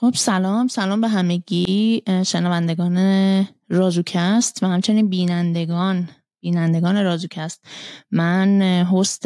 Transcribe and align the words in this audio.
خب 0.00 0.14
سلام. 0.14 0.68
سلام 0.68 1.00
به 1.00 1.08
همگی 1.08 2.02
شنوندگان 2.26 2.96
رازوکست 3.68 4.62
و 4.62 4.66
همچنین 4.66 5.08
بینندگان 5.08 6.08
بینندگان 6.40 7.04
رازوکست. 7.04 7.64
من 8.10 8.62
هست 8.62 9.22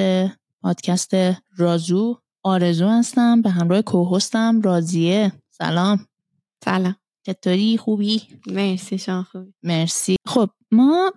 پادکست 0.62 1.14
رازو 1.56 2.18
آرزو 2.42 2.88
هستم. 2.88 3.42
به 3.42 3.50
همراه 3.50 3.82
کوهستم 3.82 4.60
رازیه. 4.60 5.32
سلام. 5.50 6.06
سلام. 6.64 6.96
چطوری؟ 7.26 7.76
خوبی؟ 7.76 8.22
مرسی 8.46 8.98
شما 8.98 9.22
خوبی؟ 9.22 9.54
مرسی. 9.62 10.16
خب 10.26 10.50
ما 10.70 11.12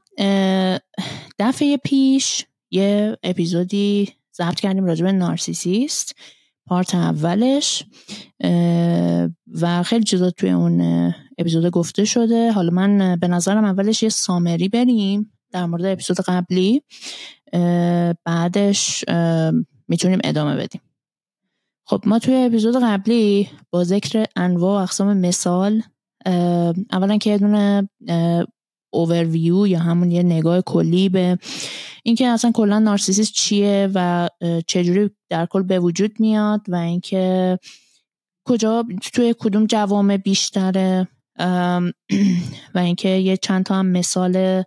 دفعه 1.39 1.77
پیش 1.77 2.45
یه 2.71 3.17
اپیزودی 3.23 4.13
ضبط 4.37 4.59
کردیم 4.59 4.85
راجع 4.85 5.05
به 5.05 5.11
نارسیسیست. 5.11 6.15
پارت 6.67 6.95
اولش 6.95 7.83
و 9.61 9.83
خیلی 9.83 10.03
چیزا 10.03 10.29
توی 10.29 10.49
اون 10.49 10.81
اپیزود 11.37 11.65
گفته 11.65 12.05
شده. 12.05 12.51
حالا 12.51 12.69
من 12.69 13.15
به 13.15 13.27
نظرم 13.27 13.65
اولش 13.65 14.03
یه 14.03 14.09
سامری 14.09 14.69
بریم 14.69 15.31
در 15.51 15.65
مورد 15.65 15.85
اپیزود 15.85 16.17
قبلی 16.19 16.81
بعدش 18.25 19.05
می‌تونیم 19.87 20.19
ادامه 20.23 20.55
بدیم. 20.55 20.81
خب 21.87 22.03
ما 22.05 22.19
توی 22.19 22.35
اپیزود 22.35 22.75
قبلی 22.83 23.49
با 23.69 23.83
ذکر 23.83 24.25
انواع 24.35 24.79
و 24.79 24.83
اقسام 24.83 25.17
مثال 25.17 25.81
اولا 26.91 27.17
که 27.17 27.29
یه 27.29 27.37
دونه 27.37 27.89
اوورویو 28.93 29.67
یا 29.67 29.79
همون 29.79 30.11
یه 30.11 30.23
نگاه 30.23 30.61
کلی 30.61 31.09
به 31.09 31.37
اینکه 32.05 32.27
اصلا 32.27 32.51
کلا 32.51 32.79
نارسیسیسم 32.79 33.31
چیه 33.33 33.89
و 33.93 34.29
چجوری 34.67 35.09
در 35.29 35.45
کل 35.45 35.63
به 35.63 35.79
وجود 35.79 36.19
میاد 36.19 36.61
و 36.67 36.75
اینکه 36.75 37.59
کجا 38.47 38.85
توی 39.13 39.35
کدوم 39.39 39.65
جوامع 39.65 40.17
بیشتره 40.17 41.07
و 42.75 42.77
اینکه 42.77 43.09
یه 43.09 43.37
چند 43.37 43.65
تا 43.65 43.75
هم 43.75 43.85
مثال 43.85 44.63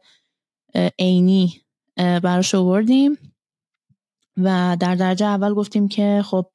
عینی 0.99 1.61
براش 1.97 2.55
آوردیم. 2.55 3.19
و 4.37 4.77
در 4.81 4.95
درجه 4.95 5.27
اول 5.27 5.55
گفتیم 5.55 5.89
که 5.89 6.23
خب 6.25 6.47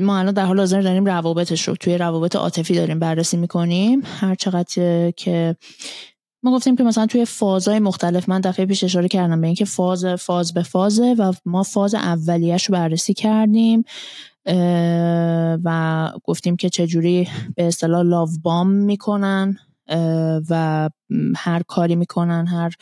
ما 0.00 0.18
الان 0.18 0.34
در 0.34 0.44
حال 0.44 0.58
حاضر 0.58 0.80
داریم 0.80 1.04
روابطش 1.04 1.68
رو 1.68 1.76
توی 1.76 1.98
روابط 1.98 2.36
عاطفی 2.36 2.74
داریم 2.74 2.98
بررسی 2.98 3.36
می‌کنیم. 3.36 4.02
هر 4.04 4.34
چقدر 4.34 5.10
که 5.10 5.56
ما 6.42 6.52
گفتیم 6.52 6.76
که 6.76 6.82
مثلا 6.82 7.06
توی 7.06 7.24
فازهای 7.24 7.78
مختلف 7.78 8.28
من 8.28 8.40
دفعه 8.40 8.66
پیش 8.66 8.84
اشاره 8.84 9.08
کردم 9.08 9.40
به 9.40 9.46
اینکه 9.46 9.64
فاز 9.64 10.04
فاز 10.04 10.54
به 10.54 10.62
فازه 10.62 11.14
و 11.18 11.32
ما 11.44 11.62
فاز 11.62 11.94
اولیش 11.94 12.64
رو 12.64 12.72
بررسی 12.72 13.14
کردیم 13.14 13.84
و 15.64 16.12
گفتیم 16.24 16.56
که 16.56 16.68
چجوری 16.68 17.28
به 17.56 17.66
اصطلاح 17.66 18.02
لاو 18.02 18.28
بام 18.42 18.70
می‌کنن 18.70 19.58
و 20.50 20.90
هر 21.36 21.62
کاری 21.62 21.96
می‌کنن 21.96 22.46
هر 22.46 22.72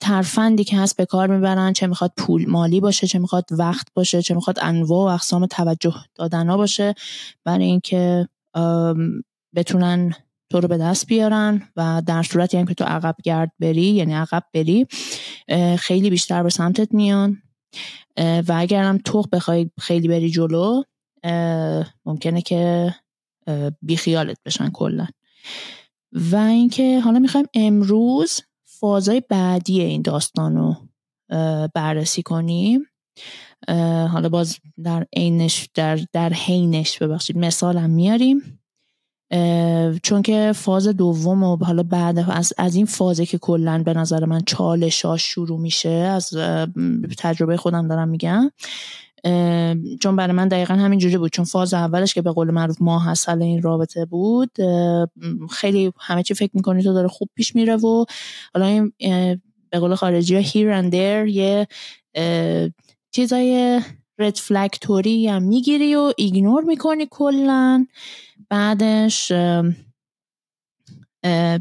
ترفندی 0.00 0.64
که 0.64 0.78
هست 0.78 0.96
به 0.96 1.06
کار 1.06 1.26
می‌برن 1.26 1.72
چه 1.72 1.86
می‌خواد 1.86 2.12
پول 2.16 2.50
مالی 2.50 2.80
باشه 2.80 3.06
چه 3.06 3.18
می‌خواد 3.18 3.44
وقت 3.50 3.88
باشه 3.94 4.22
چه 4.22 4.34
می‌خواد 4.34 4.58
انواع 4.62 5.10
و 5.10 5.14
اقسام 5.14 5.46
توجه 5.46 5.94
دادن 6.14 6.56
باشه 6.56 6.94
برای 7.44 7.64
اینکه 7.64 8.28
بتونن 9.54 10.14
تو 10.50 10.60
رو 10.60 10.68
به 10.68 10.78
دست 10.78 11.06
بیارن 11.06 11.68
و 11.76 12.02
در 12.06 12.22
صورتی 12.22 12.56
هم 12.56 12.66
که 12.66 12.74
تو 12.74 12.84
عقب 12.84 13.16
گرد 13.24 13.52
بری 13.58 13.82
یعنی 13.82 14.14
عقب 14.14 14.44
بری 14.54 14.86
خیلی 15.78 16.10
بیشتر 16.10 16.42
به 16.42 16.50
سمتت 16.50 16.94
میان. 16.94 17.42
و 18.18 18.52
اگرم 18.56 18.98
تو 18.98 19.22
بخوای 19.32 19.70
خیلی 19.80 20.08
بری 20.08 20.30
جلو 20.30 20.82
ممکنه 22.04 22.42
که 22.42 22.94
بیخیالت 23.82 24.36
بشن 24.44 24.70
کلا. 24.70 25.06
و 26.12 26.36
اینکه 26.36 27.00
حالا 27.00 27.18
می‌خوایم 27.18 27.46
امروز 27.54 28.40
فازهای 28.64 29.22
بعدی 29.28 29.80
این 29.80 30.02
داستان 30.02 30.56
رو 30.56 30.76
بررسی 31.74 32.22
کنیم. 32.22 32.80
حالا 34.08 34.28
باز 34.28 34.58
در 34.84 35.06
عینش 35.16 35.68
در 35.74 36.00
در 36.12 36.32
حینش 36.32 36.98
ببخشید 36.98 37.38
مثالم 37.38 37.90
میاریم. 37.90 38.60
چون 40.02 40.22
که 40.24 40.52
فاز 40.54 40.88
دوم 40.88 41.42
و 41.42 41.56
حالا 41.56 41.82
بعد 41.82 42.24
از, 42.28 42.52
از 42.58 42.74
این 42.74 42.86
فازه 42.86 43.26
که 43.26 43.38
کلا 43.38 43.82
به 43.82 43.94
نظر 43.94 44.24
من 44.24 44.40
چالش 44.46 45.04
ها 45.04 45.16
شروع 45.16 45.60
میشه 45.60 45.90
از 45.90 46.30
تجربه 47.18 47.56
خودم 47.56 47.88
دارم 47.88 48.08
میگم. 48.08 48.50
چون 50.00 50.16
برای 50.16 50.32
من 50.32 50.48
دقیقا 50.48 50.74
همین 50.74 50.98
جوری 50.98 51.18
بود 51.18 51.32
چون 51.32 51.44
فاز 51.44 51.74
اولش 51.74 52.14
که 52.14 52.22
به 52.22 52.32
قول 52.32 52.50
معروف 52.50 52.76
ماه 52.80 53.10
حسل 53.10 53.42
این 53.42 53.62
رابطه 53.62 54.04
بود 54.04 54.50
خیلی 55.50 55.92
همه 56.00 56.22
چی 56.22 56.34
فکر 56.34 56.50
می‌کنی 56.54 56.82
تو 56.82 56.92
داره 56.92 57.08
خوب 57.08 57.28
پیش 57.34 57.54
میره 57.54 57.76
و 57.76 58.04
حالا 58.54 58.66
این 58.66 58.92
به 59.70 59.78
قول 59.78 59.94
خارجی 59.94 60.36
ها 60.36 60.42
here 60.42 60.82
and 60.82 60.92
there 60.92 61.30
یه 61.34 61.66
چیزای 63.10 63.80
رد 64.18 64.36
فلکتوری 64.36 65.28
هم 65.28 65.42
می‌گیری 65.42 65.94
و 65.94 66.12
ایگنور 66.16 66.64
می‌کنی 66.64 67.06
کلا. 67.10 67.86
بعدش 68.54 69.32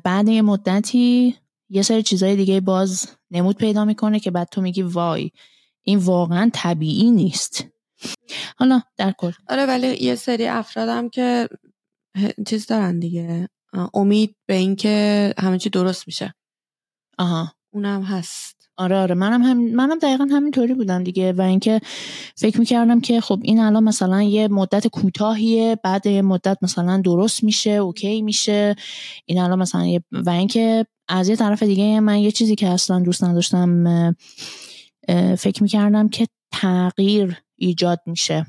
بعد 0.03 0.27
یه 0.27 0.41
مدتی 0.41 1.35
یه 1.69 1.81
سری 1.81 2.03
چیزای 2.03 2.35
دیگه 2.35 2.61
باز 2.61 3.07
نمود 3.31 3.57
پیدا 3.57 3.85
می‌کنه 3.85 4.19
که 4.19 4.31
بعد 4.31 4.47
تو 4.49 4.61
میگی 4.61 4.81
وای 4.81 5.31
این 5.81 5.99
واقعا 5.99 6.49
طبیعی 6.53 7.11
نیست. 7.11 7.65
حالا 8.57 8.81
در 8.97 9.11
کل. 9.11 9.31
آره 9.47 9.65
ولی 9.65 9.87
یه 9.87 10.15
سری 10.15 10.47
افرادم 10.47 11.09
که 11.09 11.49
چیز 12.47 12.67
دارن 12.67 12.99
دیگه. 12.99 13.49
امید 13.93 14.35
به 14.45 14.53
اینکه 14.53 15.33
همه 15.37 15.57
چی 15.57 15.69
درست 15.69 16.07
میشه. 16.07 16.33
آها. 17.17 17.53
اونم 17.73 18.03
هست. 18.03 18.62
آره 18.77 18.95
آره. 18.95 19.15
منم 19.15 19.41
هم 19.41 19.57
منم 19.57 19.99
دقیقا 19.99 20.23
همینطوری 20.31 20.73
بودم 20.73 21.03
دیگه 21.03 21.33
و 21.33 21.41
اینکه 21.41 21.81
فکر 22.35 22.59
می‌کردم 22.59 23.01
که 23.01 23.21
خب 23.21 23.39
این 23.43 23.59
الان 23.59 23.83
مثلا 23.83 24.21
یه 24.21 24.47
مدت 24.47 24.87
کوتاهیه 24.87 25.77
بعد 25.83 26.05
یه 26.05 26.21
مدت 26.21 26.57
مثلا 26.61 27.01
درست 27.05 27.43
میشه 27.43 27.69
اوکی 27.69 28.21
میشه. 28.21 28.75
این 29.25 29.39
الان 29.39 29.59
مثلا 29.59 29.85
یه 29.85 30.03
و 30.11 30.29
اینکه 30.29 30.85
از 31.07 31.29
یه 31.29 31.35
طرف 31.35 31.63
دیگه 31.63 31.99
من 31.99 32.17
یه 32.17 32.31
چیزی 32.31 32.55
که 32.55 32.67
اصلا 32.67 32.99
دوست 32.99 33.23
نداشتم 33.23 34.15
فکر 35.37 35.63
می‌کردم 35.63 36.09
که 36.09 36.27
تغییر 36.51 37.41
ایجاد 37.55 37.99
میشه. 38.05 38.45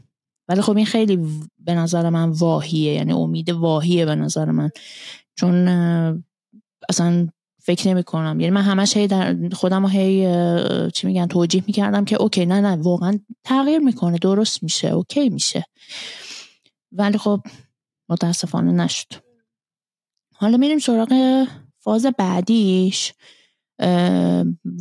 ولی 0.48 0.60
خب 0.60 0.76
این 0.76 0.86
خیلی 0.86 1.18
به 1.58 1.74
نظر 1.74 2.10
من 2.10 2.30
واهیه 2.30 2.92
یعنی 2.92 3.12
امید 3.12 3.50
واهیه 3.50 4.06
به 4.06 4.14
نظر 4.14 4.50
من. 4.50 4.70
چون 5.38 5.68
اصلا 6.88 7.28
فکر 7.66 7.88
نمی 7.88 8.02
کنم. 8.02 8.40
یعنی 8.40 8.50
من 8.50 8.62
همش 8.62 8.96
هی 8.96 9.06
در 9.06 9.36
خودم 9.52 9.86
هی 9.86 10.28
چی 10.90 11.06
میگن 11.06 11.26
توجیه 11.26 11.62
می‌کردم 11.66 12.04
که 12.04 12.22
اوکی 12.22 12.46
نه 12.46 12.60
نه 12.60 12.82
واقعا 12.82 13.18
تغییر 13.44 13.78
می‌کنه 13.78 14.18
درست 14.18 14.62
میشه 14.62 14.88
اوکی 14.88 15.28
میشه. 15.28 15.64
ولی 16.92 17.18
خب 17.18 17.40
متاسفانه 18.08 18.72
نشد. 18.72 19.06
حالا 20.34 20.56
میریم 20.56 20.78
سراغ 20.78 21.44
فاز 21.78 22.06
بعدیش. 22.18 23.12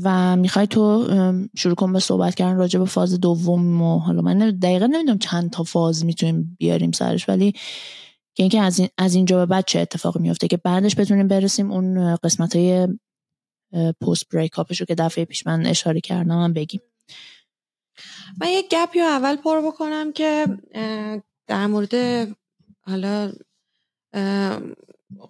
و 0.03 0.35
می‌خوای 0.35 0.67
تو 0.67 1.07
شروع 1.55 1.75
کن 1.75 1.93
به 1.93 1.99
صحبت 1.99 2.35
کردن 2.35 2.57
راجع 2.57 2.79
به 2.79 2.85
فاز 2.85 3.19
دوم 3.19 3.81
و 3.81 3.99
حالا 3.99 4.21
من 4.21 4.37
دقیقا 4.37 4.85
نمی‌دونم 4.85 5.19
چند 5.19 5.49
تا 5.49 5.63
فاز 5.63 6.05
می‌تونیم 6.05 6.57
بیاریم 6.59 6.91
سرش 6.91 7.29
ولی 7.29 7.53
که 8.35 8.43
اینکه 8.43 8.61
از, 8.61 8.79
این، 8.79 8.89
از 8.97 9.15
اینجا 9.15 9.37
به 9.37 9.45
بعد 9.45 9.65
چه 9.67 9.79
اتفاقی 9.79 10.19
میفته 10.19 10.47
که 10.47 10.57
بعدش 10.57 10.99
بتونیم 10.99 11.27
برسیم 11.27 11.71
اون 11.71 12.15
قسمت 12.15 12.55
های 12.55 12.87
پست 14.01 14.29
بریک 14.33 14.53
رو 14.53 14.85
که 14.85 14.95
دفعه 14.95 15.25
پیش 15.25 15.47
من 15.47 15.65
اشاره 15.65 16.01
کردم 16.01 16.35
من 16.35 16.53
بگیم. 16.53 16.81
من 18.41 18.47
یه 18.47 18.63
گپی 18.71 18.99
اول 18.99 19.35
پر 19.35 19.61
بکنم 19.61 20.11
که 20.11 20.47
در 21.47 21.67
مورد 21.67 22.27
حالا 22.81 23.31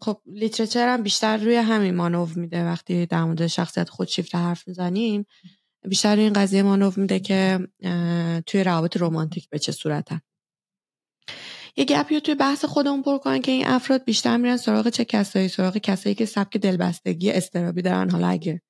خب 0.02 0.22
لیترچر 0.26 0.94
هم 0.94 1.04
بیشتر 1.04 1.38
روی 1.38 1.56
همین 1.56 1.96
مانو 1.96 2.28
میده. 2.36 2.66
وقتی 2.66 3.06
در 3.06 3.24
مورد 3.24 3.48
شخصیت 3.48 3.90
خودشیفته 3.90 4.38
حرف 4.38 4.68
می‌زنیم 4.68 5.26
بیشتر 5.90 6.16
روی 6.16 6.24
این 6.24 6.34
قضیه 6.34 6.64
مانو 6.64 6.92
میده 6.96 7.20
که 7.20 7.68
توی 8.46 8.64
روابط 8.64 8.98
رومانتیک 8.98 9.50
به 9.50 9.60
چه 9.60 9.72
صورتن. 9.72 10.22
یه 11.78 11.86
گپی 11.86 12.14
رو 12.14 12.20
توی 12.20 12.36
بحث 12.36 12.66
خودمون 12.66 13.02
پر 13.02 13.18
کنن 13.18 13.42
که 13.42 13.52
این 13.52 13.68
افراد 13.68 14.04
بیشتر 14.04 14.38
میرن 14.38 14.58
سراغ 14.58 14.90
چه 14.90 15.06
کسایی؟ 15.06 15.48
سراغ 15.48 15.78
کسایی 15.78 16.16
که 16.16 16.26
سبک 16.26 16.58
دلبستگی 16.58 17.32
استرابی 17.32 17.82
دارن. 17.82 18.10
حالا 18.10 18.28
اگه 18.28 18.62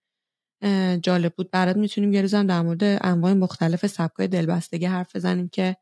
جالب 1.02 1.34
بود 1.38 1.52
برات 1.52 1.78
می‌تونیم 1.78 2.14
یه 2.14 2.22
روزم 2.22 2.48
در 2.48 2.62
مورد 2.62 2.84
انواع 2.84 3.34
مختلف 3.34 3.88
سبکای 3.88 4.28
دلبستگی 4.28 4.86
حرف 4.86 5.16
بزنیم 5.16 5.50
که 5.50 5.78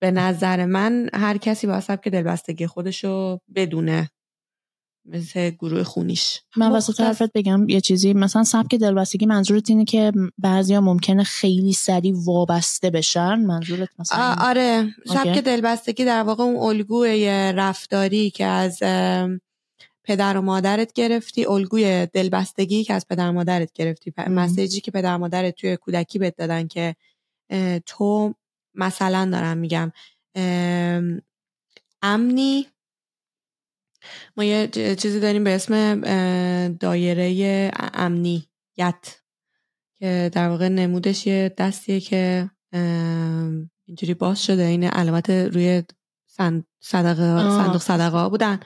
به 0.00 0.10
نظر 0.10 0.64
من 0.64 1.10
هر 1.14 1.36
کسی 1.36 1.66
با 1.66 1.80
سبک 1.80 2.08
دلبستگی 2.08 2.66
خودشو 2.66 3.38
بدونه. 3.54 4.10
مثل 5.10 5.50
گروه 5.50 5.82
خونیش. 5.82 6.40
من 6.56 6.70
واسه 6.70 7.04
حرفت 7.04 7.32
بگم 7.32 7.68
یه 7.68 7.80
چیزی 7.80 8.12
مثلا 8.12 8.44
سبک 8.44 8.74
دلبستگی 8.74 9.26
منظورت 9.26 9.70
اینه 9.70 9.84
که 9.84 10.12
بعضیا 10.38 10.80
ممکنه 10.80 11.24
خیلی 11.24 11.72
سریع 11.72 12.14
وابسته 12.24 12.90
بشن؟ 12.90 13.34
منظورت 13.34 13.88
مثلا 13.98 14.34
آره. 14.38 14.94
سبک 15.06 15.38
دلبستگی 15.38 16.04
در 16.04 16.22
واقع 16.22 16.44
اون 16.44 16.56
الگوی 16.56 17.28
رفتاری 17.52 18.30
که 18.30 18.44
از 18.44 18.78
پدر 20.04 20.36
و 20.36 20.42
مادرت 20.42 20.92
گرفتی 20.92 21.46
الگوی 21.46 22.06
دلبستگی 22.06 22.84
که 22.84 22.94
از 22.94 23.06
پدر 23.08 23.28
و 23.28 23.32
مادرت 23.32 23.72
گرفتی. 23.72 24.12
مسیجی 24.16 24.80
که 24.80 24.90
پدر 24.90 25.14
و 25.14 25.18
مادرت 25.18 25.54
توی 25.54 25.76
کودکی 25.76 26.18
بهت 26.18 26.36
دادن 26.36 26.66
که 26.66 26.96
تو 27.86 28.34
مثلا 28.74 29.30
دارم 29.32 29.58
میگم 29.58 29.92
امنی 32.02 32.66
ما 34.36 34.44
یه 34.44 34.68
چیزی 34.98 35.20
داریم 35.20 35.44
به 35.44 35.54
اسم 35.54 35.98
دایره 36.68 37.70
امنیت 37.94 39.20
که 39.98 40.30
در 40.32 40.48
واقع 40.48 40.68
نمودش 40.68 41.26
یه 41.26 41.54
دستیه 41.58 42.00
که 42.00 42.50
اینجوری 43.86 44.14
باز 44.18 44.44
شده. 44.44 44.62
این 44.62 44.84
علامت 44.84 45.30
روی 45.30 45.82
صدقه 46.80 47.40
صندوق 47.40 47.80
صدقه 47.80 48.28
بودن. 48.28 48.60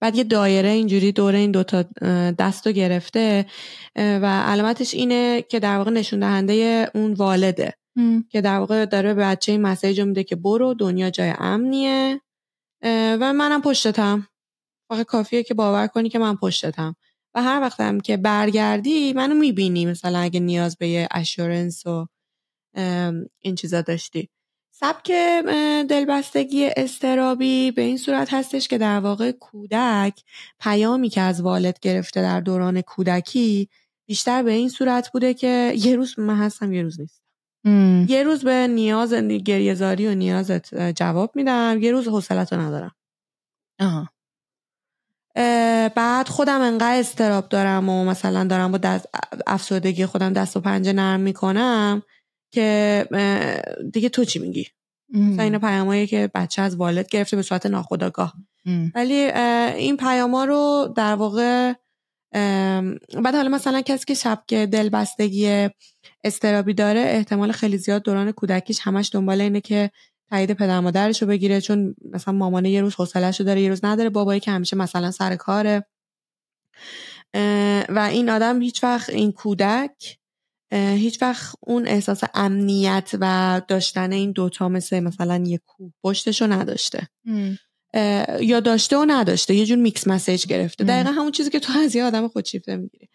بعد 0.00 0.16
یه 0.16 0.24
دایره 0.24 0.68
اینجوری 0.68 1.12
دور 1.12 1.34
این 1.34 1.50
دوتا 1.50 1.82
دست 2.38 2.66
رو 2.66 2.72
گرفته. 2.72 3.46
و 3.96 4.42
علامتش 4.42 4.94
اینه 4.94 5.42
که 5.42 5.60
در 5.60 5.76
واقع 5.76 5.90
نشون 5.90 6.20
دهنده 6.20 6.90
اون 6.94 7.14
والده. 7.14 7.74
که 8.30 8.40
در 8.40 8.58
واقع 8.58 8.84
داره 8.84 9.14
به 9.14 9.22
بچه 9.22 9.52
این 9.52 9.62
مسیج 9.62 10.00
میده 10.00 10.24
که 10.24 10.36
برو 10.36 10.74
دنیا 10.74 11.10
جای 11.10 11.34
امنیه. 11.38 12.20
و 13.20 13.32
منم 13.32 13.62
پشتتم. 13.62 14.26
فقط 14.88 15.06
کافیه 15.06 15.42
که 15.42 15.54
باور 15.54 15.86
کنی 15.86 16.08
که 16.08 16.18
من 16.18 16.36
پشتتم. 16.36 16.96
و 17.34 17.42
هر 17.42 17.60
وقتم 17.60 18.00
که 18.00 18.16
برگردی 18.16 19.12
منو 19.12 19.34
می‌بینی 19.34 19.86
مثلا 19.86 20.18
اگه 20.18 20.40
نیاز 20.40 20.76
به 20.76 20.88
یه 20.88 21.08
اشورنس 21.10 21.86
و 21.86 22.06
این 23.40 23.54
چیزا 23.54 23.80
داشتی. 23.80 24.28
سبک 24.70 25.10
دلبستگی 25.88 26.66
استرابی 26.76 27.70
به 27.70 27.82
این 27.82 27.96
صورت 27.96 28.34
هستش 28.34 28.68
که 28.68 28.78
در 28.78 29.00
واقع 29.00 29.32
کودک 29.32 30.22
پیامی 30.60 31.08
که 31.08 31.20
از 31.20 31.40
والد 31.40 31.78
گرفته 31.80 32.22
در 32.22 32.40
دوران 32.40 32.80
کودکی 32.80 33.68
بیشتر 34.08 34.42
به 34.42 34.52
این 34.52 34.68
صورت 34.68 35.12
بوده 35.12 35.34
که 35.34 35.72
یه 35.76 35.96
روز 35.96 36.18
من 36.18 36.36
هستم 36.36 36.72
یه 36.72 36.82
روز 36.82 37.00
نیست 37.00 37.22
یه 38.10 38.22
روز 38.22 38.44
به 38.44 38.66
نیاز 38.66 39.14
گریهزاری 39.14 40.06
و 40.08 40.14
نیازت 40.14 40.90
جواب 40.90 41.36
میدم 41.36 41.78
یه 41.80 41.92
روز 41.92 42.08
حوصلت 42.08 42.52
رو 42.52 42.60
ندارم. 42.60 42.94
آه. 43.80 44.15
بعد 45.94 46.28
خودم 46.28 46.60
انقدر 46.60 46.98
استراب 46.98 47.48
دارم 47.48 47.88
و 47.88 48.04
مثلا 48.04 48.44
دارم 48.44 48.72
با 48.72 48.78
دست 48.78 49.06
افسردگی 49.46 50.06
خودم 50.06 50.32
دست 50.32 50.56
و 50.56 50.60
پنجه 50.60 50.92
نرم 50.92 51.20
می‌کنم 51.20 52.02
که 52.52 53.06
دیگه 53.92 54.08
تو 54.08 54.24
چی 54.24 54.38
میگی؟ 54.38 54.66
مثلا 55.14 55.42
این 55.42 55.58
پیامایی 55.58 56.06
که 56.06 56.30
بچه 56.34 56.62
از 56.62 56.76
والد 56.76 57.08
گرفته 57.08 57.36
به 57.36 57.42
صورت 57.42 57.66
ناخودآگاه. 57.66 58.32
ولی 58.94 59.14
این 59.14 59.96
پیاما 59.96 60.44
رو 60.44 60.94
در 60.96 61.14
واقع 61.14 61.72
بعد 63.22 63.34
حالا 63.34 63.48
مثلا 63.48 63.80
کسی 63.80 64.04
که 64.04 64.14
شب 64.14 64.42
که 64.46 64.66
دلبستگی 64.66 65.68
استرابی 66.24 66.74
داره 66.74 67.00
احتمال 67.00 67.52
خیلی 67.52 67.78
زیاد 67.78 68.02
دوران 68.02 68.32
کودکیش 68.32 68.80
همش 68.82 69.10
دنبال 69.12 69.40
اینه 69.40 69.60
که 69.60 69.90
تایید 70.30 70.52
پدر 70.52 70.80
مادرش 70.80 71.22
رو 71.22 71.28
بگیره 71.28 71.60
چون 71.60 71.94
مثلا 72.12 72.34
مامانه 72.34 72.70
یه 72.70 72.80
روز 72.80 72.94
حوصله‌شو 72.94 73.44
داره 73.44 73.60
یه 73.60 73.68
روز 73.68 73.84
نداره 73.84 74.10
بابایی 74.10 74.40
که 74.40 74.50
همیشه 74.50 74.76
مثلا 74.76 75.10
سر 75.10 75.36
کاره. 75.36 75.86
و 77.88 78.08
این 78.10 78.30
آدم 78.30 78.62
هیچ 78.62 78.84
وقت 78.84 79.10
این 79.10 79.32
کودک 79.32 80.18
هیچ 80.72 81.22
وقت 81.22 81.54
اون 81.60 81.86
احساس 81.86 82.20
امنیت 82.34 83.10
و 83.20 83.62
داشتن 83.68 84.12
این 84.12 84.32
دوتا 84.32 84.68
مثل 84.68 85.00
مثلا 85.00 85.44
یه 85.46 85.60
کوه 85.66 85.92
پشتش 86.02 86.42
رو 86.42 86.52
نداشته. 86.52 87.08
یا 88.40 88.60
داشته 88.60 88.96
و 88.96 89.04
نداشته 89.08 89.54
یه 89.54 89.66
جور 89.66 89.78
میکس 89.78 90.08
مسیج 90.08 90.46
گرفته. 90.46 90.84
دقیقا 90.84 91.10
همون 91.10 91.32
چیزی 91.32 91.50
که 91.50 91.60
تو 91.60 91.72
از 91.78 91.96
یه 91.96 92.04
آدم 92.04 92.28
خودشیفته 92.28 92.76
می‌گیری. 92.76 93.08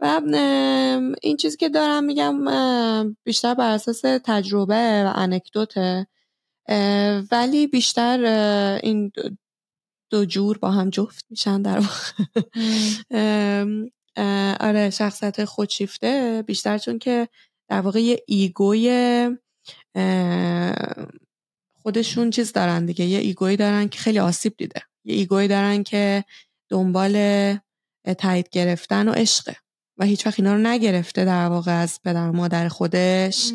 و 0.00 0.20
این 1.22 1.36
چیزی 1.36 1.56
که 1.56 1.68
دارم 1.68 2.04
میگم 2.04 2.44
بیشتر 3.24 3.54
بر 3.54 3.70
اساس 3.70 4.00
تجربه 4.24 5.04
و 5.04 5.12
anecdote 5.14 5.88
ه. 5.88 6.06
ولی 7.30 7.66
بیشتر 7.66 8.24
این 8.82 9.12
دو 10.10 10.24
جور 10.24 10.58
با 10.58 10.70
هم 10.70 10.90
جفت 10.90 11.24
میشن 11.30 11.62
در 11.62 11.78
واقع. 11.78 12.24
آره 14.68 14.90
شخصیت 14.90 15.44
خودشیفته. 15.44 16.44
بیشتر 16.46 16.78
چون 16.78 16.98
که 16.98 17.28
در 17.68 17.80
واقع 17.80 18.00
یه 18.02 18.22
ego 18.26 19.02
ی 19.02 19.28
خودشون 21.82 22.30
چیز 22.30 22.52
دارن 22.52 22.86
دیگه. 22.86 23.04
یه 23.04 23.18
ego 23.18 23.47
ی 23.47 23.56
دارن 23.56 23.88
که 23.88 23.98
خیلی 23.98 24.18
آسیب 24.18 24.56
دیده. 24.56 24.82
یه 25.04 25.14
ego 25.14 25.39
ی 25.39 25.48
دارن 25.48 25.82
که 25.82 26.24
دنبال 26.68 27.56
تایید 28.18 28.48
گرفتن 28.48 29.08
و 29.08 29.12
عشقه. 29.12 29.56
و 29.98 30.04
هیچ 30.04 30.26
وقت 30.26 30.40
اینا 30.40 30.52
رو 30.52 30.58
نگرفته 30.58 31.24
در 31.24 31.46
واقع 31.46 31.72
از 31.72 32.02
پدر 32.04 32.30
مادر 32.30 32.68
خودش. 32.68 33.52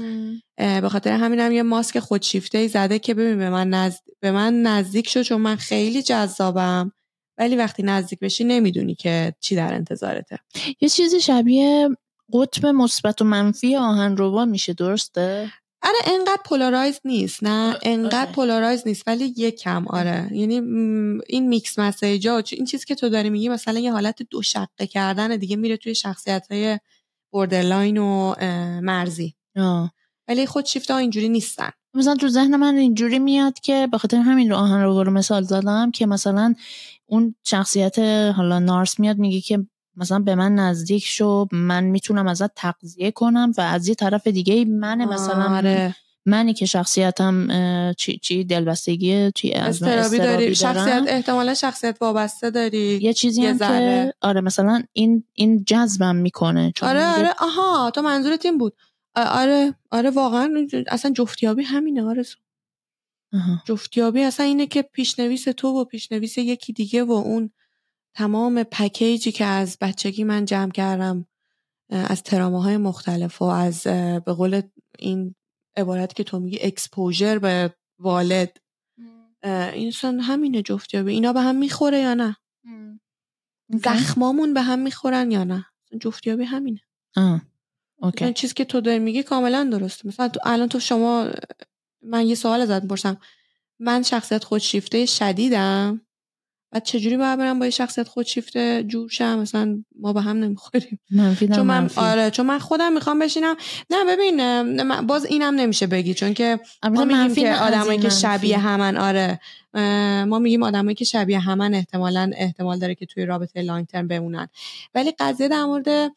به 0.58 0.90
خاطر 0.90 1.12
همین 1.12 1.40
هم 1.40 1.52
یه 1.52 1.64
ماسک 1.64 2.00
خودشیفته 2.00 2.58
ای 2.58 2.68
زده 2.68 3.00
که 3.00 3.14
ببین 3.14 3.38
به 3.38 3.50
من, 3.50 3.70
نزد... 3.70 4.00
به 4.20 4.32
من 4.32 4.62
نزدیک 4.62 5.10
شد 5.10 5.22
چون 5.22 5.42
من 5.42 5.56
خیلی 5.56 6.04
جذابم. 6.04 6.92
ولی 7.38 7.56
وقتی 7.56 7.84
نزدیک 7.84 8.20
بشی 8.20 8.44
نمی‌دونی 8.44 8.96
که 8.96 9.34
چی 9.40 9.56
در 9.56 9.74
انتظارته. 9.74 10.40
یه 10.82 10.90
چیزی 10.90 11.22
شبیه 11.22 11.90
قطب 12.34 12.66
مثبت 12.66 13.22
و 13.22 13.26
منفی 13.26 13.76
آهن‌ربا 13.76 14.46
میشه 14.46 14.74
درسته؟ 14.74 15.52
آره 15.84 15.96
انقدر 16.06 16.42
polarized 16.46 17.00
نیست 17.06 17.44
نه؟ 17.44 17.78
انقدر 17.82 18.32
polarized 18.32 18.88
نیست 18.88 19.04
ولی 19.08 19.34
یک 19.38 19.60
کم 19.60 19.88
آره 19.88 20.30
یعنی 20.32 20.56
این 21.28 21.48
mixed 21.48 21.80
message 21.80 22.36
ا 22.36 22.44
این 22.52 22.66
چیزی 22.66 22.86
که 22.86 22.96
تو 22.96 23.10
داری 23.10 23.30
میگی 23.30 23.50
مثلا 23.50 23.80
یه 23.80 23.92
حالت 23.92 24.22
دو 24.22 24.42
شقه 24.42 24.88
کردن 24.88 25.38
دیگه 25.38 25.56
میره 25.56 25.78
توی 25.78 25.96
شخصیت 25.96 26.48
های 26.52 26.80
borderline 27.34 27.98
و 27.98 28.36
مرزی. 28.82 29.36
ولی 30.28 30.46
خودشیفته 30.46 30.92
ها 30.92 30.98
اینجوری 30.98 31.30
نیستن. 31.30 31.70
مثلا 31.94 32.16
تو 32.16 32.28
ذهن 32.28 32.56
من 32.56 32.76
اینجوری 32.76 33.20
میاد 33.20 33.60
که 33.60 33.88
به 33.92 33.98
خاطر 33.98 34.18
همین 34.18 34.50
رو 34.50 34.56
آهن 34.56 34.82
رو 34.84 35.12
مثال 35.12 35.44
زدم 35.44 35.92
که 35.92 36.06
مثلا 36.06 36.54
اون 37.06 37.36
شخصیت 37.44 38.00
حالا 38.36 38.60
narc 38.60 39.00
میاد 39.00 39.18
میگه 39.18 39.42
که 39.42 39.68
مثلا 39.98 40.20
به 40.20 40.36
من 40.36 40.56
نزدیک 40.56 41.06
شو 41.06 41.48
من 41.52 41.84
می‌تونم 41.84 42.28
ازت 42.28 42.56
تغذیه 42.56 43.12
کنم 43.12 43.52
و 43.58 43.62
از 43.62 43.88
یه 43.88 43.96
طرف 43.96 44.28
دیگه 44.28 44.66
من 44.66 45.06
مثلا 45.06 45.56
آره. 45.56 45.96
منی 46.26 46.54
که 46.54 46.66
شخصیتم 46.66 47.48
چی, 47.98 48.18
چی 48.18 48.44
دلبستگی 48.44 49.32
چی 49.32 49.54
از 49.54 49.84
اضطرابی 49.84 50.18
داری. 50.18 50.56
شخصیت 50.56 51.04
احتمالا 51.08 51.54
شخصیت 51.54 51.98
وابسته 52.02 52.50
داری. 52.50 53.00
یه 53.02 53.14
چیزی 53.14 53.42
یه 53.42 53.50
هم 53.50 53.58
که 53.58 54.14
آره 54.22 54.42
مثلا 54.42 54.84
این 54.94 55.24
این 55.34 55.64
جذبم 55.64 56.16
می‌کنه 56.16 56.72
چون 56.76 56.90
آره 56.90 57.06
آره. 57.06 57.34
آها 57.40 57.92
تو 57.92 58.02
منظورت 58.02 58.46
این 58.46 58.58
بود. 58.58 58.74
آره 59.16 59.74
آره 59.92 60.10
واقعا 60.10 60.68
اصلا 60.88 61.12
جفتیابی 61.12 61.64
همینه 61.64 62.04
آره 62.04 62.24
جفتیابی 63.66 64.24
اصلا 64.24 64.46
اینه 64.46 64.68
که 64.68 64.82
پیشنویس 64.82 65.44
تو 65.44 65.68
و 65.68 65.84
پیشنویس 65.86 66.38
یکی 66.38 66.74
دیگه 66.74 67.04
و 67.04 67.12
اون 67.12 67.52
تمام 68.16 68.64
پکیجی 68.64 69.32
که 69.32 69.46
از 69.46 69.78
بچگی 69.82 70.24
من 70.24 70.46
جمع 70.46 70.72
کردم 70.72 71.26
از 71.90 72.24
تروماهای 72.24 72.78
مختلف 72.78 73.42
و 73.42 73.46
از 73.46 73.84
به 74.26 74.34
قول 74.34 74.62
این 75.00 75.36
عبارت 75.78 76.14
که 76.14 76.24
تو 76.24 76.40
میگی 76.40 76.60
exposure 76.62 77.40
به 77.40 77.74
والد. 78.00 78.58
این 79.74 79.94
همینه 80.04 80.62
جفتیابی. 80.62 81.12
اینا 81.12 81.34
به 81.34 81.42
هم 81.42 81.56
می‌خوره 81.56 82.00
یا 82.00 82.14
نه؟ 82.14 82.38
زخمامون 83.70 84.54
به 84.54 84.62
هم 84.62 84.80
می‌خورن 84.80 85.32
یا 85.32 85.44
نه؟ 85.44 85.66
جفتیابی 86.02 86.44
همینه. 86.44 86.82
آه. 87.16 87.42
اوکی. 87.98 88.34
چیزی 88.34 88.54
که 88.54 88.66
تو 88.66 88.82
داری 88.82 89.00
میگی 89.00 89.24
کاملا 89.24 89.70
درسته. 89.72 90.08
مثلا 90.08 90.28
تو 90.28 90.40
الان 90.44 90.70
تو 90.70 90.80
شما 90.80 91.28
من 92.02 92.28
یه 92.28 92.36
سوال 92.36 92.62
ازت 92.62 92.88
پرسم 92.88 93.18
من 93.80 94.04
شخصیت 94.04 94.44
خودشیفته 94.44 95.06
شدیدم؟ 95.06 96.03
و 96.74 96.80
چجوری 96.80 97.18
باید 97.18 97.40
برم 97.40 97.60
با 97.60 97.66
یه 97.66 97.72
شخصیت 97.72 98.08
خودشیفته 98.08 98.84
جور 98.88 99.10
شم؟ 99.10 99.40
مثلا 99.40 99.84
ما 100.00 100.14
به 100.14 100.22
هم 100.22 100.38
نمی‌خوریم. 100.38 101.00
چون 101.56 101.62
من 101.62 101.90
آره 101.96 102.30
چون 102.30 102.46
من 102.46 102.60
خودم 102.60 102.94
می‌خوام 102.94 103.20
بشینم. 103.20 103.56
نه 103.90 104.06
ببین 104.06 105.02
باز 105.02 105.26
اینم 105.26 105.56
نمیشه 105.56 105.88
بگی 105.88 106.14
چون 106.14 106.34
که 106.34 106.60
ما 106.92 107.06
میگیم 107.06 107.36
که 107.36 107.56
آدمایی 107.56 108.00
که 108.00 108.10
شبیه 108.10 108.58
همن 108.58 108.98
آره. 108.98 109.40
ما 110.26 110.40
میگیم 110.40 110.64
آدمایی 110.64 110.96
که 110.96 111.06
شبیه 111.06 111.40
همن 111.40 111.74
احتمالا 111.74 112.32
احتمال 112.36 112.80
داره 112.80 112.96
که 112.96 113.06
توی 113.06 113.26
رابطه 113.26 113.62
لانگ 113.62 113.86
ترم 113.88 114.08
بمونن. 114.08 114.48
ولی 114.96 115.14
قضیه 115.20 115.48
در 115.48 115.66
مورد 115.66 116.12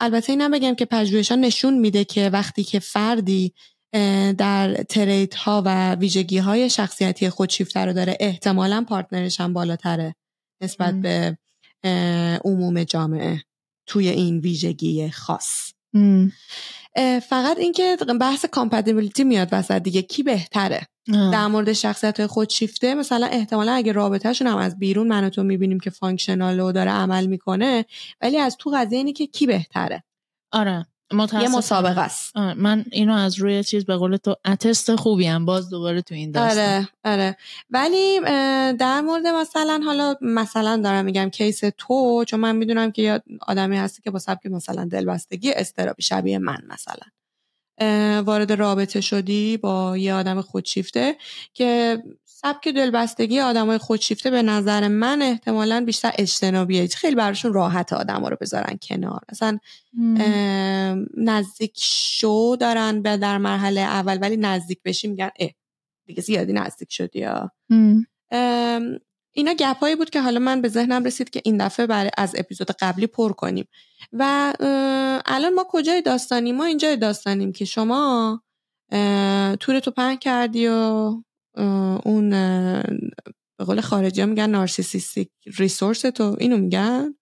البته 0.00 0.32
اینم 0.32 0.50
بگم 0.50 0.74
که 0.74 0.84
پژوهشان 0.84 1.40
نشون 1.40 1.78
میده 1.78 2.04
که 2.04 2.30
وقتی 2.30 2.64
که 2.64 2.78
فردی 2.78 3.52
در 4.38 4.74
تریت 4.88 5.34
ها 5.34 5.62
و 5.66 5.94
ویژگی 5.94 6.38
های 6.38 6.70
شخصیتی 6.70 7.30
خودشیفته 7.30 7.80
رو 7.80 7.92
داره. 7.92 8.16
احتمالا 8.20 8.84
پارتنرش 8.88 9.40
هم 9.40 9.52
بالاتره 9.52 10.14
نسبت 10.62 10.94
به 10.94 11.38
عموم 12.44 12.84
جامعه 12.84 13.42
توی 13.86 14.08
این 14.08 14.38
ویژگی 14.38 15.10
خاص. 15.10 15.72
فقط 17.28 17.58
اینکه 17.58 17.96
بحث 18.20 18.44
compatibility 18.44 19.24
میاد 19.24 19.48
وسط 19.52 19.82
دیگه. 19.82 20.02
کی 20.02 20.22
بهتره؟ 20.22 20.86
در 21.08 21.46
مورد 21.46 21.72
شخصیت 21.72 22.26
خودشیفته 22.26 22.94
مثلا 22.94 23.26
احتمالا 23.26 23.72
اگه 23.72 23.92
رابطهشون 23.92 24.46
هم 24.46 24.56
از 24.56 24.78
بیرون 24.78 25.08
من 25.08 25.24
و 25.24 25.30
تو 25.30 25.42
می‌بینیم 25.42 25.80
که 25.80 25.90
functional 25.90 26.60
و 26.60 26.72
داره 26.72 26.90
عمل 26.90 27.26
می‌کنه 27.26 27.84
ولی 28.20 28.38
از 28.38 28.56
تو 28.56 28.70
قضیه 28.74 28.98
اینه 28.98 29.12
که 29.12 29.26
کی 29.26 29.46
بهتره؟ 29.46 30.04
آره. 30.52 30.86
یه 31.12 31.48
مسابقه 31.48 32.00
است. 32.00 32.36
من 32.36 32.84
اینو 32.92 33.14
از 33.14 33.38
روی 33.38 33.64
چیز 33.64 33.84
به 33.84 33.96
قول 33.96 34.16
تو 34.16 34.36
اتست 34.44 34.96
خوبی 34.96 35.26
هم 35.26 35.44
باز 35.44 35.70
دوباره 35.70 36.02
تو 36.02 36.14
این 36.14 36.30
داستان. 36.30 36.58
آره 36.58 36.88
آره. 37.04 37.36
ولی 37.70 38.20
در 38.76 39.00
مورد 39.00 39.26
مثلا 39.26 39.80
حالا 39.84 40.14
مثلا 40.20 40.76
دارم 40.76 41.04
میگم 41.04 41.30
case 41.30 41.62
تو 41.78 42.24
چون 42.24 42.40
من 42.40 42.56
می‌دونم 42.56 42.92
که 42.92 43.02
یه 43.02 43.22
آدمی 43.40 43.76
هستی 43.76 44.02
که 44.02 44.10
با 44.10 44.18
سبک 44.18 44.46
مثلا 44.46 44.84
دلبستگی 44.84 45.52
اضطرابی 45.52 46.02
شبیه 46.02 46.38
من 46.38 46.58
مثلا. 46.68 47.06
وارد 48.22 48.52
رابطه 48.52 49.00
شدی 49.00 49.56
با 49.56 49.96
یه 49.96 50.14
آدم 50.14 50.40
خودشیفته 50.40 51.16
که 51.54 52.02
سبک 52.46 52.68
دلبستگی 52.68 53.40
آدمای 53.40 53.78
خودشیفته 53.78 54.30
به 54.30 54.42
نظر 54.42 54.88
من 54.88 55.22
احتمالا 55.22 55.84
بیشتر 55.84 56.12
اجتنابیه. 56.18 56.86
خیلی 56.86 57.16
براشون 57.16 57.52
راحت 57.52 57.92
آدم 57.92 58.26
رو 58.26 58.36
بذارن 58.40 58.78
کنار. 58.82 59.20
اصلا 59.28 59.58
نزدیک 61.16 61.72
شو 61.80 62.56
دارن 62.60 63.02
به 63.02 63.16
در 63.16 63.38
مرحله 63.38 63.80
اول 63.80 64.18
ولی 64.22 64.36
نزدیک 64.36 64.78
بشی 64.84 65.08
میگن 65.08 65.30
اه 65.38 65.50
دیگه 66.06 66.22
زیادی 66.22 66.52
نزدیک 66.52 66.92
شدی 66.92 67.18
یا 67.18 67.50
اینا 69.32 69.54
گپایی 69.58 69.96
بود 69.96 70.10
که 70.10 70.20
حالا 70.20 70.38
من 70.38 70.60
به 70.62 70.68
ذهنم 70.68 71.04
رسید 71.04 71.30
که 71.30 71.42
این 71.44 71.66
دفعه 71.66 71.86
برای 71.86 72.10
از 72.18 72.34
اپیزود 72.38 72.70
قبلی 72.70 73.06
پر 73.06 73.32
کنیم. 73.32 73.68
و 74.12 74.52
الان 75.26 75.54
ما 75.54 75.66
کجای 75.68 76.02
داستانیم؟ 76.02 76.56
ما 76.56 76.64
اینجای 76.64 76.96
داستانیم 76.96 77.52
که 77.52 77.64
شما 77.64 78.42
تورتو 79.60 79.90
پهن 79.90 80.16
کردی 80.16 80.66
و 80.68 81.10
اون 82.04 82.30
به 83.58 83.64
قول 83.64 83.80
خارجی 83.80 84.20
ها 84.20 84.26
میگن 84.26 84.50
narcissistic 84.50 85.28
resource 85.58 86.00
تو 86.00 86.36
اینو 86.40 86.56
میگن. 86.56 87.14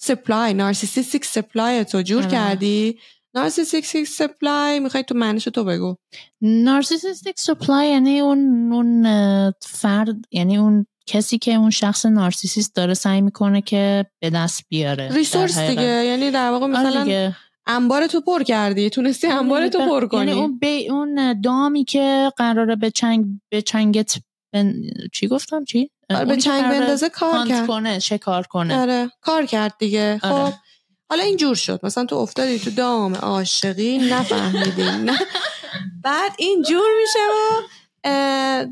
supply 0.00 0.54
narcissistic 0.54 1.24
supply 1.24 1.84
تو 1.84 2.02
جور 2.02 2.22
آره. 2.22 2.30
کردی؟ 2.30 2.98
narcissistic 3.34 4.08
supply 4.08 4.80
می‌خوای 4.80 5.04
تو 5.04 5.14
معنیشو 5.14 5.50
تو 5.50 5.64
بگو. 5.64 5.96
نارسیسیستیک 6.40 7.40
سپلای 7.40 7.88
یعنی 7.88 8.20
اون 8.20 8.72
اون 8.72 9.02
فرد 9.62 10.16
یعنی 10.30 10.58
اون 10.58 10.86
کسی 11.06 11.38
که 11.38 11.54
اون 11.54 11.70
شخص 11.70 12.06
narcissist 12.06 12.74
داره 12.74 12.94
سعی 12.94 13.20
می‌کنه 13.20 13.62
که 13.62 14.06
به 14.20 14.30
دست 14.30 14.62
بیاره 14.68 15.08
resource 15.12 15.58
دیگه 15.58 16.04
یعنی 16.04 16.30
در 16.30 16.50
واقع 16.50 16.66
آره 16.66 16.72
مثلا 16.72 17.32
انبار 17.66 18.06
تو 18.06 18.20
پر 18.20 18.42
کردی. 18.42 18.90
تونستی 18.90 19.26
آره 19.26 19.36
انبار 19.36 19.68
تو 19.68 19.78
پر 19.78 20.06
کنی. 20.06 20.26
یعنی 20.26 20.40
اون, 20.40 20.58
بی 20.58 20.88
اون 20.88 21.40
دامی 21.40 21.84
که 21.84 22.32
قراره 22.36 22.76
به 22.76 22.90
چنگ 22.90 23.26
به 23.50 23.62
چنگت 23.62 24.14
بن... 24.52 24.74
چی 25.12 25.28
گفتم؟ 25.28 25.64
چی؟ 25.64 25.90
آره 26.10 26.24
به 26.24 26.36
چنگ 26.36 26.62
بندازه 26.62 27.08
کار 27.08 27.48
کرد. 27.48 27.66
کنه 27.66 27.98
کار 28.22 28.42
کنه. 28.42 28.80
آره 28.80 29.10
کار 29.20 29.46
کرد 29.46 29.74
دیگه. 29.78 30.20
آره. 30.22 30.50
خب 30.50 30.56
حالا 31.10 31.22
اینجور 31.22 31.54
شد. 31.54 31.80
مثلا 31.82 32.04
تو 32.04 32.16
افتادی 32.16 32.58
تو 32.58 32.70
دام 32.70 33.14
عاشقی 33.14 33.98
نفهمیدی. 33.98 34.82
نه. 35.10 35.18
بعد 36.02 36.32
اینجور 36.38 36.88
میشه 37.00 37.18
و 37.18 38.66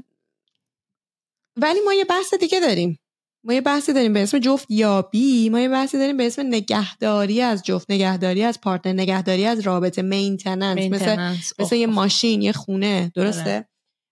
ولی 1.57 1.81
ما 1.85 1.95
یه 1.95 2.05
بحث 2.05 2.35
دیگه 2.35 2.61
داریم. 2.61 2.99
ما 3.45 3.53
یه 3.55 3.61
بحثی 3.61 3.93
داریم 3.93 4.13
به 4.13 4.23
اسم 4.23 4.39
جفت 4.39 4.71
یابی 4.71 5.49
ما 5.49 5.61
یه 5.61 5.69
بحثی 5.69 5.99
داریم 5.99 6.17
به 6.17 6.27
اسم 6.27 6.47
نگهداری 6.47 7.41
از 7.41 7.63
جفت 7.63 7.91
نگهداری 7.91 8.43
از 8.43 8.61
partner 8.61 8.93
نگهداری 8.93 9.45
از 9.45 9.61
رابطه 9.61 10.03
maintenance 10.03 10.93
مثل, 10.93 11.35
مثل 11.59 11.77
یه 11.77 11.87
ماشین 11.87 12.43
یه 12.43 12.53
خونه 12.53 13.13
درسته؟ 13.15 13.45
بله. 13.45 13.69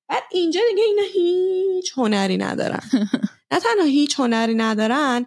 بعد 0.08 0.22
اینجا 0.32 0.60
دیگه 0.70 0.82
اینا 0.82 1.02
هیچ 1.14 1.92
هنری 1.96 2.36
ندارن. 2.36 2.82
نه 3.52 3.60
تنها 3.60 3.84
هیچ 3.84 4.20
هنری 4.20 4.54
ندارن 4.54 5.26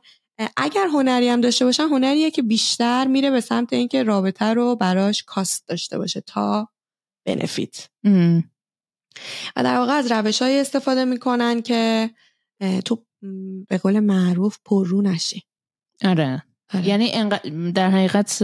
اگر 0.58 0.88
هنری 0.88 1.30
هم 1.30 1.42
داشته 1.42 1.66
باشن 1.66 1.84
هنریه 1.84 2.32
که 2.32 2.42
بیشتر 2.42 3.08
میره 3.08 3.32
به 3.32 3.42
سمت 3.42 3.74
اینکه 3.74 4.04
رابطه 4.04 4.46
رو 4.46 4.76
براش 4.76 5.24
cost 5.24 5.68
داشته 5.68 5.98
باشه 5.98 6.22
تا 6.22 6.70
benefit 7.26 7.90
و 9.56 9.64
در 9.64 9.78
واقع 9.78 9.94
از 9.94 10.12
روش 10.12 10.42
های 10.42 10.60
استفاده 10.60 11.06
می‌کنن 11.06 11.62
که 11.62 12.10
تو 12.86 13.06
به 13.70 13.78
قول 13.78 14.00
معروف 14.00 14.58
پررو 14.66 15.02
نشی 15.02 15.44
آره. 16.04 16.44
آره. 16.74 16.88
یعنی 16.88 17.12
در 17.72 17.90
حقیقت 17.90 18.42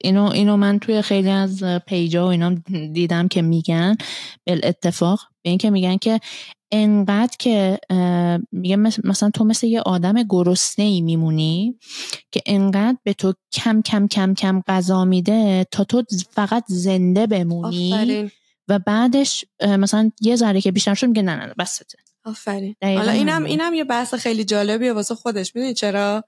اینو 0.00 0.30
اینو 0.30 0.56
من 0.56 0.78
توی 0.78 1.02
خیلی 1.02 1.30
از 1.30 1.62
پیجا 1.86 2.26
و 2.26 2.30
اینا 2.30 2.54
دیدم 2.92 3.28
که 3.28 3.42
میگن 3.42 3.96
بل 4.46 4.60
اتفاق 4.62 5.20
به 5.42 5.50
این 5.50 5.58
که 5.58 5.70
میگن 5.70 5.96
که 5.96 6.20
انقدر 6.72 7.36
که 7.38 7.78
میگه 8.52 8.76
مثلا 9.04 9.30
تو 9.34 9.44
مثل 9.44 9.66
یه 9.66 9.80
آدم 9.80 10.22
گرسنه 10.22 10.84
ای 10.84 11.00
میمونی 11.00 11.78
که 12.32 12.42
انقدر 12.46 12.96
به 13.02 13.12
تو 13.12 13.34
کم 13.52 13.82
کم 13.82 14.06
کم 14.06 14.34
کم 14.34 14.62
غذا 14.66 15.04
میده 15.04 15.66
تا 15.70 15.84
تو 15.84 16.02
فقط 16.30 16.64
زنده 16.68 17.26
بمونی 17.26 18.30
و 18.68 18.78
بعدش 18.78 19.44
مثلا 19.62 20.10
یه 20.20 20.36
ذره 20.36 20.60
که 20.60 20.72
بیشتر 20.72 20.94
شد 20.94 21.06
میگه 21.06 21.22
نه 21.22 21.36
نه 21.36 21.54
بسته 21.58 21.84
آفرین. 22.28 22.74
حالا 22.82 23.12
اینم 23.12 23.44
اینم 23.44 23.74
یه 23.74 23.84
بحث 23.84 24.14
خیلی 24.14 24.44
جالبیه 24.44 24.92
واسه 24.92 25.14
خودش. 25.14 25.56
می‌دونی 25.56 25.74
چرا؟ 25.74 26.24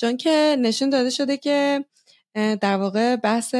چون 0.00 0.16
که 0.16 0.56
نشون 0.60 0.90
داده 0.90 1.10
شده 1.10 1.36
که 1.36 1.84
در 2.34 2.76
واقع 2.76 3.16
بحث 3.16 3.54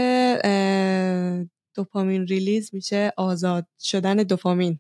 دوپامین 1.75 2.27
ریلیز 2.27 2.71
میشه 2.73 3.13
آزاد 3.17 3.67
شدن 3.83 4.17
دوپامین. 4.17 4.79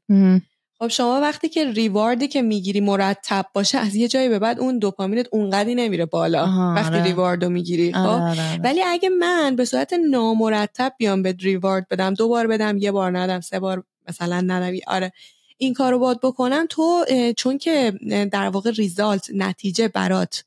خب 0.78 0.88
شما 0.88 1.20
وقتی 1.20 1.48
که 1.48 1.72
ریواردی 1.72 2.28
که 2.28 2.42
می‌گیری 2.42 2.80
مرتب 2.80 3.46
باشه 3.54 3.78
از 3.78 3.94
یه 3.94 4.08
جایی 4.08 4.28
به 4.28 4.38
بعد 4.38 4.60
اون 4.60 4.78
دوپامینت 4.78 5.26
اونقدی 5.32 5.75
نمیره 5.75 6.06
بالا. 6.06 6.46
وقتی 6.76 6.94
آره. 6.94 7.04
ریواردو 7.04 7.48
می‌گیری 7.48 7.92
خب؟ 7.92 7.98
آره، 7.98 8.22
آره، 8.22 8.60
ولی 8.64 8.82
اگه 8.82 9.08
من 9.08 9.56
به 9.56 9.64
صورت 9.64 9.92
نامرتب 9.92 10.92
بیام 10.98 11.22
به 11.22 11.36
ریوارد 11.40 11.88
بدم 11.88 12.14
دو 12.14 12.28
بار 12.28 12.46
بدم 12.46 12.78
یه 12.78 12.92
بار 12.92 13.18
ندم 13.18 13.40
سه 13.40 13.60
بار 13.60 13.84
مثلا 14.08 14.40
ندم 14.40 14.76
آره. 14.86 15.12
این 15.58 15.75
کارو 15.75 15.98
باید 15.98 16.20
بکنم 16.20 16.66
تو 16.70 17.04
چون 17.36 17.58
که 17.58 17.92
در 18.32 18.48
واقع 18.48 18.70
ریزالت 18.70 19.30
نتیجه 19.34 19.88
برات 19.88 20.44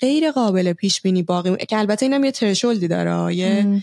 غیر 0.00 0.30
قابل 0.30 0.72
پیش 0.72 1.02
بینی 1.02 1.22
باقی 1.22 1.56
که 1.56 1.78
البته 1.78 2.06
اینم 2.06 2.24
یه 2.24 2.30
ترشولدی 2.30 2.88
داره 2.88 3.34
یه 3.34 3.82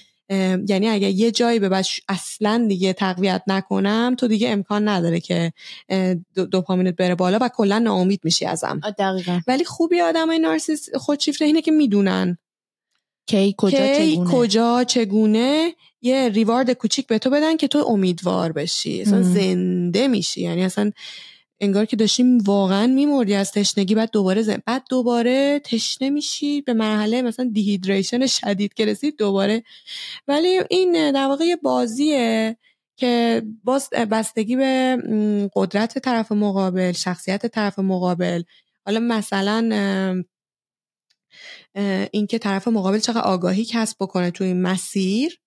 یعنی 0.68 0.90
اگه 0.90 1.10
یه 1.10 1.32
جایی 1.32 1.60
به 1.60 1.70
بعد 1.70 1.86
اصلا 2.10 2.66
دیگه 2.70 2.94
تقویت 2.94 3.44
نکنم 3.48 4.16
تو 4.18 4.28
دیگه 4.28 4.50
امکان 4.50 4.88
نداره 4.88 5.20
که 5.20 5.54
دوپامینت 6.52 6.96
بره 6.96 7.16
بالا 7.16 7.38
و 7.42 7.50
کلا 7.50 7.80
ناامید 7.80 8.20
میشی 8.24 8.46
ازم. 8.46 8.82
دقیقا. 9.00 9.40
ولی 9.48 9.66
خوبی 9.66 10.02
آدمای 10.02 10.40
نارسیس 10.40 10.96
خودشیفته 10.96 11.46
اینه 11.46 11.62
که 11.62 11.72
می‌دونن. 11.72 12.38
کی 13.28 13.56
کجا 13.58 13.88
کی 13.98 14.12
چگونه؟ 14.12 14.32
کجا 14.32 14.84
چگونه 14.84 15.74
یه 16.02 16.30
ریوارد 16.30 16.72
کوچیک 16.72 17.08
به 17.08 17.20
تو 17.20 17.30
بدن 17.30 17.58
که 17.58 17.68
تو 17.68 17.86
امیدوار 17.88 18.52
بشی. 18.52 19.02
اصلا 19.02 19.22
زنده 19.22 20.08
میشی. 20.08 20.42
یعنی 20.42 20.64
اصلا 20.64 20.92
انگار 21.60 21.86
که 21.86 21.96
داشتیم 21.96 22.38
واقعا 22.38 22.88
میمردی 22.88 23.34
از 23.34 23.52
تشنگی 23.52 23.96
بعد 23.96 24.12
دوباره 24.12 24.42
زن. 24.42 24.62
بعد 24.66 24.84
دوباره 24.90 25.62
تشنه 25.64 26.10
میشی. 26.10 26.62
به 26.62 26.74
مرحله 26.74 27.22
مثلا 27.22 27.50
دیهیدریشن 27.54 28.28
شدید 28.28 28.74
که 28.74 28.86
رسید 28.86 29.18
دوباره. 29.18 29.64
ولی 30.28 30.60
این 30.70 31.12
در 31.12 31.26
واقع 31.28 31.46
یه 31.46 31.56
بازیه 31.56 32.58
که 32.98 33.42
باز 33.64 33.90
بستگی 33.90 34.56
به 34.56 34.98
قدرت 35.56 36.00
طرف 36.00 36.32
مقابل 36.32 36.92
شخصیت 36.92 37.46
طرف 37.46 37.80
مقابل. 37.80 38.44
حالا 38.86 39.00
مثلا 39.00 40.24
اینکه 42.12 42.40
طرف 42.40 42.68
مقابل 42.68 43.00
چقدر 43.00 43.22
آگاهی 43.22 43.66
کسب 43.66 43.98
بکنه 44.00 44.32
توی 44.32 44.48
این 44.48 44.62
مسیر 44.62 45.38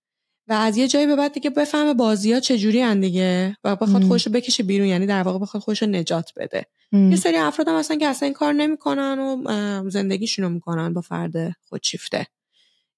و 0.48 0.52
از 0.52 0.76
یه 0.76 0.88
جایی 0.88 1.06
به 1.06 1.16
بعد 1.16 1.32
دیگه 1.32 1.50
بفهمه 1.50 1.94
بازی 1.94 2.32
ها 2.32 2.40
چجوری 2.40 2.80
هن 2.80 3.00
دیگه 3.00 3.56
و 3.64 3.76
بخواد 3.76 4.04
خوش 4.04 4.28
بکشه 4.28 4.62
بیرون 4.62 4.86
یعنی 4.86 5.06
در 5.06 5.22
واقع 5.22 5.38
بخواد 5.38 5.62
خوش 5.62 5.82
نجات 5.82 6.30
بده. 6.36 6.66
یه 6.92 7.16
سری 7.16 7.36
افراد 7.36 7.68
هم 7.68 7.74
اصلا 7.74 7.96
که 7.96 8.06
اصلا 8.06 8.26
این 8.26 8.34
کار 8.34 8.52
نمی‌کنن 8.52 9.18
و 9.18 9.90
زندگیشونو 9.90 10.48
می‌کنن 10.48 10.92
با 10.92 11.00
فرد 11.00 11.32
خودشیفته. 11.68 12.26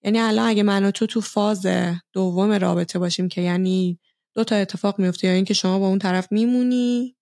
یعنی 0.02 0.18
الان 0.18 0.49
اگه 0.49 0.62
من 0.62 0.85
و 0.85 0.90
تو 0.90 1.06
تو 1.06 1.21
فاز 1.21 1.66
دوم 2.12 2.52
رابطه 2.52 2.99
باشیم 2.99 3.28
که 3.28 3.40
یعنی 3.40 3.99
دو 4.35 4.45
تا 4.45 4.56
اتفاق 4.56 4.99
میفته 4.99 5.26
یا 5.26 5.35
اینکه 5.35 5.54
شما 5.54 5.78
با 5.78 5.88
اون 5.88 5.99
طرف 5.99 6.28
میمونی 6.30 7.16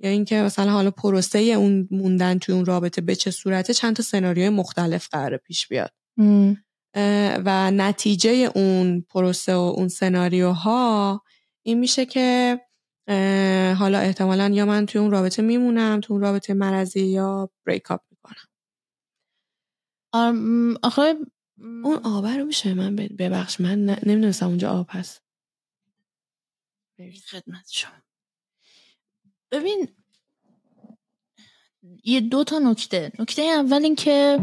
یا 0.00 0.10
اینکه 0.10 0.36
مثلا 0.36 0.70
حالا 0.70 0.90
پروسه 0.90 1.38
اون 1.38 1.88
موندن 1.90 2.38
توی 2.38 2.54
اون 2.54 2.64
رابطه 2.64 3.00
به 3.00 3.14
چه 3.14 3.30
صورته 3.30 3.74
چند 3.74 3.96
تا 3.96 4.02
سناریوی 4.02 4.48
مختلف 4.48 5.08
قرار 5.08 5.36
پیش 5.36 5.68
بیاد. 5.68 5.92
و 7.44 7.70
نتیجه 7.70 8.30
اون 8.54 9.00
پروسه 9.00 9.54
و 9.54 9.58
اون 9.58 9.88
سناریوها 9.88 11.22
این 11.62 11.78
میشه 11.78 12.06
که 12.06 12.60
حالا 13.78 13.98
احتمالا 13.98 14.48
یا 14.48 14.66
من 14.66 14.86
توی 14.86 15.00
اون 15.00 15.10
رابطه 15.10 15.42
میمونم 15.42 16.00
توی 16.00 16.14
اون 16.14 16.22
رابطه 16.22 16.54
مرزی 16.54 17.00
یا 17.06 17.50
بریک 17.66 17.90
اپ 17.90 18.00
می‌کنم. 18.10 18.48
آخه 20.82 21.14
اون 21.84 22.00
آبه 22.04 22.36
رو 22.36 22.44
میشه 22.44 22.74
من 22.74 22.96
ببخش 22.96 23.60
من 23.60 23.84
نمی‌دونستم 23.84 24.46
اونجا 24.46 24.70
آب 24.70 24.86
هست. 24.90 25.22
خدمت 27.30 27.68
شما. 27.70 28.07
ببین 29.52 29.88
یه 32.04 32.20
دو 32.20 32.44
تا 32.44 32.58
نکته. 32.58 33.12
نکته 33.18 33.42
اول 33.42 33.84
این 33.84 33.94
که 33.94 34.38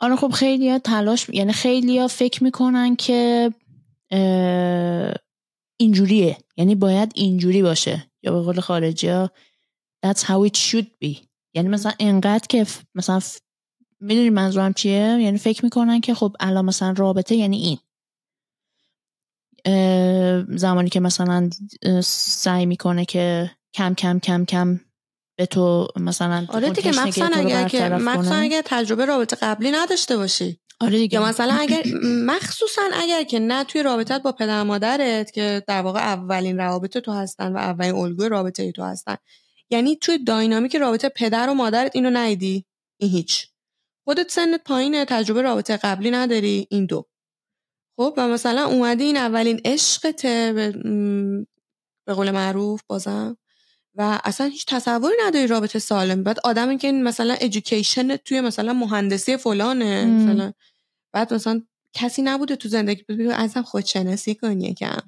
آره 0.00 0.16
خب 0.16 0.30
خیلی 0.30 0.70
ها 0.70 0.78
تلاش 0.78 1.28
یعنی 1.28 1.52
خیلی 1.52 1.98
ها 1.98 2.08
فکر 2.08 2.44
می‌کنن 2.44 2.96
که 2.96 3.50
اینجوریه. 5.76 6.36
یعنی 6.56 6.74
باید 6.74 7.12
اینجوری 7.14 7.62
باشه. 7.62 8.10
یا 8.22 8.32
به 8.32 8.40
قول 8.40 8.60
خارجی 8.60 9.08
ها 9.08 9.30
that's 10.06 10.20
how 10.20 10.48
it 10.48 10.56
should 10.56 10.86
be. 11.04 11.16
یعنی 11.54 11.68
مثلا 11.68 11.92
انقدر 12.00 12.46
که 12.48 12.66
مثلا 12.94 13.20
می‌دونی 14.00 14.30
منظورم 14.30 14.72
چیه؟ 14.72 15.18
یعنی 15.20 15.38
فکر 15.38 15.64
می‌کنن 15.64 16.00
که 16.00 16.14
خب 16.14 16.36
الان 16.40 16.64
مثلا 16.64 16.94
رابطه 16.96 17.36
یعنی 17.36 17.56
این. 17.56 17.78
زمانی 20.48 20.90
که 20.90 21.00
مثلا 21.00 21.50
سعی 22.04 22.66
می‌کنه 22.66 23.04
که 23.04 23.50
کم 23.74 23.94
کم 23.94 24.18
کم 24.18 24.44
کم 24.44 24.80
به 25.38 25.46
تو 25.46 25.88
مثلا 25.96 26.46
آره 26.48 26.70
دیگه 26.70 26.90
مثلا 26.90 27.30
اگر 27.34 27.68
که 27.68 27.92
اگر 28.32 28.62
تجربه 28.64 29.04
رابطه 29.04 29.36
قبلی 29.36 29.70
نداشته 29.70 30.16
باشی. 30.16 30.58
آره 30.80 30.98
دیگه. 30.98 31.18
یا 31.18 31.26
مثلا 31.26 31.54
اگر 31.54 31.82
مخصوصا 32.34 32.82
اگر 32.92 33.22
که 33.22 33.38
نه 33.38 33.64
توی 33.64 33.82
رابطت 33.82 34.22
با 34.22 34.32
پدر 34.32 34.62
مادرت 34.62 35.30
که 35.30 35.62
در 35.66 35.82
واقع 35.82 36.00
اولین 36.00 36.58
روابط 36.58 36.98
تو 36.98 37.12
هستن 37.12 37.52
و 37.52 37.56
اولین 37.56 37.94
الگوی 37.94 38.28
رابطه 38.28 38.72
تو 38.72 38.82
هستن. 38.82 39.16
یعنی 39.70 39.96
توی 39.96 40.18
داینامیک 40.18 40.76
رابطه 40.76 41.08
پدر 41.08 41.48
و 41.48 41.54
مادرت 41.54 41.90
اینو 41.94 42.10
ندیدی. 42.10 42.64
این 43.00 43.10
هیچ. 43.10 43.46
خودت 44.04 44.30
سنت 44.30 44.60
پایینه 44.64 45.04
تجربه 45.04 45.42
رابطه 45.42 45.76
قبلی 45.76 46.10
نداری. 46.10 46.66
این 46.70 46.86
دو. 46.86 47.06
خب 47.96 48.14
و 48.16 48.28
مثلا 48.28 48.66
اومدی 48.66 49.04
این 49.04 49.16
اولین 49.16 49.60
عشقته 49.64 50.52
به 52.06 52.14
قول 52.14 52.30
معروف 52.30 52.82
بازم 52.86 53.36
و 53.94 54.20
اصلا 54.24 54.46
هیچ 54.46 54.66
تصوری 54.66 55.14
نداری 55.26 55.46
رابطه 55.46 55.78
سالم. 55.78 56.22
بعد 56.22 56.38
آدم 56.44 56.78
که 56.78 56.92
مثلا 56.92 57.34
ادویکیشن 57.40 58.16
توی 58.16 58.40
مثلا 58.40 58.72
مهندسی 58.72 59.36
فلانه 59.36 60.04
مثلا 60.04 60.52
بعد 61.12 61.34
مثلا 61.34 61.62
کسی 61.92 62.22
نبوده 62.22 62.56
تو 62.56 62.68
زندگی 62.68 63.02
بگو 63.02 63.30
ازم 63.30 63.62
خودشناسی 63.62 64.34
کنی 64.34 64.64
یکم. 64.64 64.98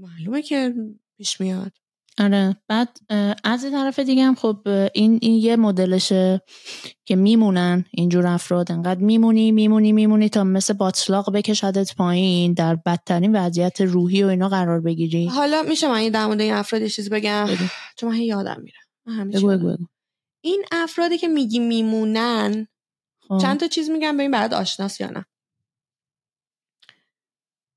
معلومه 0.00 0.42
که 0.42 0.74
پیش 1.16 1.40
میاد. 1.40 1.72
آره. 2.18 2.56
بعد 2.68 2.98
از 3.44 3.64
این 3.64 3.72
طرف 3.72 3.98
دیگه 3.98 4.24
هم 4.24 4.34
خب 4.34 4.58
این, 4.94 5.18
این 5.22 5.34
یه 5.34 5.56
مدلشه 5.56 6.42
که 7.04 7.16
میمونن 7.16 7.84
اینجور 7.90 8.26
افراد. 8.26 8.72
انقدر 8.72 9.00
میمونی 9.00 9.52
میمونی 9.52 9.92
میمونی 9.92 10.28
تا 10.28 10.44
مثل 10.44 10.72
باطلاق 10.72 11.32
بکشدت 11.32 11.94
پایین 11.96 12.52
در 12.52 12.74
بدترین 12.74 13.36
وضعیت 13.36 13.80
روحی 13.80 14.22
و 14.22 14.26
اینا 14.26 14.48
قرار 14.48 14.80
بگیری. 14.80 15.26
حالا 15.26 15.62
میشه 15.62 15.88
من 15.88 15.94
این 15.94 16.12
در 16.12 16.26
مورد 16.26 16.40
این 16.40 16.52
افراد 16.52 16.82
یه 16.82 16.88
چیز 16.88 17.10
بگم؟ 17.10 17.48
چون 17.96 18.10
من 18.10 18.20
یادم 18.20 18.62
میره. 18.62 19.28
بگو 19.40 19.76
این 20.44 20.64
افرادی 20.72 21.18
که 21.18 21.28
میگی 21.28 21.58
میمونن 21.58 22.66
خب. 23.28 23.38
چند 23.38 23.60
تا 23.60 23.66
چیز 23.66 23.90
میگم 23.90 24.16
ببین 24.16 24.30
بعد 24.30 24.54
آشناس 24.54 25.00
یا 25.00 25.10
نه. 25.10 25.24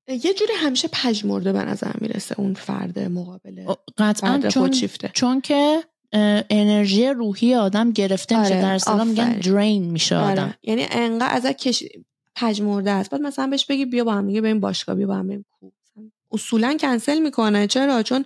یه 0.08 0.34
جوری 0.34 0.52
همیشه 0.56 0.88
پژمرده 0.92 1.52
به 1.52 1.58
نظر 1.58 1.92
می‌رسه 2.00 2.40
اون 2.40 2.54
فرد 2.54 2.98
مقابل 2.98 3.74
قطعا 3.98 4.38
چون, 4.48 4.70
چون 5.14 5.40
که 5.40 5.84
انرژی 6.50 7.06
روحی 7.06 7.54
آدم 7.54 7.90
گرفته 7.90 8.40
میشه 8.40 8.54
آره، 8.54 8.62
در 8.62 8.74
اصطلاح 8.74 9.04
میگن 9.04 9.38
درین 9.38 9.90
میشه 9.90 10.16
آره. 10.16 10.32
آدم. 10.32 10.54
یعنی 10.62 10.86
انقدر 10.90 11.34
ازت 11.34 11.56
کش 11.56 11.82
پژمرده 12.34 12.90
است. 12.90 13.10
بعد 13.10 13.20
مثلا 13.20 13.46
بهش 13.46 13.66
بگی 13.66 13.84
بیا 13.84 14.04
با 14.04 14.14
هم 14.14 14.26
دیگه 14.26 14.40
بریم 14.40 14.60
باشگاه 14.60 14.94
بیا 14.96 15.06
با 15.06 15.14
هم 15.14 15.28
بریم 15.28 15.46
اصولا 16.32 16.76
کنسل 16.80 17.18
می‌کنه. 17.18 17.66
چرا؟ 17.66 18.02
چون 18.02 18.24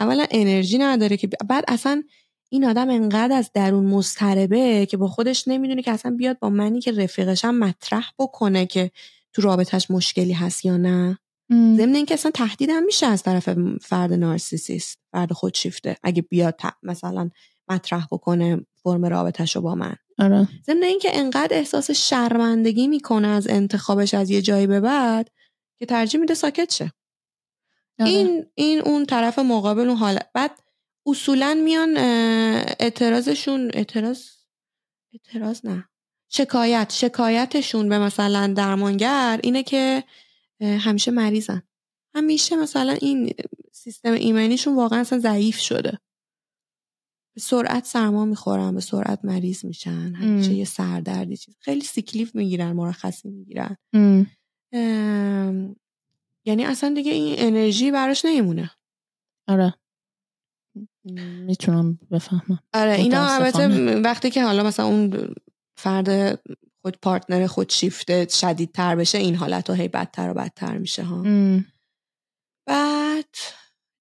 اولا 0.00 0.26
انرژی 0.30 0.78
نداره 0.78 1.16
که 1.16 1.28
بعد 1.48 1.64
اصلا 1.68 2.02
این 2.48 2.64
آدم 2.64 2.90
انقدر 2.90 3.36
از 3.36 3.50
درون 3.54 3.86
مضطربه 3.86 4.86
که 4.86 4.96
با 4.96 5.08
خودش 5.08 5.48
نمی‌دونه 5.48 5.82
که 5.82 5.90
اصلا 5.90 6.10
بیاد 6.10 6.38
با 6.38 6.50
منی 6.50 6.80
که 6.80 6.92
رفیقشم 6.92 7.54
مطرح 7.54 8.10
بکنه 8.18 8.66
که 8.66 8.90
تو 9.36 9.42
رابطش 9.42 9.90
مشکلی 9.90 10.32
هست 10.32 10.64
یا 10.64 10.76
نه؟ 10.76 11.18
ضمن 11.50 11.94
اینکه 11.94 12.14
اصلا 12.14 12.30
تهدید 12.30 12.70
هم 12.70 12.84
میشه 12.84 13.06
از 13.06 13.22
طرف 13.22 13.48
فرد 13.82 14.12
نارسیسیست 14.12 14.98
فرد 15.12 15.32
خودشیفته. 15.32 15.96
اگه 16.02 16.22
بیاد 16.22 16.60
مثلا 16.82 17.30
مطرح 17.68 18.06
بکنه 18.12 18.66
فرم 18.82 19.04
رابطش 19.04 19.56
رو 19.56 19.62
با 19.62 19.74
من. 19.74 19.96
آره. 20.18 20.48
ضمن 20.66 20.82
اینکه 20.82 21.18
انقدر 21.18 21.56
احساس 21.56 21.90
شرمندگی 21.90 22.86
می‌کنه 22.86 23.28
از 23.28 23.48
انتخابش 23.48 24.14
از 24.14 24.30
یه 24.30 24.42
جایی 24.42 24.66
به 24.66 24.80
بعد 24.80 25.30
که 25.78 25.86
ترجیح 25.86 26.20
میده 26.20 26.34
ساکت 26.34 26.72
شه. 26.72 26.92
آره. 28.00 28.10
این 28.10 28.46
این 28.54 28.80
اون 28.80 29.06
طرف 29.06 29.38
مقابل 29.38 29.88
اون 29.88 29.96
حالت 29.96 30.30
بعد 30.34 30.50
اصولا 31.06 31.60
میان 31.64 31.96
اعتراضشون 32.80 33.70
اعتراض 33.74 34.22
اعتراض 35.12 35.64
نه. 35.64 35.88
شکایت 36.28 36.92
شکایتشون 36.92 37.88
به 37.88 37.98
مثلا 37.98 38.54
درمانگر 38.56 39.40
اینه 39.42 39.62
که 39.62 40.04
همیشه 40.60 41.10
مریضن. 41.10 41.62
همیشه 42.14 42.56
مثلا 42.56 42.92
این 42.92 43.34
سیستم 43.72 44.12
ایمنیشون 44.12 44.76
واقعا 44.76 45.00
اصلا 45.00 45.18
ضعیف 45.18 45.58
شده. 45.58 45.98
به 47.34 47.40
سرعت 47.40 47.84
سرما 47.84 48.24
می‌خورن 48.24 48.74
به 48.74 48.80
سرعت 48.80 49.24
مریض 49.24 49.64
میشن 49.64 50.14
همیشه 50.14 50.52
یه 50.52 50.64
سردردی 50.64 51.36
چیز. 51.36 51.56
خیلی 51.60 51.80
سیکلیف 51.80 52.34
می‌گیرن 52.34 52.72
مرخصی 52.72 53.28
می‌گیرن. 53.28 53.76
یعنی 56.44 56.64
اصلا 56.64 56.94
دیگه 56.94 57.12
این 57.12 57.34
انرژی 57.38 57.90
براش 57.90 58.24
نمیمونه. 58.24 58.70
آره. 59.48 59.74
می‌تونم 61.46 61.98
بفهمم. 62.10 62.58
آره 62.74 62.92
اینا 62.92 63.26
البته 63.26 64.00
وقتی 64.00 64.30
که 64.30 64.44
حالا 64.44 64.62
مثلا 64.62 64.86
اون 64.86 65.34
فرد 65.76 66.40
خود 66.82 66.98
پارتنر 67.02 67.46
خود 67.46 67.70
شیفته 67.70 68.26
شدیدتر 68.30 68.96
بشه 68.96 69.18
این 69.18 69.34
حالت 69.34 69.70
هی 69.70 69.88
بدتر 69.88 70.30
و 70.30 70.34
بدتر 70.34 70.78
میشه 70.78 71.02
ها. 71.02 71.22
بعد 72.66 73.34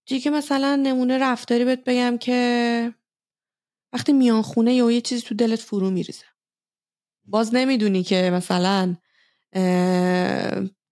دیگه 0.05 0.31
مثلا 0.31 0.75
نمونه 0.75 1.17
رفتاری 1.17 1.65
بهت 1.65 1.83
بگم 1.83 2.17
که 2.17 2.93
وقتی 3.93 4.13
میان 4.13 4.41
خونه 4.41 4.73
یا 4.73 4.91
یه 4.91 5.01
چیزی 5.01 5.21
تو 5.21 5.35
دلت 5.35 5.59
فرو 5.59 5.89
میریزه. 5.89 6.25
باز 7.25 7.55
نمی‌دونی 7.55 8.03
که 8.03 8.29
مثلا 8.33 8.95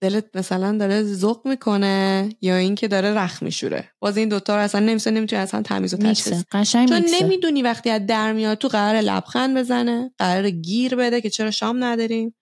دلت 0.03 0.35
مثلا 0.35 0.77
داره 0.77 1.03
ذوق 1.03 1.47
می‌کنه 1.47 2.29
یا 2.41 2.55
اینکه 2.55 2.87
داره 2.87 3.13
رخ 3.13 3.43
میشوره؟ 3.43 3.89
باز 3.99 4.17
این 4.17 4.29
دوتا 4.29 4.55
رو 4.55 4.61
اصلا 4.61 4.81
نمیشه 4.81 5.11
نمی‌تونی 5.11 5.41
اصلا 5.41 5.61
تمیز 5.61 5.93
و 5.93 5.97
تشخیص. 5.97 6.43
چون 6.63 7.03
نمی‌دونی 7.21 7.61
وقتی 7.61 7.89
از 7.89 8.05
در 8.05 8.33
میاد 8.33 8.57
تو 8.57 8.67
قرار 8.67 9.01
لبخند 9.01 9.57
بزنه 9.57 10.11
قرار 10.17 10.49
گیر 10.49 10.95
بده 10.95 11.21
که 11.21 11.29
چرا 11.29 11.51
شام 11.51 11.83
نداریم 11.83 12.35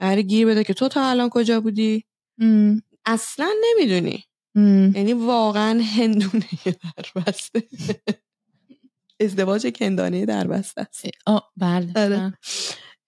قرار 0.00 0.22
گیر 0.22 0.46
بده 0.46 0.64
که 0.64 0.74
تو 0.74 0.88
تا 0.88 1.10
الان 1.10 1.28
کجا 1.28 1.60
بودی؟ 1.60 2.04
اصلا 3.06 3.50
نمی‌دونی. 3.64 4.24
یعنی 4.96 5.12
واقعا 5.12 5.80
هندونه 5.96 6.48
در 6.82 7.22
بسته 7.22 7.62
ازدواج 9.20 9.66
کندانه 9.66 10.26
در 10.26 10.46
بسته 10.46 10.80
است 10.80 11.04
بله 11.56 11.92
آره. 11.96 12.38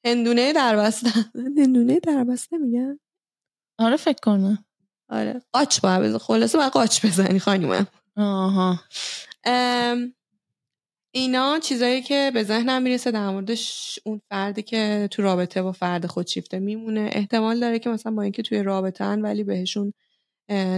هندونه 0.05 0.53
در 0.53 0.77
بسته 0.77 1.11
هندونه 1.57 2.01
در 2.01 2.25
بسته 2.25 2.59
میگن؟ 2.59 2.99
آره 3.79 3.97
فکر 3.97 4.19
کنم. 4.23 4.65
آره. 5.09 5.43
قاچ 5.53 5.81
باید 5.81 6.03
بزن. 6.03 6.19
خلاصه 6.19 6.59
باید 6.59 6.73
قاچ 6.73 7.07
بزنی 7.07 7.39
خانیمم 7.39 7.87
آها. 8.17 8.81
اینا 11.11 11.59
چیزایی 11.59 12.03
که 12.03 12.31
به 12.35 12.43
ذهنم 12.43 12.83
می‌رسه 12.83 13.11
در 13.11 13.31
مورد 13.31 13.51
اون 14.05 14.21
فردی 14.31 14.63
که 14.63 15.09
تو 15.11 15.23
رابطه 15.23 15.63
با 15.63 15.73
فرد 15.73 16.07
خودشیفته 16.07 16.59
میمونه. 16.59 17.11
احتمال 17.13 17.61
داره 17.61 17.79
که 17.79 17.91
مثلا 17.91 18.13
با 18.13 18.23
اینکه 18.23 18.43
توی 18.43 18.63
رابطه 18.63 19.05
هن 19.05 19.23
ولی 19.23 19.45
بهشون 19.45 19.93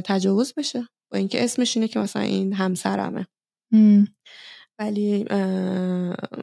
تجاوز 0.04 0.54
بشه. 0.54 0.88
با 1.12 1.18
اینکه 1.18 1.44
اسمش 1.44 1.76
اینه 1.76 1.88
که 1.88 1.98
مثلا 1.98 2.22
این 2.22 2.52
همسرمه. 2.52 3.26
ولی 4.78 5.24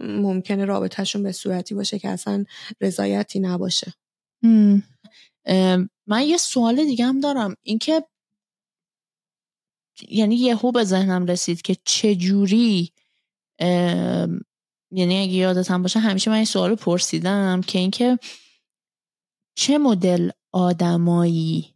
ممکنه 0.01 0.65
رابطهشون 0.65 1.23
به 1.23 1.31
صورتی 1.31 1.75
باشه 1.75 1.99
که 1.99 2.09
اصلا 2.09 2.45
رضایتی 2.81 3.39
نباشه. 3.39 3.93
من 6.07 6.21
یه 6.21 6.37
سوال 6.37 6.85
دیگه 6.85 7.05
هم 7.05 7.19
دارم. 7.19 7.55
اینکه 7.63 8.03
یعنی 10.09 10.35
یهو 10.35 10.71
به 10.71 10.83
ذهنم 10.83 11.25
رسید 11.25 11.61
که 11.61 11.75
چجوری 11.85 12.93
یعنی 14.91 15.21
اگه 15.21 15.33
یادت 15.33 15.71
هم 15.71 15.81
باشه 15.81 15.99
همیشه 15.99 16.31
من 16.31 16.35
این 16.35 16.45
سوال 16.45 16.75
پرسیدم 16.75 17.61
که 17.61 17.79
اینکه 17.79 18.19
چه 19.57 19.77
مدل 19.77 20.29
آدمایی 20.51 21.73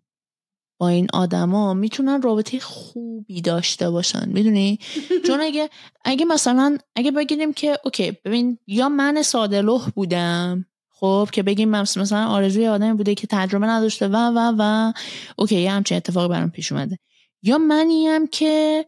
با 0.80 0.88
این 0.88 1.08
آدما 1.14 1.74
می‌تونن 1.74 2.22
رابطه 2.22 2.60
خوبی 2.60 3.42
داشته 3.42 3.90
باشن؟ 3.90 4.30
می‌دونی؟ 4.30 4.80
چون 5.28 5.42
اگه 5.42 5.70
اگه 6.06 6.26
مثلا 6.26 6.78
اگه 6.96 7.12
بگیریم 7.12 7.54
که 7.54 7.78
اوکی 7.84 8.12
ببین 8.12 8.58
یا 8.68 8.90
من 8.90 9.22
ساده 9.22 9.62
بودم 9.96 10.66
خب 11.02 11.30
که 11.34 11.44
بگیم 11.44 11.70
مثلا 11.70 12.28
آرزوی 12.28 12.68
آدمی 12.68 12.94
بوده 12.94 13.16
که 13.16 13.28
تجربه 13.30 13.68
نداشته 13.68 14.08
و 14.08 14.16
و 14.16 14.54
و. 14.58 14.94
اوکی 15.38 15.62
یه 15.62 15.72
همچین 15.72 15.98
اتفاقی 15.98 16.28
برام 16.28 16.50
پیش 16.50 16.72
اومده. 16.72 16.98
یا 17.44 17.58
منیم 17.58 18.28
که 18.28 18.86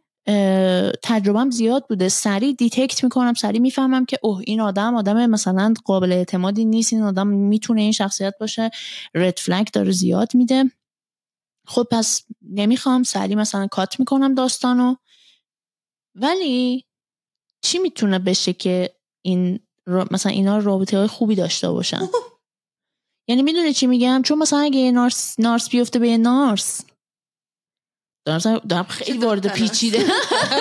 تجربهم 1.03 1.51
زیاد 1.51 1.85
بوده. 1.89 2.09
سریع 2.09 2.53
detect 2.53 3.03
می‌کنم 3.03 3.33
سریع 3.33 3.61
می‌فهمم 3.61 4.05
که 4.05 4.17
اوه 4.23 4.41
این 4.47 4.61
آدم 4.61 4.95
آدم 4.95 5.25
مثلا 5.25 5.73
قابل 5.85 6.11
اعتمادی 6.11 6.65
نیست. 6.65 6.93
این 6.93 7.01
آدم 7.01 7.27
می‌تونه 7.27 7.81
این 7.81 7.91
شخصیت 7.91 8.33
باشه. 8.39 8.71
red 9.15 9.37
flag 9.37 9.67
داره 9.73 9.91
زیاد 9.91 10.35
میده. 10.35 10.71
خب 11.67 11.87
پس 11.91 12.23
نمی‌خوام 12.41 13.03
سریع 13.03 13.37
مثلا 13.37 13.67
cut 13.67 13.99
می‌کنم 13.99 14.35
داستانو. 14.35 14.95
ولی 16.15 16.85
چی 17.61 17.79
می‌تونه 17.79 18.19
بشه 18.19 18.53
که 18.53 18.89
این 19.25 19.59
مثلا 19.87 20.31
اینا 20.31 20.57
رابطه 20.57 20.97
های 20.97 21.07
خوبی 21.07 21.35
داشته 21.35 21.69
باشن. 21.69 22.09
یعنی 23.29 23.43
می‌دونه 23.43 23.73
چی 23.73 23.87
میگم؟ 23.87 24.21
چون 24.25 24.37
مثلا 24.37 24.59
اگه 24.59 24.91
narc 24.91 25.39
narc 25.39 25.69
بیفته 25.69 25.99
به 25.99 26.17
narc. 26.17 26.81
دارم, 28.25 28.57
دارم 28.57 28.83
خیلی 28.83 29.17
وارد 29.17 29.53
پیچیده 29.53 30.05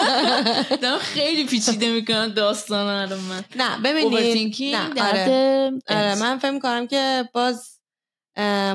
دارم 0.82 0.98
خیلی 0.98 1.46
پیچیده 1.46 1.92
می‌کنم 1.92 2.28
داستان 2.28 3.10
رو 3.10 3.20
من. 3.20 3.44
نه 3.56 3.82
ببینید 3.82 4.74
نه 4.74 5.02
آره. 5.08 5.72
آره 5.88 6.14
من 6.14 6.38
فکر 6.38 6.50
می‌کنم 6.50 6.86
که 6.86 7.28
باز 7.34 7.80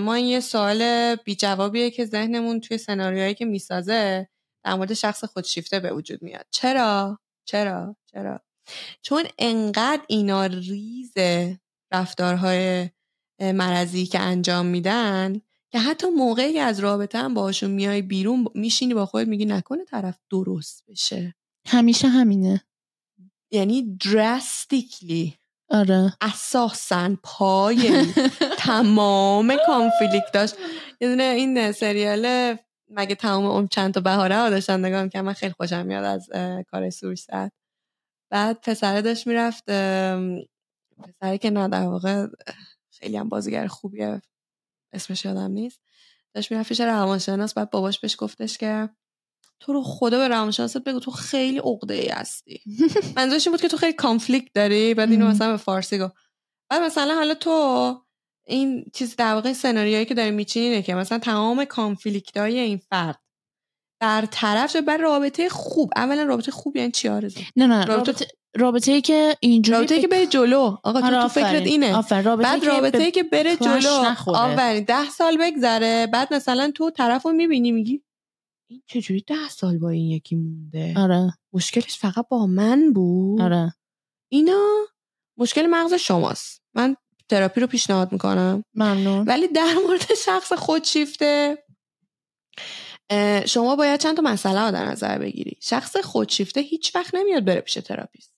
ما 0.01 0.13
این 0.13 0.25
یه 0.25 0.39
سوال 0.39 1.15
بی 1.15 1.35
جوابیه 1.35 1.91
که 1.91 2.05
ذهنمون 2.05 2.59
توی 2.59 2.77
سناریوهایی 2.77 3.33
که 3.33 3.45
می‌سازه 3.45 4.29
در 4.65 4.73
مورد 4.73 4.93
شخص 4.93 5.23
خودشیفته 5.23 5.79
به 5.79 5.93
وجود 5.93 6.21
میاد. 6.21 6.45
چرا؟ 6.51 7.19
چرا؟ 7.45 7.95
چرا؟ 8.11 8.39
چون 9.01 9.23
انقدر 9.37 10.01
اینا 10.07 10.45
ریز 10.45 11.13
رفتارهای 11.93 12.89
مرضی 13.39 14.05
که 14.05 14.19
انجام 14.19 14.65
میدن 14.65 15.41
که 15.71 15.79
حتی 15.79 16.07
موقعی 16.09 16.53
که 16.53 16.61
از 16.61 16.79
رابطه 16.79 17.17
هم 17.17 17.33
باشون 17.33 17.71
میای 17.71 18.01
بیرون 18.01 18.45
میشینی 18.55 18.93
با 18.93 19.05
خودت 19.05 19.27
میگی 19.27 19.45
نکنه 19.45 19.85
طرف 19.85 20.19
درست 20.29 20.83
بشه. 20.87 21.35
همیشه 21.67 22.07
همینه. 22.07 22.63
یعنی 23.51 23.97
درستیکلی 23.97 25.37
آره. 25.69 26.13
اساسا 26.21 27.15
پای 27.23 28.05
تمام 28.57 29.57
کانفلیکت 29.67 30.31
داشت. 30.33 30.55
یه 31.01 31.09
این 31.09 31.71
سریال 31.71 32.55
مگه 32.89 33.15
تمام 33.15 33.45
اون 33.45 33.67
چند 33.67 33.93
تا 33.93 33.99
بهاره 33.99 34.35
ها 34.35 34.49
داشتن 34.49 34.85
نگاه 34.85 35.09
که 35.09 35.21
من 35.21 35.33
خیلی 35.33 35.53
خوشم 35.53 35.85
میاد 35.85 36.03
از 36.03 36.29
کار 36.71 36.89
سورست 36.89 37.29
بعد 38.29 38.61
پسره 38.61 39.01
داشت 39.01 39.27
می‌رفت 39.27 39.63
پسره 39.65 41.37
که 41.41 41.49
نه 41.49 41.67
در 41.67 41.87
واقع 41.87 42.27
خیلی 42.91 43.17
هم 43.17 43.29
بازیگر 43.29 43.67
خوبیه 43.67 44.21
اسمش 44.93 45.25
یادم 45.25 45.51
نیست 45.51 45.81
داشت 46.33 46.51
می‌رفت 46.51 46.69
پیش 46.69 46.81
روانشناس 46.81 47.53
بعد 47.53 47.69
باباش 47.69 47.99
بهش 47.99 48.15
گفتش 48.19 48.57
که 48.57 48.89
تو 49.59 49.73
رو 49.73 49.83
خدا 49.83 50.17
به 50.17 50.27
روانشناست 50.27 50.77
بگو 50.77 50.99
تو 50.99 51.11
خیلی 51.11 51.57
عقده 51.57 51.93
ای 51.93 52.07
هستی. 52.07 52.61
منظورش 53.15 53.47
این 53.47 53.53
بود 53.53 53.61
که 53.61 53.67
تو 53.67 53.77
خیلی 53.77 53.93
کانفلیکت 53.93 54.53
داری 54.53 54.93
بعد 54.93 55.11
اینو 55.11 55.27
مثلا 55.27 55.51
به 55.51 55.57
فارسی 55.57 55.99
گفت. 55.99 56.13
بعد 56.69 56.81
مثلا 56.81 57.15
حالا 57.15 57.33
تو 57.33 57.95
این 58.47 58.85
چیز 58.93 59.15
در 59.15 59.33
واقع 59.33 59.53
سناریویی 59.53 60.05
که 60.05 60.13
داری 60.13 60.31
میچینی 60.31 60.83
که 60.83 60.95
مثلا 60.95 61.19
تمام 61.19 61.65
کانفلیکت 61.65 62.37
های 62.37 62.59
این 62.59 62.77
فرد 62.77 63.19
در 64.01 64.27
طرف 64.31 64.75
بر 64.75 64.97
رابطه 64.97 65.49
خوب 65.49 65.91
اولا 65.95 66.23
رابطه 66.23 66.51
خوب 66.51 66.75
یعنی 66.75 66.91
چی 66.91 67.07
آرزو؟ 67.07 67.41
نه 67.55 67.67
نه 67.67 67.85
رابطه, 67.85 68.27
رابطه 68.55 68.91
ای 68.91 69.01
که 69.01 69.37
اینجوری 69.39 69.77
رابطه 69.77 69.95
ای 69.95 70.01
که 70.01 70.07
بره 70.07 70.25
جلو. 70.25 70.77
آقا 70.83 71.01
تو, 71.01 71.21
تو 71.21 71.27
فکرت 71.27 71.67
اینه. 71.67 71.91
رابطه 71.91 72.35
بعد 72.35 72.65
رابطه 72.65 73.03
ای 73.03 73.11
که 73.11 73.23
بره 73.23 73.55
جلو. 73.55 74.13
آفرین. 74.27 74.83
ده 74.83 75.09
سال 75.09 75.37
بگذره. 75.37 76.07
بعد 76.07 76.33
مثلا 76.33 76.71
تو 76.75 76.91
طرف 76.91 77.25
رو 77.25 77.31
می‌بینی 77.31 77.71
میگی 77.71 78.03
این 78.69 78.81
چجوری 78.87 79.21
ده 79.27 79.49
سال 79.49 79.77
با 79.77 79.89
این 79.89 80.11
یکی 80.11 80.35
مونده؟ 80.35 80.93
آره. 80.97 81.33
مشکلش 81.53 81.97
فقط 81.99 82.27
با 82.29 82.47
من 82.47 82.93
بود. 82.93 83.41
آره. 83.41 83.73
اینا 84.31 84.85
مشکل 85.37 85.65
مغز 85.65 85.93
شماست. 85.93 86.61
من 86.73 86.95
تراپی 87.29 87.61
رو 87.61 87.67
پیشنهاد 87.67 88.11
می‌کنم. 88.11 88.63
ممنون. 88.75 89.25
ولی 89.27 89.47
در 89.47 89.73
مورد 89.87 90.13
شخص 90.25 90.53
خودشیفته 90.53 91.57
شما 93.45 93.75
باید 93.75 93.99
چند 93.99 94.15
تا 94.15 94.21
مسئله 94.21 94.59
ها 94.59 94.71
در 94.71 94.85
نظر 94.85 95.17
بگیری. 95.17 95.57
شخص 95.61 95.97
خودشیفته 95.97 96.61
هیچ 96.61 96.95
وقت 96.95 97.15
نمیاد 97.15 97.45
بره 97.45 97.61
پیش 97.61 97.73
تراپیست. 97.73 98.33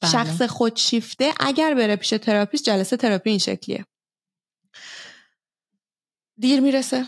بله. 0.00 0.12
شخص 0.12 0.42
خودشیفته 0.42 1.32
اگر 1.40 1.74
بره 1.74 1.96
پیش 1.96 2.08
تراپیست 2.08 2.64
جلسه 2.64 2.96
تراپی 2.96 3.30
این 3.30 3.38
شکلیه. 3.38 3.86
دیر 6.38 6.60
می‌رسه. 6.60 7.06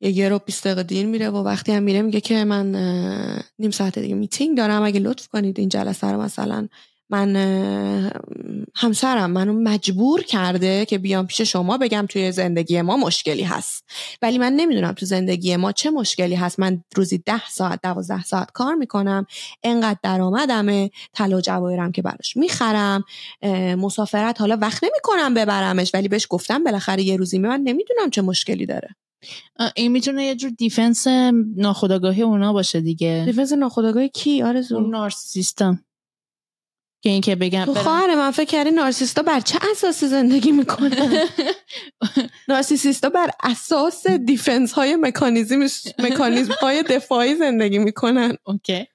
یه 0.00 0.10
یه 0.10 0.28
رو 0.28 0.38
بیست 0.38 0.64
دقیقه 0.64 0.82
دیر 0.82 1.06
میره 1.06 1.30
و 1.30 1.36
وقتی 1.36 1.72
هم 1.72 1.82
میره 1.82 2.02
میگه 2.02 2.20
که 2.20 2.44
من 2.44 2.74
نیم 3.58 3.70
ساعت 3.70 3.98
دیگه 3.98 4.14
میتینگ 4.14 4.56
دارم. 4.56 4.82
اگه 4.82 5.00
لطف 5.00 5.28
کنید 5.28 5.60
این 5.60 5.68
جلسه 5.68 6.06
رو 6.06 6.20
مثلا 6.20 6.68
من 7.10 7.36
همسرم 8.74 9.30
منو 9.30 9.52
مجبور 9.52 10.22
کرده 10.22 10.86
که 10.86 10.98
بیام 10.98 11.26
پیش 11.26 11.40
شما 11.40 11.78
بگم 11.78 12.06
توی 12.08 12.32
زندگی 12.32 12.82
ما 12.82 12.96
مشکلی 12.96 13.42
هست. 13.42 13.84
ولی 14.22 14.38
من 14.38 14.52
نمی‌دونم 14.52 14.92
تو 14.92 15.06
زندگی 15.06 15.56
ما 15.56 15.72
چه 15.72 15.90
مشکلی 15.90 16.34
هست. 16.34 16.60
من 16.60 16.84
روزی 16.96 17.18
ده 17.18 17.48
ساعت 17.48 17.80
دوازده 17.82 18.24
ساعت 18.24 18.50
کار 18.52 18.74
می‌کنم. 18.74 19.26
انقدر 19.62 19.98
درآمدمه. 20.02 20.90
طلا 21.12 21.40
جواهرم 21.40 21.92
که 21.92 22.02
براش 22.02 22.36
می‌خرم. 22.36 23.04
مسافرت 23.78 24.40
حالا 24.40 24.58
وقت 24.60 24.84
نمی‌کنم 24.84 25.34
ببرمش. 25.34 25.90
ولی 25.94 26.08
بهش 26.08 26.26
گفتم 26.30 26.64
بالاخره 26.64 27.02
یه 27.02 27.16
روزی 27.16 27.38
من 27.38 27.60
نمی‌دونم 27.60 28.10
چه 28.12 28.22
مشکلی 28.22 28.66
داره. 28.66 28.88
این 29.76 29.92
می‌تونه 29.92 30.24
یه 30.24 30.34
جور 30.34 30.50
defense 30.50 31.06
ناخودآگاهی 31.56 32.22
اونا 32.22 32.52
باشه 32.52 32.80
دیگه. 32.80 33.22
defense 33.26 33.52
ناخودآگاهی 33.52 34.08
کی؟ 34.08 34.42
آرزو. 34.42 34.76
اون 34.76 34.90
narcissist 34.90 35.75
م 35.75 35.84
که 37.02 37.10
این 37.10 37.20
که 37.20 37.36
بگم 37.36 37.64
تو 37.64 37.74
خواهر 37.74 38.14
من 38.14 38.30
فکر 38.30 38.48
کردی 38.48 38.70
narcissist 38.70 39.17
ا 39.17 39.22
بر 39.22 39.40
چه 39.40 39.58
اساسی 39.72 40.06
زندگی 40.06 40.52
می‌کنن 40.52 41.28
narcissist 42.48 43.03
ا 43.03 43.08
بر 43.08 43.30
اساس 43.42 44.06
defense 44.06 44.72
های 44.72 44.96
مکانیزم 44.96 45.66
مکانیزم 45.98 46.54
های 46.60 46.82
دفاعی 46.82 47.34
زندگی 47.34 47.78
می‌کنن. 47.78 48.36
okay. 48.46 48.86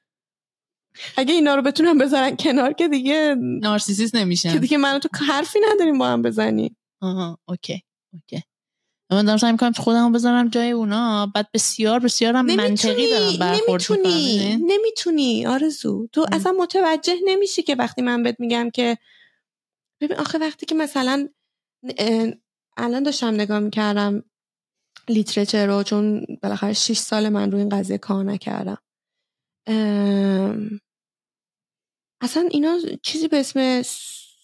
اگه 1.17 1.33
اینا 1.33 1.55
رو 1.55 1.61
بتونم 1.61 1.97
بذارن 1.97 2.35
کنار 2.35 2.73
که 2.73 2.87
دیگه 2.87 3.35
narcissist 3.39 4.15
نمیشن. 4.15 4.53
که 4.53 4.59
دیگه 4.59 4.77
منو 4.77 4.99
تو 4.99 5.09
حرفی 5.25 5.59
نداریم 5.71 5.97
با 5.97 6.07
هم 6.07 6.21
بزنی. 6.21 6.75
آها 7.01 7.37
okay 7.47 7.83
okay. 8.13 8.43
من 9.13 9.25
دارم 9.25 9.37
سعی 9.37 9.51
می‌کنم 9.51 9.71
خودمو 9.71 10.09
بذارم 10.09 10.49
جای 10.49 10.71
اونا. 10.71 11.31
بعد 11.35 11.51
بسیار 11.53 11.99
بسیار 11.99 12.35
هم 12.35 12.45
منطقی 12.45 13.09
دارم 13.09 13.37
برخورد 13.37 13.91
نمی‌تونی 13.91 14.55
نمی‌تونی 14.55 15.45
آرزو. 15.45 16.07
تو 16.11 16.25
اصلا 16.31 16.51
متوجه 16.51 17.15
نمیشی 17.25 17.63
که 17.63 17.75
وقتی 17.75 18.01
من 18.01 18.23
بهت 18.23 18.39
میگم 18.39 18.69
که 18.69 18.97
ببین 20.01 20.17
آخه 20.17 20.37
وقتی 20.37 20.65
که 20.65 20.75
مثلا 20.75 21.29
الان 22.77 23.03
داشتم 23.03 23.33
نگاه 23.33 23.59
می‌کردم 23.59 24.23
لیترچر 25.09 25.65
رو 25.65 25.83
چون 25.83 26.25
بالاخره 26.41 26.73
6 26.73 26.97
سال 26.97 27.29
من 27.29 27.51
روی 27.51 27.61
این 27.61 27.69
قضیه 27.69 27.97
کار 27.97 28.23
نکردم. 28.23 28.77
اصلا 32.21 32.47
اینا 32.51 32.77
چیزی 33.01 33.27
به 33.27 33.39
اسم 33.39 33.59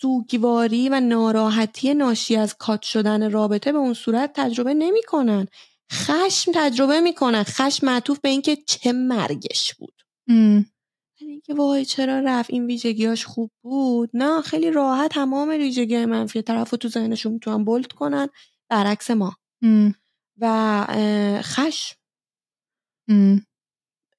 سوگواری 0.02 0.90
و 0.90 1.00
ناراحتی 1.00 1.94
ناشی 1.94 2.36
از 2.36 2.56
کات 2.58 2.82
شدن 2.82 3.32
رابطه 3.32 3.72
به 3.72 3.78
اون 3.78 3.94
صورت 3.94 4.32
تجربه 4.36 4.74
نمی‌کنن. 4.74 5.48
خشم 5.92 6.52
تجربه 6.56 7.02
می‌کنن. 7.02 7.44
خشم 7.44 7.86
معطوف 7.86 8.20
به 8.20 8.30
اینکه 8.30 8.56
چه 8.56 8.92
مرگش 8.92 9.74
بود. 9.74 10.02
یعنی 11.22 11.32
اینکه 11.32 11.54
وای 11.54 11.86
چرا 11.86 12.20
رفت؟ 12.20 12.50
این 12.50 12.66
ویژگیاش 12.66 13.26
خوب 13.26 13.52
بود. 13.64 14.10
نه 14.14 14.42
خیلی 14.42 14.72
راحت. 14.72 15.12
تمام 15.12 15.50
ویژگی 15.50 16.06
منفی 16.06 16.42
طرف 16.42 16.70
رو 16.70 16.78
تو 16.78 16.88
ذهنشون 16.88 17.32
می‌تونن 17.34 17.64
بولد 17.64 17.92
کنن. 17.92 18.28
برعکس 18.70 19.12
ما. 19.12 19.36
و 20.38 20.86
خشم. 21.42 21.96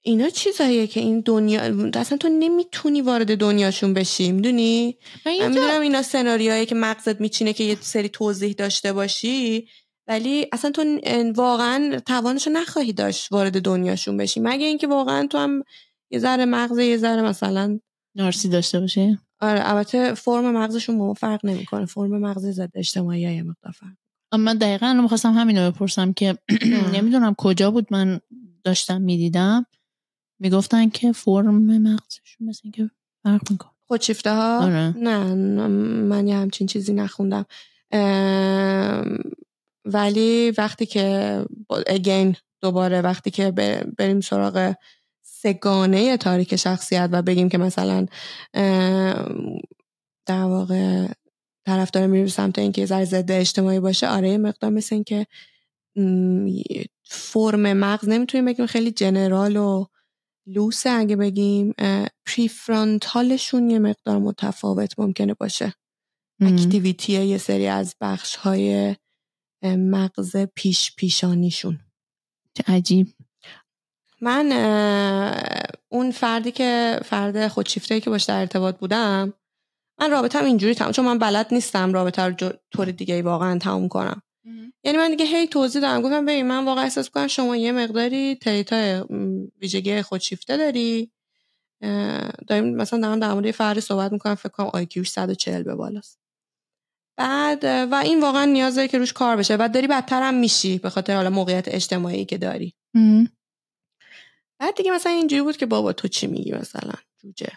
اینا 0.02 0.28
چیزاییه 0.28 0.86
که 0.86 1.00
این 1.00 1.20
دنیا 1.20 1.90
اصلا 1.94 2.18
تو 2.18 2.28
نمی‌تونی 2.28 3.00
وارد 3.00 3.38
دنیاشون 3.38 3.94
بشی 3.94 4.32
می‌دونی؟ 4.32 4.96
من 5.26 5.48
می‌دونم 5.48 5.80
اینا 5.80 6.02
سناریوهایی 6.02 6.66
که 6.66 6.74
مغزت 6.74 7.20
میچینه 7.20 7.52
که 7.52 7.64
یه 7.64 7.76
سری 7.80 8.08
توضیح 8.08 8.52
داشته 8.52 8.92
باشی 8.92 9.68
ولی 10.08 10.46
اصلا 10.52 10.70
تو 10.70 11.00
واقعا 11.36 12.00
توانشو 12.06 12.50
نخواهی 12.50 12.92
داشت 12.92 13.32
وارد 13.32 13.62
دنیاشون 13.62 14.16
بشی. 14.16 14.40
مگه 14.40 14.66
اینکه 14.66 14.86
واقعا 14.86 15.26
تو 15.26 15.38
هم 15.38 15.62
یه 16.10 16.18
ذره 16.18 16.44
مغز 16.44 16.78
یه 16.78 16.96
ذره 16.96 17.22
مثلا 17.22 17.78
نارسی 18.16 18.48
داشته 18.48 18.80
باشی؟ 18.80 19.18
آره 19.40 19.70
البته 19.70 20.14
فرم 20.14 20.52
مغزشون 20.56 20.98
با 20.98 21.14
فرق 21.14 21.46
نمی‌کنه. 21.46 21.86
فرم 21.86 22.18
مغز 22.18 22.46
ضد 22.46 22.70
اجتماعی 22.74 23.20
یه 23.20 23.42
مقدار 23.42 23.72
فرق 23.72 24.40
من 24.40 24.58
دقیقا 24.58 24.86
الان 24.86 25.02
می‌خواستم 25.02 25.32
همین 25.32 25.58
رو 25.58 25.70
بپرسم 25.70 26.12
که 26.12 26.38
نمی‌دونم 26.94 27.34
کجا 27.38 27.70
بود 27.70 27.86
من 27.90 28.20
داشتم 28.64 29.00
می‌دیدم. 29.00 29.66
می‌گفتن 30.40 30.88
که 30.88 31.12
فرم 31.12 31.79
مغزشون 31.79 32.48
مثل 32.48 32.61
اینکه 32.64 32.90
فرق 33.22 33.50
می‌کنه. 33.50 33.70
خودشیفته 33.87 34.31
ها؟ 34.31 34.64
آره. 34.64 34.94
نه 34.96 35.35
من 36.05 36.29
یه 36.29 36.37
همچین 36.37 36.66
چیزی 36.66 36.92
نخوندم. 36.92 37.46
ولی 39.85 40.50
وقتی 40.50 40.87
که 40.87 41.44
اگین 41.87 42.37
دوباره 42.61 43.00
وقتی 43.00 43.31
که 43.31 43.50
بریم 43.98 44.20
سراغ 44.20 44.74
سگانه 45.22 46.16
تاریک 46.16 46.57
شخصیت 46.57 47.09
و 47.12 47.22
بگیم 47.22 47.48
که 47.48 47.59
مثلا 47.59 48.07
در 50.26 50.44
واقع 50.44 51.07
طرفدار 51.66 52.07
میریم 52.07 52.26
سمت 52.26 52.59
اینکه 52.59 52.87
ذره 52.87 53.05
ضد 53.05 53.31
اجتماعی 53.31 53.81
باشه 53.81 54.09
آره 54.09 54.38
مقدار 54.38 54.70
مثل 54.70 54.94
اینکه 54.94 55.26
فرم 57.05 57.72
مغز 57.72 58.09
نمی‌تونیم 58.09 58.44
بگیم 58.44 58.66
خیلی 58.66 58.90
جنرال 58.90 59.57
و 59.57 59.87
لوسه 60.54 60.90
اگه 60.90 61.16
بگیم 61.16 61.74
پریفرانتالشون 62.26 63.70
یه 63.70 63.78
مقدار 63.78 64.18
متفاوت 64.18 64.98
ممکنه 64.98 65.34
باشه. 65.34 65.74
اکتیویتی 66.40 67.12
یه 67.12 67.38
سری 67.38 67.66
از 67.66 67.96
بخش 68.00 68.36
های 68.36 68.96
مغز 69.64 70.36
پیش 70.36 70.94
پیشانیشون. 70.96 71.80
عجیب. 72.66 73.06
من 74.20 74.52
اون 75.88 76.10
فردی 76.10 76.52
که 76.52 77.00
فرد 77.04 77.48
خودشیفته 77.48 78.00
که 78.00 78.10
باش 78.10 78.24
در 78.24 78.40
ارتباط 78.40 78.78
بودم 78.78 79.34
من 80.00 80.10
رابطم 80.10 80.44
اینجوری 80.44 80.74
تمام 80.74 80.92
چون 80.92 81.04
من 81.04 81.18
بلد 81.18 81.54
نیستم 81.54 81.92
رابطه 81.92 82.22
رو 82.22 82.34
طور 82.70 82.90
دیگه 82.90 83.22
واقعا 83.22 83.58
تموم 83.58 83.88
کنم. 83.88 84.22
یعنی 84.84 84.98
من 84.98 85.10
دیگه 85.10 85.24
هی 85.24 85.46
توضیح 85.46 85.82
دادم. 85.82 86.02
گفتم 86.02 86.26
ببین 86.26 86.46
من 86.46 86.64
واقعا 86.64 86.84
احساس 86.84 87.10
کنم 87.10 87.26
شما 87.26 87.56
یه 87.56 87.72
مقداری 87.72 88.34
تریتا 88.34 89.06
ویژگی 89.60 90.02
خودشیفته 90.02 90.56
داری. 90.56 91.10
داریم 92.48 92.76
مثلا 92.76 93.00
دارم 93.00 93.20
در 93.20 93.32
مورد 93.32 93.50
فردی 93.50 93.80
صحبت 93.80 94.12
می‌کنم 94.12 94.34
فکر 94.34 94.48
کنم 94.48 94.70
آیکیوش 94.72 95.10
140 95.10 95.62
به 95.62 95.74
بالاست. 95.74 96.20
بعد 97.16 97.64
و 97.64 98.00
این 98.04 98.20
واقعا 98.20 98.44
نیاز 98.44 98.74
داره 98.74 98.88
که 98.88 98.98
روش 98.98 99.12
کار 99.12 99.36
بشه. 99.36 99.56
بعد 99.56 99.74
داری 99.74 99.86
بدتر 99.86 100.22
هم 100.22 100.34
میشی 100.34 100.78
به 100.78 100.90
خاطر 100.90 101.16
حالا 101.16 101.30
موقعیت 101.30 101.68
اجتماعی 101.68 102.24
که 102.24 102.38
داری. 102.38 102.74
بعد 104.58 104.74
دیگه 104.76 104.90
مثلا 104.90 105.12
اینجوری 105.12 105.42
بود 105.42 105.56
که 105.56 105.66
بابا 105.66 105.92
تو 105.92 106.08
چی 106.08 106.26
میگی 106.26 106.52
مثلا؟ 106.52 106.92
جوجه. 107.22 107.52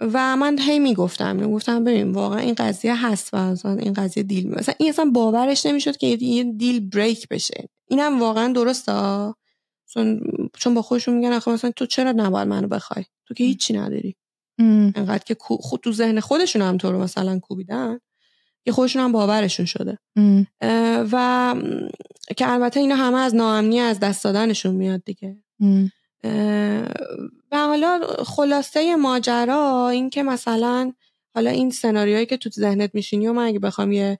و 0.00 0.36
من 0.36 0.58
هی 0.58 0.78
می‌گفتم 0.78 1.36
می‌گفتم 1.36 1.84
ببین 1.84 2.12
واقعا 2.12 2.38
این 2.38 2.54
قضیه 2.54 3.06
هست 3.06 3.34
و 3.34 3.66
این 3.66 3.92
قضیه 3.92 4.22
دیل 4.22 4.48
مثلا 4.48 4.74
این 4.78 4.88
اصلا 4.88 5.10
باورش 5.14 5.66
نمی‌شد 5.66 5.96
که 5.96 6.06
یه 6.06 6.44
دیل 6.44 6.88
بریک 6.88 7.28
بشه. 7.28 7.68
اینم 7.88 8.20
واقعا 8.20 8.52
درسته؟ 8.52 8.92
چون 10.58 10.74
با 10.74 10.82
خودشون 10.82 11.14
میگن 11.14 11.32
آخه 11.32 11.50
مثلا 11.50 11.70
تو 11.76 11.86
چرا 11.86 12.12
نباید 12.12 12.48
منو 12.48 12.68
بخوای؟ 12.68 13.04
تو 13.26 13.34
که 13.34 13.44
هیچی 13.44 13.72
نداری. 13.72 14.16
انقدر 14.58 15.24
که 15.24 15.36
خود 15.40 15.80
تو 15.80 15.92
ذهن 15.92 16.20
خودشون 16.20 16.62
هم 16.62 16.76
تو 16.76 16.92
رو 16.92 16.98
مثلا 16.98 17.38
کوبیدن 17.38 17.98
که 18.64 18.72
خودشون 18.72 19.02
هم 19.02 19.12
باورشون 19.12 19.66
شده. 19.66 19.98
و 21.12 21.54
که 22.36 22.52
البته 22.52 22.80
اینا 22.80 22.94
همه 22.96 23.18
از 23.18 23.34
ناامنی 23.34 23.80
از 23.80 24.00
دست 24.00 24.24
دادنشون 24.24 24.74
میاد 24.74 25.02
دیگه. 25.04 25.36
و 27.52 27.56
حالا 27.56 28.00
خلاصه 28.26 28.96
ماجرا 28.96 29.88
این 29.88 30.10
که 30.10 30.22
مثلا 30.22 30.92
حالا 31.34 31.50
این 31.50 31.70
سناریوهایی 31.70 32.26
که 32.26 32.36
تو 32.36 32.50
ذهنت 32.50 32.90
میشینی 32.94 33.28
و 33.28 33.32
من 33.32 33.44
اگه 33.46 33.58
بخوام 33.58 33.92
یه 33.92 34.18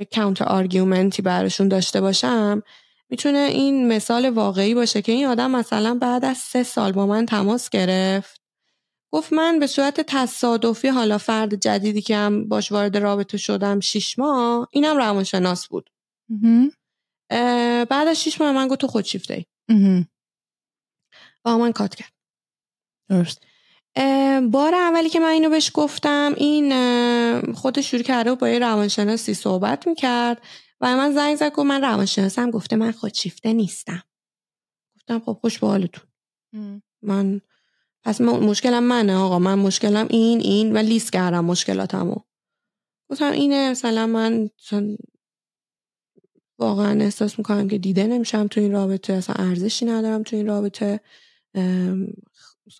یه 0.00 0.06
کانتر 0.14 0.44
آرگومنتی 0.44 1.22
براشون 1.22 1.68
داشته 1.68 2.00
باشم 2.00 2.62
می‌تونه 3.10 3.38
این 3.38 3.88
مثال 3.88 4.30
واقعی 4.30 4.74
باشه 4.74 5.02
که 5.02 5.12
این 5.12 5.26
آدم 5.26 5.50
مثلا 5.50 5.94
بعد 5.94 6.24
از 6.24 6.38
سه 6.38 6.62
سال 6.62 6.92
با 6.92 7.06
من 7.06 7.26
تماس 7.26 7.70
گرفت. 7.70 8.40
گفت 9.12 9.32
من 9.32 9.58
به 9.58 9.66
صورت 9.66 10.00
تصادفی 10.00 10.88
حالا 10.88 11.18
فرد 11.18 11.54
جدیدی 11.54 12.02
که 12.02 12.16
هم 12.16 12.48
باش 12.48 12.72
وارد 12.72 12.96
رابطه 12.96 13.38
شدم 13.38 13.80
شیش 13.80 14.18
ماه 14.18 14.68
اینم 14.72 14.96
روانشناس 14.96 15.68
بود. 15.68 15.90
بعد 17.90 18.08
از 18.08 18.22
شیش 18.22 18.40
ماه 18.40 18.52
من 18.52 18.68
گفت 18.68 18.80
تو 18.80 18.86
خودشیفته 18.86 19.34
ای 19.34 19.44
با 21.44 21.58
من 21.58 21.72
کات 21.72 21.94
کرد. 21.94 22.12
درست. 23.08 23.42
بار 24.50 24.74
اولی 24.74 25.08
که 25.08 25.20
من 25.20 25.28
اینو 25.28 25.50
بهش 25.50 25.70
گفتم 25.74 26.34
این 26.36 26.72
خودش 27.52 27.90
شروع 27.90 28.02
کرده 28.02 28.30
و 28.30 28.36
با 28.36 28.48
یه 28.48 28.58
روانشناسی 28.58 29.34
صحبت 29.34 29.86
می‌کرد 29.86 30.42
و 30.80 30.96
من 30.96 31.12
زنگ 31.12 31.36
زد 31.36 31.52
گفت 31.52 31.66
من 31.66 31.80
روانشناسم 31.80 32.50
گفته 32.50 32.76
من 32.76 32.92
خودشیفته 32.92 33.52
نیستم. 33.52 34.02
گفتم 34.96 35.20
خب 35.20 35.38
خوش 35.40 35.58
به 35.58 35.66
حالتون. 35.66 36.04
من 37.02 37.40
پس 38.04 38.20
مشکلم 38.20 38.82
منه 38.82 39.16
آقا. 39.16 39.38
من 39.38 39.54
مشکلم 39.54 40.06
این 40.10 40.40
این 40.40 40.76
و 40.76 40.78
لیست 40.78 41.12
کردم 41.12 41.44
مشکلاتمو. 41.44 42.16
گفتم 43.10 43.32
اینه 43.32 43.70
مثلا 43.70 44.06
من 44.06 44.50
واقعا 46.58 47.00
احساس 47.00 47.38
می‌کنم 47.38 47.68
که 47.68 47.78
دیده 47.78 48.06
نمیشم 48.06 48.46
تو 48.46 48.60
این 48.60 48.72
رابطه 48.72 49.12
اصلا 49.12 49.36
ارزشی 49.38 49.86
ندارم 49.86 50.22
تو 50.22 50.36
این 50.36 50.46
رابطه. 50.46 51.00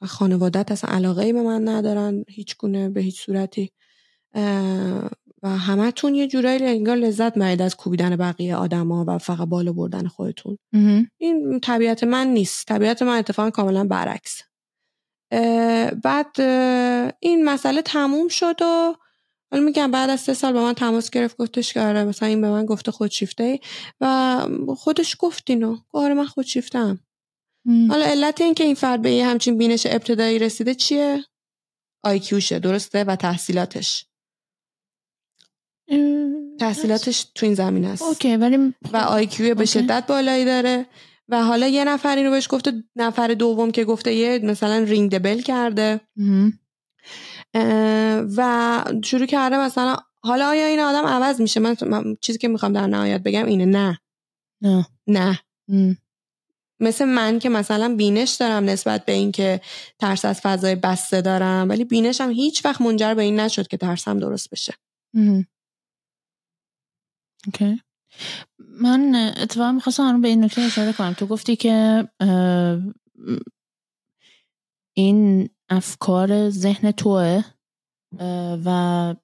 خانوادت 0.06 0.72
اصلا 0.72 0.90
علاقه 0.94 1.32
به 1.32 1.42
من 1.42 1.68
ندارن 1.68 2.24
هیچ 2.28 2.56
گونه 2.56 2.88
به 2.88 3.00
هیچ 3.00 3.20
صورتی. 3.20 3.72
و 5.42 5.48
همتون 5.48 6.14
یه 6.14 6.26
جورایی 6.26 6.64
انگار 6.64 6.96
لذت 6.96 7.36
میاد 7.36 7.62
از 7.62 7.76
کوبیدن 7.76 8.16
بقیه 8.16 8.56
آدما 8.56 9.04
و 9.08 9.18
فقط 9.18 9.48
بالا 9.48 9.72
بردن 9.72 10.06
خودتون. 10.06 10.58
این 11.18 11.60
طبیعت 11.60 12.04
من 12.04 12.26
نیست. 12.26 12.66
طبیعت 12.66 13.02
من 13.02 13.18
اتفاقا 13.18 13.50
کاملا 13.50 13.84
برعکس. 13.84 14.42
بعد 16.04 16.40
این 17.20 17.44
مسئله 17.44 17.82
تموم 17.82 18.28
شد 18.28 18.62
و 18.62 18.94
حالا 19.50 19.64
میگم 19.64 19.90
بعد 19.90 20.10
از 20.10 20.20
سه 20.20 20.34
سال 20.34 20.52
با 20.52 20.62
من 20.62 20.72
تماس 20.72 21.10
گرفت 21.10 21.36
گفتش 21.36 21.72
که 21.72 21.80
آره 21.80 22.04
مثلا 22.04 22.28
این 22.28 22.40
به 22.40 22.50
من 22.50 22.66
گفته 22.66 22.90
خودشیفته 22.90 23.44
ای 23.44 23.60
و 24.00 24.74
خودش 24.76 25.16
گفت 25.18 25.50
اینو 25.50 25.76
آره 25.92 26.14
من 26.14 26.26
خودشیفتم 26.26 26.98
حالا 27.88 28.04
علت 28.04 28.40
این 28.40 28.54
که 28.54 28.64
این 28.64 28.74
فرد 28.74 29.02
به 29.02 29.10
یه 29.10 29.26
همچین 29.26 29.58
بینش 29.58 29.86
ابتدایی 29.86 30.38
رسیده 30.38 30.74
چیه؟ 30.74 31.24
آیکیوشه 32.04 32.58
درسته؟ 32.58 33.04
و 33.04 33.16
تحصیلاتش. 33.16 34.06
تحصیلاتش 36.60 37.26
تو 37.34 37.46
این 37.46 37.54
زمین 37.54 37.84
است. 37.84 38.02
اوکی 38.02 38.36
ولی 38.36 38.74
و 38.92 38.96
آیکیو 38.96 39.54
به 39.54 39.64
شدت 39.64 40.06
بالایی 40.06 40.44
داره. 40.44 40.86
و 41.28 41.44
حالا 41.44 41.68
یه 41.68 41.84
نفر 41.84 42.16
اینو 42.16 42.30
بهش 42.30 42.48
گفته 42.50 42.72
نفر 42.96 43.28
دوم 43.28 43.70
که 43.70 43.84
گفته 43.84 44.14
یه 44.14 44.38
مثلا 44.38 44.78
رینگ 44.78 45.10
دبل 45.10 45.40
کرده. 45.40 46.00
و 48.36 48.84
شروع 49.04 49.26
کرده 49.26 49.58
مثلا 49.58 49.96
حالا 50.20 50.48
آیا 50.48 50.66
این 50.66 50.80
آدم 50.80 51.06
عوض 51.06 51.40
میشه؟ 51.40 51.60
من, 51.60 51.76
چیزی 52.20 52.38
که 52.38 52.48
می‌خوام 52.48 52.72
در 52.72 52.86
نهایت 52.86 53.22
بگم 53.22 53.46
اینه. 53.46 53.64
نه. 53.64 53.98
نه. 54.60 54.86
نه. 55.06 55.40
مثل 56.80 57.04
من 57.04 57.38
که 57.38 57.48
مثلا 57.48 57.94
بینش 57.94 58.30
دارم 58.30 58.64
نسبت 58.64 59.04
به 59.04 59.12
این 59.12 59.32
که 59.32 59.60
ترس 59.98 60.24
از 60.24 60.40
فضای 60.40 60.74
بسته 60.74 61.20
دارم 61.20 61.68
ولی 61.68 61.84
بینشم 61.84 62.30
هیچ 62.30 62.64
وقت 62.64 62.80
منجر 62.80 63.14
به 63.14 63.22
این 63.22 63.40
نشد 63.40 63.66
که 63.68 63.76
ترسم 63.76 64.18
درست 64.18 64.50
بشه. 64.50 64.74
اوکی. 67.46 67.82
من 68.58 69.32
اتفاقا 69.36 69.72
می‌خواستم 69.72 70.20
به 70.20 70.28
این 70.28 70.44
نکته 70.44 70.62
اشاره 70.62 70.92
کنم. 70.92 71.12
تو 71.12 71.26
گفتی 71.26 71.56
که 71.56 72.08
این 74.94 75.50
افکار 75.68 76.50
ذهن 76.50 76.90
توه. 76.90 77.42
و 78.64 79.14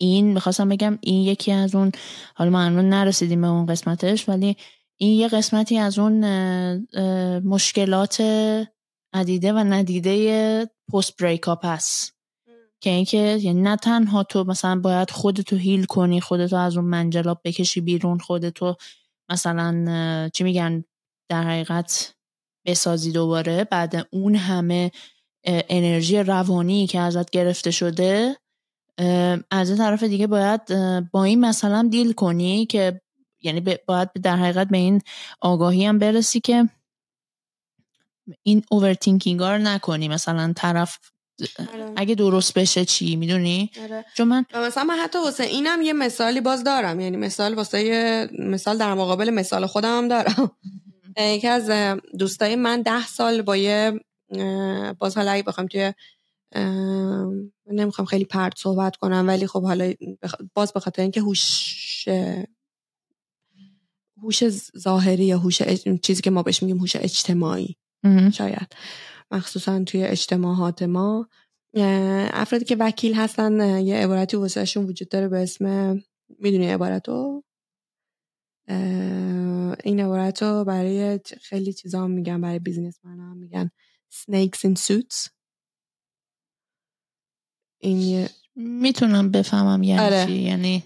این 0.00 0.32
می‌خواستم 0.32 0.68
بگم 0.68 0.98
این 1.00 1.24
یکی 1.24 1.52
از 1.52 1.74
اون 1.74 1.92
حالا 2.34 2.50
ما 2.50 2.62
الان 2.62 2.88
نرسیدیم 2.88 3.40
به 3.40 3.46
اون 3.46 3.66
قسمتش 3.66 4.28
ولی 4.28 4.56
این 4.96 5.18
یه 5.18 5.28
قسمتی 5.28 5.78
از 5.78 5.98
اون 5.98 6.24
مشکلات 7.38 8.20
عدیده 9.12 9.52
و 9.52 9.58
ندیده 9.58 10.70
پست 10.92 11.22
بریکاپ 11.22 11.66
هست. 11.66 12.14
که 12.80 12.90
اینکه 12.90 13.18
یعنی 13.18 13.60
نه 13.60 13.76
تنها 13.76 14.22
تو 14.22 14.44
مثلا 14.44 14.80
باید 14.80 15.10
خودتو 15.10 15.56
هیل 15.56 15.84
کنی 15.84 16.20
خودتو 16.20 16.56
از 16.56 16.76
اون 16.76 16.86
منجلاب 16.86 17.40
بکشی 17.44 17.80
بیرون 17.80 18.18
خودتو 18.18 18.76
مثلا 19.30 20.28
چی 20.34 20.44
میگن 20.44 20.84
در 21.30 21.42
حقیقت 21.42 22.14
بسازی 22.68 23.12
دوباره 23.12 23.64
بعد 23.64 24.08
اون 24.10 24.34
همه 24.34 24.90
انرژی 25.44 26.18
روانی 26.18 26.86
که 26.86 27.00
ازت 27.00 27.30
گرفته 27.30 27.70
شده 27.70 28.36
از 29.50 29.76
طرف 29.78 30.02
دیگه 30.02 30.26
باید 30.26 30.60
با 31.12 31.24
این 31.24 31.40
مثلا 31.40 31.88
دیل 31.90 32.12
کنی 32.12 32.66
که 32.66 33.00
یعنی 33.42 33.60
باید 33.86 34.12
در 34.12 34.36
حقیقت 34.36 34.68
به 34.68 34.76
این 34.78 35.02
آگاهی 35.40 35.84
هم 35.86 35.98
برسی 35.98 36.40
که 36.40 36.68
این 38.42 38.64
اوورتینکینگ 38.70 39.40
رو 39.40 39.58
نکنی. 39.58 40.08
مثلا 40.08 40.52
طرف 40.56 40.98
آره. 41.58 41.92
اگه 41.96 42.14
درست 42.14 42.58
بشه 42.58 42.84
چی؟ 42.84 43.16
می‌دونی؟ 43.16 43.70
آره. 43.82 44.04
چون 44.16 44.28
من 44.28 44.44
مثلا 44.54 44.84
من 44.84 44.98
حتی 44.98 45.18
واسه 45.18 45.44
اینم 45.44 45.82
یه 45.82 45.92
مثالی 45.92 46.40
باز 46.40 46.64
دارم. 46.64 47.00
یعنی 47.00 47.16
مثال 47.16 47.54
واسه 47.54 47.84
یه 47.84 48.28
مثال 48.38 48.78
در 48.78 48.94
مقابل 48.94 49.30
مثال 49.30 49.66
خودم 49.66 49.98
هم 49.98 50.08
دارم. 50.08 50.50
یکی 51.18 51.46
از 51.48 51.70
دوستای 52.18 52.56
من 52.56 52.82
ده 52.82 53.06
سال 53.06 53.42
با 53.42 53.56
یه 53.56 53.92
باز 54.98 55.16
حالا 55.16 55.30
اگه 55.30 55.42
بخوام 55.42 55.66
توی 55.66 55.92
نمی‌خوام 57.66 58.06
خیلی 58.06 58.24
پرت 58.24 58.52
صحبت 58.58 58.96
کنم 58.96 59.24
ولی 59.28 59.46
خب 59.46 59.62
حالا 59.62 59.92
بخ- 60.26 60.42
باز 60.54 60.72
به 60.72 60.80
خاطر 60.80 61.02
اینکه 61.02 61.20
هوش 61.20 62.08
هوش 64.22 64.44
ظاهری 64.78 65.24
یا 65.24 65.38
هوش 65.38 65.62
اج- 65.62 66.00
چیزی 66.02 66.22
که 66.22 66.30
ما 66.30 66.42
بهش 66.42 66.62
میگیم 66.62 66.78
هوش 66.78 66.96
اجتماعی. 66.96 67.76
شاید. 68.30 68.72
مخصوصا 69.30 69.84
توی 69.84 70.04
اجتماعات 70.04 70.82
ما. 70.82 71.28
افرادی 72.32 72.64
که 72.64 72.76
وکیل 72.80 73.14
هستن 73.14 73.78
یه 73.86 73.96
عبارتی 73.96 74.36
واسهشون 74.36 74.84
وجود 74.84 75.08
داره 75.08 75.28
به 75.28 75.38
اسم 75.42 75.64
می‌دونی 76.38 76.66
عبارتو؟ 76.68 77.42
این 79.84 80.00
عبارت 80.00 80.42
رو 80.42 80.64
برای 80.64 81.20
خیلی 81.42 81.72
چیزا 81.72 82.04
هم 82.04 82.10
میگن 82.10 82.40
برای 82.40 82.58
بیزینس 82.58 82.98
هم 83.04 83.36
میگن. 83.36 83.70
Snakes 84.14 84.58
in 84.68 84.74
suits. 84.76 85.28
این 87.80 88.00
یه 88.00 88.30
می‌تونم 88.56 89.30
بفهمم 89.30 89.82
یعنی 89.82 90.00
آره. 90.00 90.26
چی؟ 90.26 90.32
یعنی 90.32 90.84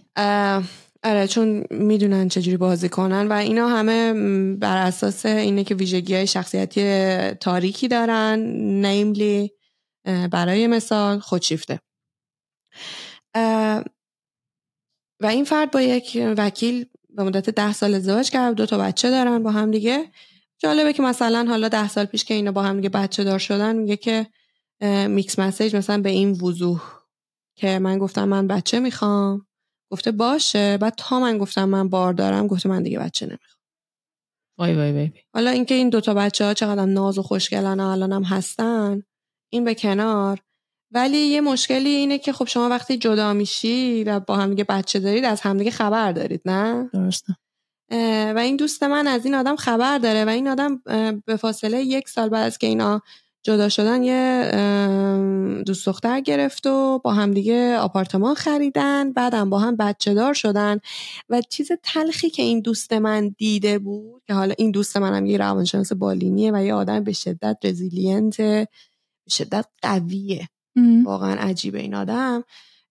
آره 1.05 1.27
چون 1.27 1.65
می‌دونن 1.71 2.29
چجوری 2.29 2.57
بازی 2.57 2.89
کنن 2.89 3.29
و 3.29 3.33
اینا 3.33 3.69
همه 3.69 4.13
بر 4.55 4.87
اساس 4.87 5.27
اینه 5.27 5.65
که 5.65 5.75
ویژگی 5.75 6.15
های 6.15 6.27
شخصیتی 6.27 6.83
تاریکی 7.35 7.89
دارن 7.89 8.39
نیملی 8.85 9.53
برای 10.05 10.67
مثال 10.67 11.19
خودشیفته. 11.19 11.81
و 15.21 15.27
این 15.27 15.45
فرد 15.45 15.71
با 15.71 15.83
یک 15.83 16.19
وکیل 16.39 16.87
به 17.17 17.23
مدت 17.23 17.51
ده 17.51 17.73
سال 17.73 17.95
ازدواج 17.95 18.31
کرد 18.31 18.55
دو 18.55 18.67
تا 18.67 18.79
بچه 18.79 19.11
دارن 19.11 19.43
با 19.43 19.51
هم 19.51 19.71
دیگه. 19.71 20.11
جالبه 20.59 20.93
که 20.93 21.03
مثلا 21.03 21.47
حالا 21.49 21.69
ده 21.69 21.89
سال 21.89 22.05
پیش 22.05 22.25
که 22.25 22.35
اینا 22.35 22.53
با 22.53 22.63
هم 22.63 22.77
دیگه 22.77 22.89
بچه 22.89 23.25
دار 23.25 23.39
شدن 23.39 23.77
میگه 23.77 23.97
که 23.97 24.27
میکس 25.09 25.39
مسیج 25.39 25.77
مثلا 25.77 26.03
به 26.03 26.11
این 26.11 26.31
وضوح 26.31 26.83
که 27.57 27.79
من 27.79 27.99
گفتم 27.99 28.29
من 28.29 28.47
بچه 28.47 28.81
می‌خوام. 28.81 29.47
گفته 29.91 30.13
باشه. 30.13 30.79
بعد 30.79 30.95
تا 30.97 31.21
من 31.21 31.39
گفتم 31.39 31.65
من 31.65 31.89
بار 31.89 32.13
دارم 32.13 32.47
گفته 32.47 32.69
من 32.69 32.83
دیگه 32.83 32.99
بچه 32.99 33.27
نمی‌خوام. 33.27 33.63
وای 34.59 34.75
وای 34.75 34.93
وای. 34.93 35.11
حالا 35.35 35.51
اینکه 35.51 35.75
این 35.75 35.89
دوتا 35.89 36.15
بچه 36.15 36.45
ها 36.45 36.55
چقدر 36.55 36.85
ناز 36.85 37.19
و 37.19 37.23
خوشگلن 37.23 37.81
و 37.81 37.87
الان 37.87 38.13
هم 38.13 38.23
هستن 38.23 39.03
این 39.49 39.65
به 39.65 39.75
کنار. 39.75 40.39
ولی 40.95 41.19
یه 41.19 41.41
مشکلی 41.41 41.89
اینه 41.89 42.19
که 42.19 42.33
خب 42.33 42.45
شما 42.45 42.69
وقتی 42.69 42.99
جدا 42.99 43.33
میشی 43.33 44.05
و 44.05 44.21
با 44.21 44.37
هم 44.37 44.51
دیگه 44.51 44.65
بچه 44.65 45.01
دارید 45.01 45.25
از 45.25 45.41
همدیگه 45.41 45.71
خبر 45.71 46.13
دارید 46.13 46.41
نه 46.45 46.91
درسته 46.93 47.37
و 48.35 48.39
این 48.39 48.57
دوست 48.57 48.83
من 48.83 49.07
از 49.07 49.25
این 49.25 49.35
آدم 49.35 49.57
خبر 49.57 49.99
داره 49.99 50.25
و 50.25 50.29
این 50.29 50.49
آدم 50.49 50.83
به 51.27 51.37
فاصله 51.37 51.83
یک 51.83 52.09
سال 52.09 52.29
بعد 52.29 52.47
از 52.47 52.59
که 52.59 52.67
اینا 52.67 53.03
جدا 53.43 53.69
شدن 53.69 54.03
یه 54.03 55.63
دوست 55.67 55.87
دختر 55.87 56.21
گرفت 56.21 56.67
و 56.67 56.99
با 56.99 57.13
هم 57.13 57.31
دیگه 57.31 57.77
آپارتمان 57.79 58.35
خریدن 58.35 59.13
بعدم 59.13 59.51
با 59.51 59.59
هم 59.59 59.77
بچه 59.77 60.15
دار 60.15 60.35
شدن 60.35 60.81
و 61.29 61.43
چیز 61.51 61.69
تلخی 61.83 62.31
که 62.31 62.43
این 62.43 62.61
دوست 62.61 62.93
من 62.93 63.29
دیده 63.29 63.79
بود 63.79 64.23
که 64.27 64.35
حالا 64.35 64.55
این 64.59 64.71
دوست 64.71 64.97
منم 64.97 65.27
یه 65.27 65.39
روانشناس 65.39 65.93
بالینیه 65.93 66.53
و 66.55 66.65
یه 66.65 66.75
آدم 66.75 67.05
به 67.05 67.13
شدت 67.13 67.59
resilient 67.65 68.37
به 68.37 68.69
شدت 69.31 69.67
قویه. 69.83 70.49
واقعا 71.05 71.35
عجیبه 71.35 71.81
این 71.81 71.95
آدم. 71.95 72.45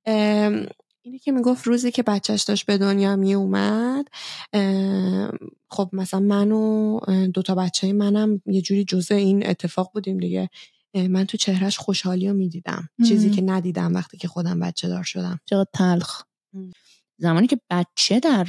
ام، 0.06 0.66
اینی 1.02 1.20
که 1.20 1.32
می‌گفت 1.32 1.68
روزی 1.68 1.92
که 1.92 2.04
بچهش 2.04 2.44
داشت 2.44 2.66
به 2.66 2.78
دنیا 2.78 3.16
می 3.16 3.34
اومد 3.34 4.08
خب 5.70 5.90
مثلا 5.94 6.20
من 6.20 6.52
و 6.52 7.00
دوتا 7.34 7.56
بچه 7.56 7.94
منم 7.94 8.42
یه 8.46 8.62
جوری 8.62 8.84
جزء 8.84 9.16
این 9.16 9.48
اتفاق 9.48 9.92
بودیم 9.94 10.18
دیگه. 10.18 10.50
من 10.94 11.26
تو 11.26 11.38
چهرش 11.38 11.78
خوشحالی 11.78 12.28
رو 12.28 12.34
می‌دیدم. 12.34 12.90
چیزی. 13.08 13.30
که 13.30 13.42
ندیدم 13.42 13.96
وقتی 13.96 14.18
که 14.18 14.28
خودم 14.28 14.60
بچه 14.60 14.88
دار 14.88 15.04
شدم. 15.04 15.40
چقدر 15.46 15.70
تلخ. 15.74 16.24
زمانی 17.22 17.48
که 17.48 17.60
بچه 17.70 18.20
در 18.20 18.48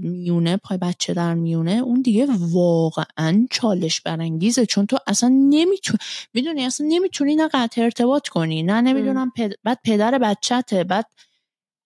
میونه 0.00 0.56
پای 0.56 0.78
بچه 0.78 1.14
در 1.14 1.34
میونه 1.34 1.72
اون 1.72 2.02
دیگه 2.02 2.26
واقعا 2.52 3.46
چالش 3.50 4.00
برانگیزه. 4.00 4.66
چون 4.66 4.86
تو 4.86 4.98
اصلا 5.06 5.28
نمی‌تونی 5.28 5.98
می‌دونی 6.34 6.64
اصلا 6.64 6.86
نمی‌تونی 6.90 7.36
نه 7.36 7.48
قطع 7.52 7.82
ارتباط 7.82 8.28
کنی 8.28 8.62
نه 8.62 8.80
نمی‌دونم 8.80 9.32
پد... 9.36 9.52
بعد 9.64 9.78
پدر 9.84 10.18
بچته 10.18 10.84
بعد 10.84 11.06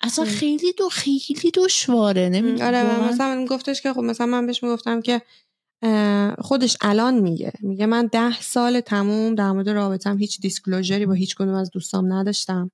اصلا. 0.02 0.24
خیلی 0.24 0.72
دو 0.72 0.88
خیلی 0.88 1.50
دشواره. 1.54 2.28
نمی‌دونم 2.28 2.66
آره 2.66 3.08
مثلا 3.08 3.46
گفتش 3.50 3.82
که 3.82 3.92
خب 3.92 4.00
مثلا 4.00 4.26
من 4.26 4.46
بهش 4.46 4.62
می‌گفتم 4.62 5.00
که 5.00 5.22
خودش 6.38 6.76
الان 6.80 7.20
میگه. 7.20 7.52
میگه 7.60 7.86
من 7.86 8.06
ده 8.06 8.40
سال 8.40 8.80
تموم 8.80 9.34
در 9.34 9.52
مورد 9.52 9.68
رابطم 9.68 10.18
هیچ 10.18 10.40
دیسکلوژری 10.40 11.06
با 11.06 11.12
هیچ 11.12 11.34
کدوم 11.36 11.54
از 11.54 11.70
دوستام 11.70 12.12
نداشتم. 12.12 12.70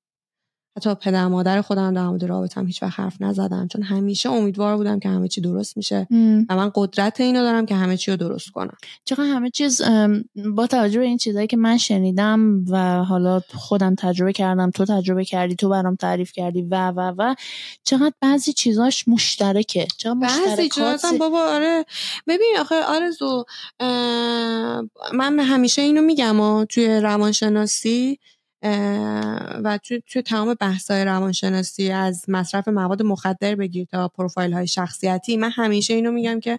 حتی 0.76 0.94
پدر 0.94 1.26
مادر 1.26 1.62
خودم 1.62 1.94
در 1.94 2.06
مورد 2.06 2.24
رابطم 2.24 2.66
هیچ 2.66 2.82
وقت 2.82 3.00
حرف 3.00 3.16
نزدم 3.20 3.68
چون 3.68 3.82
همیشه 3.82 4.30
امیدوار 4.30 4.76
بودم 4.76 4.98
که 5.00 5.08
همه 5.08 5.28
چی 5.28 5.40
درست 5.40 5.76
میشه 5.76 6.06
و 6.48 6.56
من 6.56 6.70
قدرت 6.74 7.20
اینو 7.20 7.42
دارم 7.42 7.66
که 7.66 7.74
همه 7.74 7.96
چی 7.96 8.10
رو 8.10 8.16
درست 8.16 8.50
کنم. 8.50 8.76
چقدر 9.04 9.24
همه 9.24 9.50
چیز 9.50 9.82
با 10.56 10.66
توجه 10.66 10.98
به 10.98 11.04
این 11.04 11.16
چیزایی 11.16 11.46
که 11.46 11.56
من 11.56 11.78
شنیدم 11.78 12.64
و 12.70 13.04
حالا 13.04 13.40
خودم 13.54 13.94
تجربه 13.94 14.32
کردم 14.32 14.70
تو 14.70 14.84
تجربه 14.84 15.24
کردی 15.24 15.54
تو 15.54 15.68
برام 15.68 15.96
تعریف 15.96 16.32
کردی 16.32 16.62
و 16.62 16.90
و 16.90 17.14
و 17.18 17.34
چقدر 17.84 18.14
بعضی 18.20 18.52
چیزاش 18.52 19.08
مشترکه. 19.08 19.86
چقدر 19.96 20.20
بعضی 20.20 20.40
مشترکات 20.40 20.94
اصلا 20.94 21.18
بابا 21.18 21.44
آره. 21.44 21.84
ببین 22.26 22.56
آخه 22.60 22.74
آرزو 22.82 23.44
من 25.12 25.40
همیشه 25.40 25.82
اینو 25.82 26.02
میگم 26.02 26.40
و 26.40 26.64
توی 26.64 27.00
روانشناسی 27.00 28.18
و 29.64 29.78
توی, 29.84 30.02
توی 30.06 30.22
تمام 30.22 30.54
بحث‌های 30.60 31.04
روانشناسی 31.04 31.90
از 31.90 32.24
مصرف 32.28 32.68
مواد 32.68 33.02
مخدر 33.02 33.54
بگیر 33.54 33.86
تا 33.90 34.08
پروفایل 34.08 34.52
های 34.52 34.66
شخصیتی 34.66 35.36
من 35.36 35.50
همیشه 35.50 35.94
اینو 35.94 36.12
میگم 36.12 36.40
که 36.40 36.58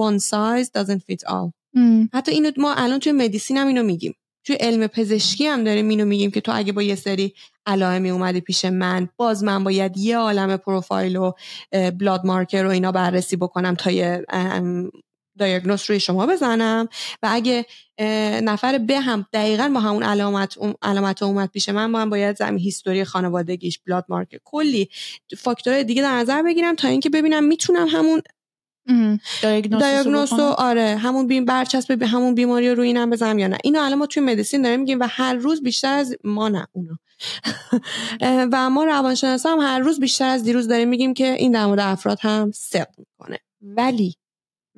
one 0.00 0.18
size 0.18 0.66
doesn't 0.78 1.00
fit 1.10 1.28
all. 1.28 1.52
ام، 1.74 2.08
حتی 2.14 2.32
اینو 2.32 2.50
ما 2.56 2.74
الان 2.74 2.98
توی 2.98 3.12
مدیسین 3.12 3.56
هم 3.56 3.66
اینو 3.66 3.82
میگیم. 3.82 4.14
توی 4.44 4.56
علم 4.56 4.86
پزشکی 4.86 5.46
هم 5.46 5.64
داریم 5.64 5.88
اینو 5.88 6.04
میگیم 6.04 6.30
که 6.30 6.40
تو 6.40 6.52
اگه 6.54 6.72
با 6.72 6.82
یه 6.82 6.94
سری 6.94 7.34
علائمی 7.66 8.10
اومدی 8.10 8.40
پیش 8.40 8.64
من 8.64 9.08
باز 9.16 9.44
من 9.44 9.64
باید 9.64 9.96
یه 9.96 10.18
عالم 10.18 10.56
پروفایل 10.56 11.16
و 11.16 11.32
بلاد 11.72 12.26
مارکر 12.26 12.62
رو 12.62 12.70
اینا 12.70 12.92
بررسی 12.92 13.36
بکنم 13.36 13.74
تا 13.74 13.90
یه 13.90 14.24
دایگنوز 15.38 15.84
روی 15.88 16.00
شما 16.00 16.26
بزنم. 16.26 16.88
و 17.22 17.28
اگه 17.32 17.66
نفر 18.42 18.78
به 18.78 19.00
هم 19.00 19.26
دقیقا 19.32 19.70
با 19.74 19.80
همون 19.80 20.02
علامت 20.02 20.58
علامت 20.82 21.22
اومد 21.22 21.50
پیش 21.50 21.68
من 21.68 21.86
من 21.86 22.10
باید 22.10 22.36
زمین 22.36 22.58
هیستوری 22.58 23.04
خانوادگیش 23.04 23.78
بلاد 23.78 24.04
مارکر 24.08 24.38
کلی 24.44 24.88
فاکتورهای 25.38 25.84
دیگه 25.84 26.02
در 26.02 26.12
نظر 26.16 26.42
بگیرم 26.42 26.74
تا 26.74 26.88
اینکه 26.88 27.10
ببینم 27.10 27.44
می‌تونم 27.44 27.88
همون 27.88 28.22
بکنم؟ 30.26 30.66
آره 30.68 30.96
همون 30.96 31.26
بیم 31.26 31.44
برچسب 31.44 31.98
به 31.98 32.06
همون 32.06 32.34
بیماری 32.34 32.68
رو 32.68 32.74
روی 32.74 32.86
اینم 32.86 33.10
بزنم 33.10 33.38
یا 33.38 33.46
نه. 33.46 33.58
اینو 33.64 33.80
الان 33.80 33.98
ما 33.98 34.06
توی 34.06 34.22
مدیسین 34.22 34.62
داریم 34.62 34.80
میگیم 34.80 35.00
و 35.00 35.06
هر 35.10 35.34
روز 35.34 35.62
بیشتر 35.62 35.92
از 35.92 36.16
ما 36.24 36.48
نه 36.48 36.66
اونا. 36.72 36.98
و 38.52 38.70
ما 38.70 38.84
روانشناسا 38.84 39.52
هم 39.52 39.58
هر 39.58 39.78
روز 39.78 40.00
بیشتر 40.00 40.28
از 40.28 40.44
دیروز 40.44 40.68
داریم 40.68 40.88
میگیم 40.88 41.14
که 41.14 41.32
این 41.32 41.52
در 41.52 41.66
مورد 41.66 41.80
افراد 41.80 42.18
هم 42.20 42.50
صدق 42.54 42.88
می‌کنه. 42.98 43.38
ولی 43.62 44.14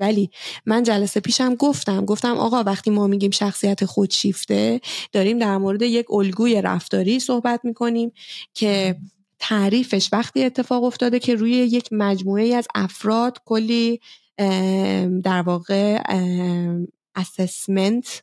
ولی 0.00 0.30
من 0.66 0.82
جلسه 0.82 1.20
پیشم 1.20 1.54
گفتم 1.54 2.04
گفتم 2.04 2.38
آقا 2.38 2.62
وقتی 2.62 2.90
ما 2.90 3.06
میگیم 3.06 3.30
شخصیت 3.30 3.84
خودشیفته 3.84 4.80
داریم 5.12 5.38
در 5.38 5.56
مورد 5.56 5.82
یک 5.82 6.06
الگوی 6.10 6.62
رفتاری 6.62 7.20
صحبت 7.20 7.60
می‌کنیم 7.64 8.12
که 8.54 8.96
تعریفش 9.38 10.08
وقتی 10.12 10.44
اتفاق 10.44 10.84
افتاده 10.84 11.18
که 11.18 11.34
روی 11.34 11.50
یک 11.50 11.88
مجموعه 11.92 12.54
از 12.54 12.68
افراد 12.74 13.38
کلی 13.44 14.00
در 15.22 15.42
واقع 15.46 16.02
اسسمنت 17.14 18.22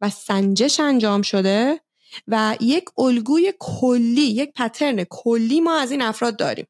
و 0.00 0.10
سنجش 0.10 0.80
انجام 0.80 1.22
شده 1.22 1.80
و 2.28 2.56
یک 2.60 2.84
الگوی 2.98 3.52
کلی 3.58 4.20
یک 4.20 4.52
پترن 4.56 5.04
کلی 5.04 5.60
ما 5.60 5.78
از 5.78 5.90
این 5.90 6.02
افراد 6.02 6.36
داریم. 6.36 6.66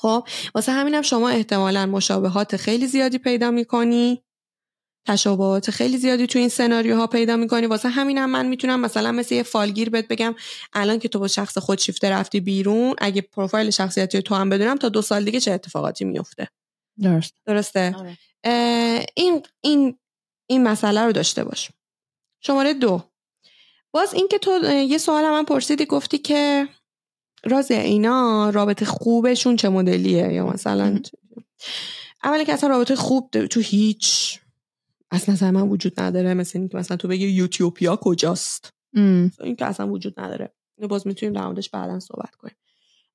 خب 0.00 0.28
واسه 0.54 0.72
همینم 0.72 1.02
شما 1.02 1.28
احتمالا 1.28 1.86
مشابهات 1.86 2.56
خیلی 2.56 2.86
زیادی 2.86 3.18
پیدا 3.18 3.50
می‌کنی. 3.50 4.22
تشابهات 5.08 5.70
خیلی 5.70 5.98
زیادی 5.98 6.26
تو 6.26 6.38
این 6.38 6.48
سناریوها 6.48 7.06
پیدا 7.06 7.36
می‌کنی. 7.36 7.66
واسه 7.66 7.88
همینم 7.88 8.30
من 8.30 8.46
می‌تونم 8.46 8.80
مثلا 8.80 9.12
مثل 9.12 9.34
یه 9.34 9.42
فالگیر 9.42 9.90
بهت 9.90 10.08
بگم 10.08 10.34
الان 10.72 10.98
که 10.98 11.08
تو 11.08 11.18
با 11.18 11.28
شخص 11.28 11.58
خودشیفته 11.58 12.10
رفتی 12.10 12.40
بیرون 12.40 12.94
اگه 12.98 13.20
پروفایل 13.20 13.70
شخصیتی 13.70 14.22
تو 14.22 14.34
هم 14.34 14.48
بدونم 14.48 14.76
تا 14.76 14.88
دو 14.88 15.02
سال 15.02 15.24
دیگه 15.24 15.40
چه 15.40 15.52
اتفاقاتی 15.52 16.04
میفته 16.04 16.48
درست. 17.02 17.34
درسته؟ 17.46 17.94
آره. 17.98 18.16
این 19.14 19.42
این 19.60 19.98
این 20.50 20.62
مسئله 20.62 21.00
رو 21.00 21.12
داشته 21.12 21.44
باش. 21.44 21.70
شماره 22.40 22.74
دو. 22.74 23.02
باز 23.92 24.14
اینکه 24.14 24.38
تو 24.38 24.64
یه 24.64 24.98
سوال 24.98 25.30
من 25.30 25.44
پرسیدی 25.44 25.86
گفتی 25.86 26.18
که 26.18 26.68
راز 27.44 27.70
اینا 27.70 28.50
رابطه 28.50 28.84
خوبشون 28.84 29.56
چه 29.56 29.68
مدلیه؟ 29.68 30.32
یا 30.32 30.46
مثلا 30.46 31.00
اولی 32.24 32.44
که 32.44 32.52
اصلا 32.52 32.70
رابطه 32.70 32.96
خوب 32.96 33.30
تو 33.30 33.60
هیچ 33.60 34.38
اصلا 35.10 35.34
نظر 35.34 35.50
من 35.50 35.68
وجود 35.68 36.00
نداره. 36.00 36.34
مثل 36.34 36.58
اینکه 36.58 36.76
مثلا 36.76 36.96
تو 36.96 37.08
بگی 37.08 37.26
یوتیوپیا 37.26 37.96
کجاست؟ 37.96 38.72
این 38.94 39.56
که 39.58 39.64
اصلا 39.64 39.88
وجود 39.88 40.20
نداره. 40.20 40.54
باز 40.88 41.06
می‌تونیم 41.06 41.32
در 41.32 41.46
موردش 41.46 41.70
بعدا 41.70 42.00
صحبت 42.00 42.34
کنیم. 42.34 42.56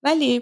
ولی 0.03 0.41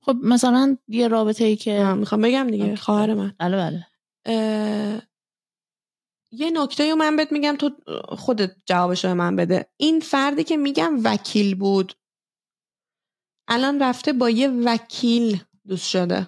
خب 0.00 0.16
مثلا 0.22 0.76
یه 0.88 1.08
رابطه 1.08 1.44
ای 1.44 1.56
که 1.56 1.84
می‌خوام 1.84 2.20
بگم 2.20 2.46
دیگه. 2.50 2.76
خواهر 2.76 3.14
من. 3.14 3.34
بله 3.38 3.56
بله. 3.56 3.86
یه 6.30 6.50
نکته 6.50 6.90
رو 6.90 6.96
من 6.96 7.16
بهت 7.16 7.32
میگم 7.32 7.56
تو 7.56 7.70
خودت 8.08 8.56
جوابش 8.66 9.04
رو 9.04 9.14
من 9.14 9.36
بده. 9.36 9.66
این 9.76 10.00
فردی 10.00 10.44
که 10.44 10.56
میگم 10.56 11.00
وکیل 11.04 11.54
بود 11.54 11.94
الان 13.48 13.82
رفته 13.82 14.12
با 14.12 14.30
یه 14.30 14.48
وکیل 14.48 15.44
دوست 15.68 15.88
شده. 15.88 16.26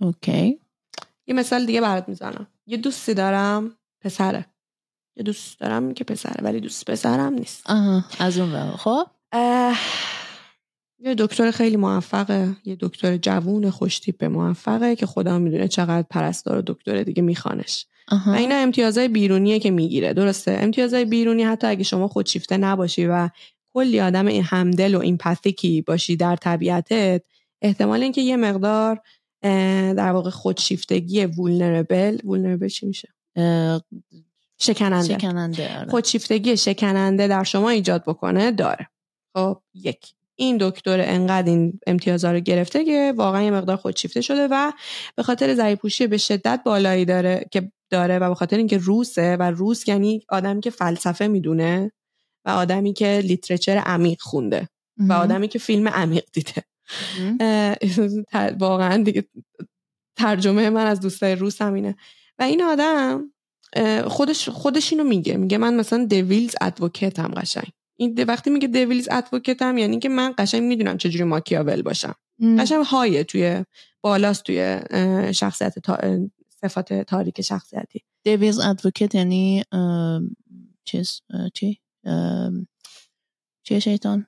اوکی. 0.00 0.60
یه 1.26 1.34
مثال 1.34 1.66
دیگه 1.66 1.80
برات 1.80 2.08
می‌زنم. 2.08 2.46
یه 2.66 2.76
دوستی 2.76 3.14
دارم 3.14 3.78
پسره. 4.00 4.46
یه 5.16 5.22
دوست 5.22 5.60
دارم 5.60 5.94
که 5.94 6.04
پسره 6.04 6.44
ولی 6.44 6.60
دوست 6.60 6.90
پسرم 6.90 7.32
نیست. 7.32 7.70
آها 7.70 8.04
از 8.18 8.38
اون 8.38 8.76
خب؟ 8.76 9.06
یه 10.98 11.14
دکتر 11.18 11.50
خیلی 11.50 11.76
موفقه 11.76 12.56
یه 12.64 12.76
دکتر 12.80 13.16
جوون 13.16 13.70
خوشتیپ 13.70 14.24
موفقه 14.24 14.96
که 14.96 15.06
خدا 15.06 15.38
می‌دونه 15.38 15.68
چقدر 15.68 16.06
پرستار 16.10 16.58
و 16.58 16.62
دکتر 16.66 17.02
دیگه 17.02 17.22
میخوانش. 17.22 17.86
و 18.26 18.30
اینا 18.30 18.54
امتیازهای 18.54 19.08
بیرونیه 19.08 19.58
که 19.58 19.70
می‌گیره 19.70 20.12
درسته؟ 20.12 20.58
امتیازهای 20.60 21.04
بیرونی 21.04 21.42
حتی 21.42 21.66
اگه 21.66 21.84
شما 21.84 22.08
خودشیفته 22.08 22.56
نباشی 22.56 23.06
و 23.06 23.28
کلی 23.74 24.00
آدم 24.00 24.26
این 24.26 24.42
همدل 24.42 24.94
و 24.94 25.00
ایمپاتیکی 25.00 25.82
باشی 25.82 26.16
در 26.16 26.36
طبیعتت 26.36 27.22
احتمال 27.62 28.02
اینکه 28.02 28.20
یه 28.20 28.36
مقدار 28.36 29.00
در 29.96 30.12
واقع 30.12 30.30
خودشیفتگی 30.30 31.24
وولنربل 31.24 32.18
وولنربل 32.24 32.68
چی 32.68 32.86
میشه؟ 32.86 33.08
شکننده, 34.58 35.14
شکننده 35.14 35.78
آره. 35.78 35.90
خودشیفتگی 35.90 36.56
شکننده 36.56 37.28
در 37.28 37.44
شما 37.44 37.70
ایجاد 37.70 38.02
بکنه 38.06 38.50
داره. 38.50 38.88
خب 39.34 39.62
یک. 39.74 40.14
این 40.34 40.58
دکتر 40.60 41.00
انقدر 41.00 41.48
این 41.48 41.80
امتیازها 41.86 42.32
رو 42.32 42.40
گرفته 42.40 42.84
که 42.84 43.14
واقعا 43.16 43.42
یه 43.42 43.50
مقدار 43.50 43.76
خودشیفته 43.76 44.20
شده 44.20 44.48
و 44.50 44.72
به 45.16 45.22
خاطر 45.22 45.54
ضریب 45.54 45.78
به 46.10 46.16
شدت 46.16 46.60
بالایی 46.64 47.04
داره 47.04 47.46
که 47.50 47.72
داره 47.92 48.18
و 48.18 48.28
به 48.28 48.34
خاطر 48.34 48.56
اینکه 48.56 48.78
روسه 48.78 49.36
و 49.36 49.42
روس 49.42 49.88
یعنی 49.88 50.22
آدمی 50.28 50.60
که 50.60 50.70
فلسفه 50.70 51.26
می‌دونه 51.26 51.92
و 52.44 52.50
آدمی 52.50 52.92
که 52.92 53.20
لیترچر 53.24 53.76
عمیق 53.76 54.20
خونده 54.20 54.68
و 54.96 55.12
آدمی 55.12 55.48
که 55.48 55.58
فیلم 55.58 55.88
عمیق 55.88 56.24
دیده. 56.32 56.62
واقعا 58.58 59.02
دیگه 59.02 59.24
ترجمه 60.16 60.70
من 60.70 60.86
از 60.86 61.00
دوستای 61.00 61.34
روس 61.34 61.62
همینه 61.62 61.96
و 62.38 62.42
این 62.42 62.62
آدم 62.62 63.32
خودش 64.06 64.48
خودش 64.48 64.92
اینو 64.92 65.04
میگه. 65.04 65.36
میگه 65.36 65.58
من 65.58 65.74
مثلا 65.74 66.04
دویلز 66.04 66.54
ادوکیت 66.60 67.18
هم 67.18 67.30
قشنگ. 67.30 67.68
این 67.96 68.24
وقتی 68.28 68.50
میگه 68.50 68.68
دویلز 68.68 69.08
ادوکیت 69.10 69.62
هم 69.62 69.78
یعنی 69.78 69.98
که 69.98 70.08
من 70.08 70.34
قشنگ 70.38 70.62
می‌دونم 70.62 70.96
چجوری 70.96 71.24
ماکیاول 71.24 71.82
باشم. 71.82 72.14
قشنگ 72.58 72.84
هایه 72.84 73.24
توی 73.24 73.64
بالاست 74.00 74.42
توی 74.42 74.80
شخصیت 75.32 75.74
صفات 76.64 76.92
تاریک 76.92 77.40
شخصیتی. 77.40 78.04
دویلز 78.24 78.58
ادوکیت 78.58 79.14
یعنی 79.14 79.64
چیز 80.84 81.20
چی؟ 81.54 81.80
چیه 83.64 83.78
شیطان؟ 83.78 84.26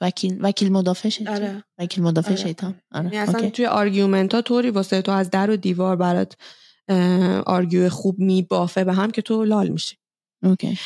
وکیل 0.00 0.38
وکیل 0.40 0.72
مدافع 0.72 1.08
شیطان. 1.08 1.34
آره. 1.34 1.64
وکیل 1.78 2.04
مدافع 2.04 2.30
آره. 2.30 2.42
شیطان. 2.42 2.80
آره. 2.92 3.04
یعنی 3.04 3.16
اصلا 3.16 3.50
توی 3.50 3.66
argument 3.66 4.34
ها 4.34 4.42
طوری 4.42 4.70
واسه 4.70 5.02
تو 5.02 5.12
از 5.12 5.30
در 5.30 5.50
و 5.50 5.56
دیوار 5.56 5.96
برات 5.96 6.36
argue 7.46 7.88
خوب 7.88 8.18
میبافه 8.18 8.84
به 8.84 8.92
هم 8.92 9.10
که 9.10 9.22
تو 9.22 9.44
لال 9.44 9.68
میشی. 9.68 9.96
اوکی. 10.42 10.78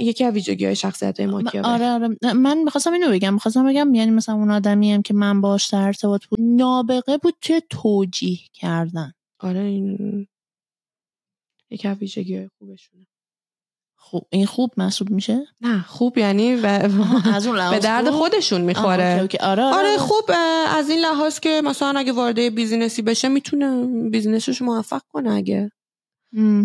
یکی 0.00 0.24
از 0.24 0.34
ویژگی 0.34 0.64
های 0.64 0.76
شخصیت 0.76 1.20
های 1.20 1.60
آره 1.64 1.86
آره. 1.86 2.08
من 2.32 2.58
می‌خواستم 2.58 2.92
اینو 2.92 3.10
بگم. 3.10 3.34
می‌خواستم 3.34 3.68
بگم 3.68 3.94
یعنی 3.94 4.10
مثلا 4.10 4.34
اون 4.34 4.50
آدمی 4.50 4.92
هم 4.92 5.02
که 5.02 5.14
من 5.14 5.40
باش 5.40 5.66
در 5.66 5.82
ارتباط 5.82 6.24
بود 6.24 6.38
نابغه 6.42 7.18
بود 7.18 7.34
توی 7.40 7.62
توجیه 7.70 8.38
کردن. 8.52 9.12
آره 9.44 9.60
این 9.60 10.26
یکی 11.70 11.88
از 11.88 11.96
ویژگی 11.96 12.36
های 12.36 12.50
خوبشونه. 12.58 13.06
خوب 13.96 14.26
این 14.30 14.46
خوب 14.46 14.72
محسوب 14.76 15.10
میشه؟ 15.10 15.46
نه 15.60 15.82
خوب 15.82 16.18
یعنی 16.18 16.56
و 16.56 16.66
از 17.34 17.46
اون 17.46 17.70
به 17.70 17.78
درد 17.78 18.10
خودشون 18.10 18.60
می‌خوره. 18.60 19.14
آره, 19.14 19.28
آره, 19.40 19.62
آره, 19.62 19.62
آره. 19.62 19.98
خوب 19.98 20.30
از 20.68 20.90
این 20.90 21.00
لحاظ 21.00 21.40
که 21.40 21.62
مثلا 21.64 21.98
اگه 21.98 22.12
وارد 22.12 22.38
business 22.40 22.95
ی 22.95 23.02
بشه 23.02 23.28
می‌تونه 23.28 23.86
business 24.10 24.52
ش 24.52 24.62
موفق 24.62 25.02
کنه 25.08 25.30
اگه. 25.32 25.70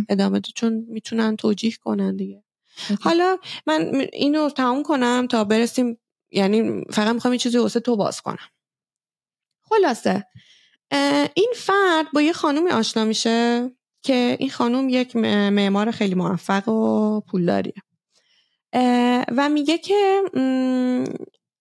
ادامه 0.10 0.42
چون 0.56 0.86
می‌تونن 0.90 1.36
توجیه 1.36 1.72
کنن 1.72 2.16
دیگه. 2.16 2.44
حالا 3.02 3.38
من 3.68 4.08
اینو 4.14 4.50
تموم 4.50 4.84
کنم 4.84 5.28
تا 5.30 5.44
برسیم 5.44 5.98
یعنی 6.32 6.84
فقط 6.90 7.14
می‌خوام 7.14 7.32
این 7.32 7.40
چیزی 7.40 7.58
واسه 7.58 7.80
تو 7.80 7.96
باز 7.96 8.22
کنم. 8.22 8.50
خلاصه 9.62 10.26
این 11.34 11.54
فرد 11.56 12.06
با 12.14 12.22
یه 12.22 12.34
خانومی 12.34 12.70
آشنا 12.70 13.06
میشه 13.06 13.70
که 14.04 14.38
این 14.40 14.50
خانم 14.50 14.90
یک 14.90 15.16
معمار 15.16 15.92
خیلی 15.92 16.16
موفق 16.16 16.70
و 16.70 17.22
پولداریه. 17.22 17.74
و 19.38 19.50
میگه 19.50 19.78
که 19.78 20.22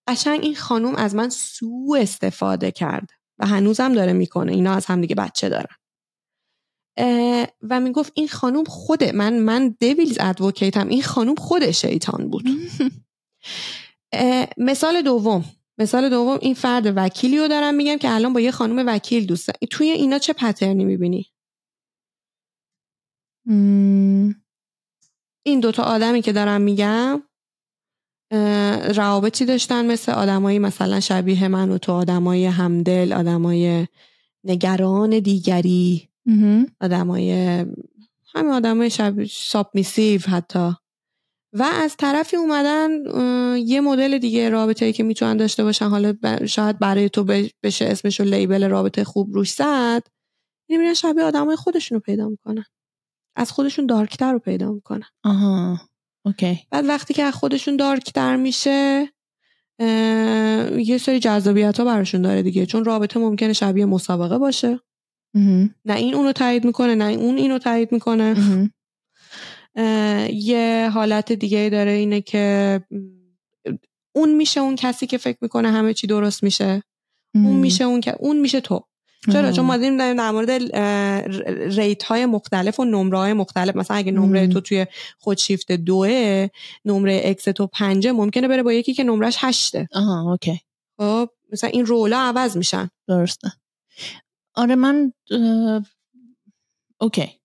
قشنگ 0.07 0.39
این 0.43 0.55
خانم 0.55 0.95
از 0.95 1.15
من 1.15 1.29
سو 1.29 1.97
استفاده 1.99 2.71
کرد 2.71 3.09
و 3.39 3.47
هنوزم 3.47 3.93
داره 3.93 4.13
می‌کنه. 4.13 4.51
اینا 4.51 4.73
از 4.73 4.85
هم 4.85 5.01
دیگه 5.01 5.15
بچه 5.15 5.49
دارن. 5.49 5.75
و 7.61 7.79
می‌گفت 7.79 8.11
این 8.15 8.27
خانم 8.27 8.63
خوده. 8.63 9.11
من 9.11 9.39
من 9.39 9.75
دویلز 9.79 10.17
ادوکیتم 10.19 10.87
این 10.87 11.03
خانم 11.03 11.35
خود 11.35 11.71
شیطان 11.71 12.29
بود. 12.29 12.45
مثال 14.57 15.01
دوم. 15.01 15.45
مثال 15.79 16.09
دوم 16.09 16.39
این 16.41 16.53
فرد 16.53 16.93
وکیلی 16.95 17.37
رو 17.37 17.47
دارم 17.47 17.75
میگم 17.75 17.97
که 17.97 18.11
الان 18.11 18.33
با 18.33 18.39
یه 18.39 18.51
خانم 18.51 18.87
وکیل 18.87 19.25
دوسته 19.25 19.53
توی 19.71 19.89
اینا 19.89 20.19
چه 20.19 20.33
پترنی 20.33 20.85
می‌بینی؟ 20.85 21.25
این 25.45 25.59
دوتا 25.59 25.83
آدمی 25.83 26.21
که 26.21 26.31
دارم 26.31 26.61
میگم 26.61 27.23
روابطی 28.95 29.45
داشتن 29.45 29.85
مثل 29.85 30.11
آدمایی 30.11 30.59
مثلا 30.59 30.99
شبیه 30.99 31.47
من 31.47 31.69
و 31.71 31.77
تو 31.77 31.91
آدمای 31.91 32.45
همدل 32.45 33.13
آدمای 33.13 33.87
نگران 34.43 35.19
دیگری 35.19 36.09
آدمای 36.81 37.31
همه 38.35 38.49
آدمای 38.51 38.89
شب 38.89 39.23
سابمیسیو 39.25 40.21
حتی. 40.21 40.73
و 41.53 41.63
از 41.63 41.97
طرفی 41.97 42.37
اومدن 42.37 42.89
یه 43.57 43.81
مدل 43.81 44.17
دیگه 44.17 44.49
رابطه 44.49 44.85
ای 44.85 44.93
که 44.93 45.03
می‌تونن 45.03 45.37
داشته 45.37 45.63
باشن 45.63 45.85
حالا 45.85 46.13
شاید 46.45 46.79
برای 46.79 47.09
تو 47.09 47.23
بشه 47.63 47.85
اسمش 47.85 48.21
لیبل 48.21 48.69
رابطه 48.69 49.03
خوب 49.03 49.33
روش 49.33 49.51
زد 49.51 50.07
میرن 50.69 50.93
شبیه 50.93 51.23
آدمای 51.23 51.55
خودشون 51.55 51.95
رو 51.95 51.99
پیدا 51.99 52.29
می‌کنن. 52.29 52.65
از 53.35 53.51
خودشون 53.51 53.85
دارکتر 53.85 54.33
رو 54.33 54.39
پیدا 54.39 54.71
می‌کنن. 54.71 55.07
آها. 55.23 55.79
اوکی. 56.25 56.59
بعد 56.71 56.85
وقتی 56.85 57.13
که 57.13 57.23
از 57.23 57.33
خودشون 57.33 57.77
دارکتر 57.77 58.35
میشه 58.35 59.09
یه 60.77 60.97
سری 61.01 61.19
جذابیت 61.19 61.79
ها 61.79 61.85
براشون 61.85 62.21
داره 62.21 62.41
دیگه 62.41 62.65
چون 62.65 62.85
رابطه 62.85 63.19
ممکنه 63.19 63.53
شبیه 63.53 63.85
مسابقه 63.85 64.37
باشه. 64.37 64.79
نه 65.85 65.95
این 65.95 66.15
اونو 66.15 66.31
تایید 66.31 66.65
می‌کنه 66.65 66.95
نه 66.95 67.05
اون 67.05 67.37
اینو 67.37 67.57
تایید 67.57 67.91
می‌کنه. 67.91 68.35
یه 70.33 70.89
حالت 70.93 71.31
دیگه 71.31 71.69
داره 71.71 71.91
اینه 71.91 72.21
که 72.21 72.81
اون 74.15 74.35
میشه 74.35 74.61
اون 74.61 74.75
کسی 74.75 75.07
که 75.07 75.17
فکر 75.17 75.37
می‌کنه 75.41 75.71
همه 75.71 75.93
چی 75.93 76.07
درست 76.07 76.43
میشه. 76.43 76.83
اون 77.35 77.55
میشه 77.55 77.83
اون 77.83 78.01
که 78.01 78.15
اون 78.19 78.39
میشه 78.39 78.61
تو. 78.61 78.85
چرا؟ 79.33 79.51
چون 79.51 79.65
ما 79.65 79.77
داریم 79.77 79.97
در 79.97 80.31
مورد 80.31 80.49
rate 81.79 82.03
های 82.03 82.25
مختلف 82.25 82.79
و 82.79 82.85
نمره 82.85 83.17
های 83.17 83.33
مختلف 83.33 83.75
مثلا 83.75 83.97
اگه 83.97 84.11
نمره 84.11 84.47
تو 84.47 84.61
توی 84.61 84.85
خودشیفت 85.19 85.71
دوه 85.71 86.47
نمره 86.85 87.21
ex 87.23 87.43
تو 87.43 87.67
پنجه 87.67 88.11
ممکنه 88.11 88.47
بره 88.47 88.63
با 88.63 88.73
یکی 88.73 88.93
که 88.93 89.03
نمرش 89.03 89.35
هشته. 89.39 89.87
آها 89.91 90.31
اوکی. 90.31 90.59
خب 90.97 91.29
مثلا 91.51 91.69
این 91.69 91.85
رولا 91.85 92.19
عوض 92.19 92.57
میشن. 92.57 92.89
درسته. 93.07 93.51
آره 94.55 94.75
من 94.75 95.13
اوکی. 97.01 97.38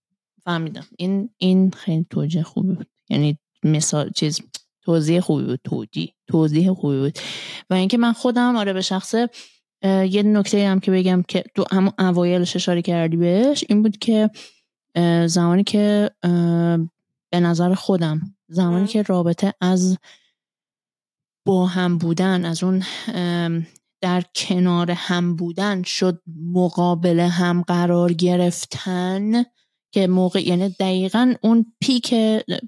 فهمیدم. 0.45 0.87
این 0.99 1.31
این 1.39 1.71
خیلی 1.71 2.07
توجه 2.11 2.43
خوبی 2.43 2.75
بود. 2.75 2.87
یعنی 3.11 3.39
مثال 3.65 4.11
چیز 4.11 4.41
توضیح 4.83 5.21
خوبی 5.21 5.45
بود. 5.45 5.61
توجیه 5.65 6.15
توضیح 6.29 6.73
خوبی 6.73 6.99
بود. 6.99 7.19
و 7.71 7.75
اینکه 7.75 7.99
من 7.99 8.13
خودم 8.13 8.57
آره 8.57 8.73
به 8.73 8.81
شخصه 8.81 9.31
یه 9.85 10.23
نکته 10.23 10.69
هم 10.69 10.81
که 10.81 10.91
بگم 10.91 11.23
که 11.29 11.45
تو 11.55 11.65
همون 11.73 11.93
اوایلش 11.99 12.57
اشاره 12.57 12.83
کردی 12.83 13.17
بهش 13.17 13.65
این 13.69 13.83
بود 13.83 13.99
که 13.99 14.31
زمانی 15.27 15.65
که 15.65 16.11
به 17.33 17.41
نظر 17.41 17.75
خودم 17.75 18.21
زمانی 18.49 18.87
که 18.87 19.03
رابطه 19.03 19.55
از 19.61 19.99
با 21.47 21.67
هم 21.67 21.99
بودن 21.99 22.45
از 22.45 22.65
اون 22.65 22.83
در 24.03 24.23
کنار 24.35 24.91
هم 24.91 25.37
بودن 25.37 25.83
شد 25.83 26.23
مقابل 26.53 27.21
هم 27.21 27.63
قرار 27.63 28.13
گرفتن 28.13 29.45
که 29.95 30.07
موقع 30.07 30.49
یعنی 30.49 30.69
دقیقا 30.69 31.35
اون 31.43 31.75
پیک 31.81 32.15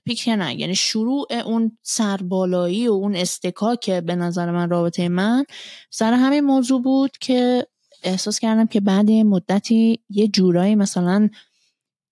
پیک 0.04 0.28
نه 0.28 0.60
یعنی 0.60 0.74
شروع 0.74 1.26
اون 1.44 1.78
سربالایی 1.82 2.88
و 2.88 2.92
اون 2.92 3.16
استکاک 3.16 3.90
به 3.90 4.14
نظر 4.14 4.50
من 4.50 4.70
رابطه 4.70 5.08
من 5.08 5.44
سر 5.90 6.12
همین 6.12 6.40
موضوع 6.40 6.82
بود 6.82 7.10
که 7.20 7.66
احساس 8.02 8.38
کردم 8.38 8.66
که 8.66 8.80
بعد 8.80 9.10
مدتی 9.10 10.00
یه 10.10 10.28
جورایی 10.28 10.74
مثلا 10.74 11.28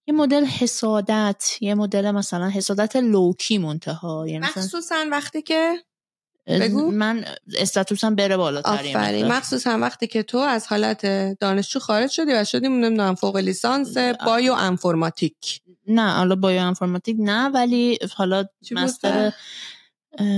یه 0.06 0.14
مدل 0.14 0.44
حسادت 0.44 1.58
یه 1.60 1.74
مدل 1.74 2.10
مثلا 2.10 2.48
حسادت 2.48 2.96
لوکی 2.96 3.58
منتها 3.58 4.28
یعنی 4.28 4.38
مخصوصا 4.38 5.06
وقتی 5.10 5.42
که 5.42 5.76
بگو. 6.46 6.90
من 6.90 7.24
استاتوسم 7.58 8.14
بره 8.14 8.36
بالاتر 8.36 8.68
آفرین. 8.68 9.26
مخصوصا 9.26 9.78
وقتی 9.78 10.06
که 10.06 10.22
تو 10.22 10.38
از 10.38 10.66
حالت 10.66 11.06
دانشجو 11.38 11.78
خارج 11.78 12.10
شدی 12.10 12.32
و 12.32 12.44
شدی 12.44 12.68
نمی‌دونم 12.68 13.14
فوق 13.14 13.36
لیسانس 13.36 13.98
بایو 14.26 14.52
انفرماتیک 14.52 15.60
نه 15.86 16.12
حالا 16.12 16.34
بایو 16.34 16.62
انفرماتیک 16.62 17.16
نه 17.18 17.48
ولی 17.48 17.98
حالا 18.16 18.44
مستر 18.72 19.32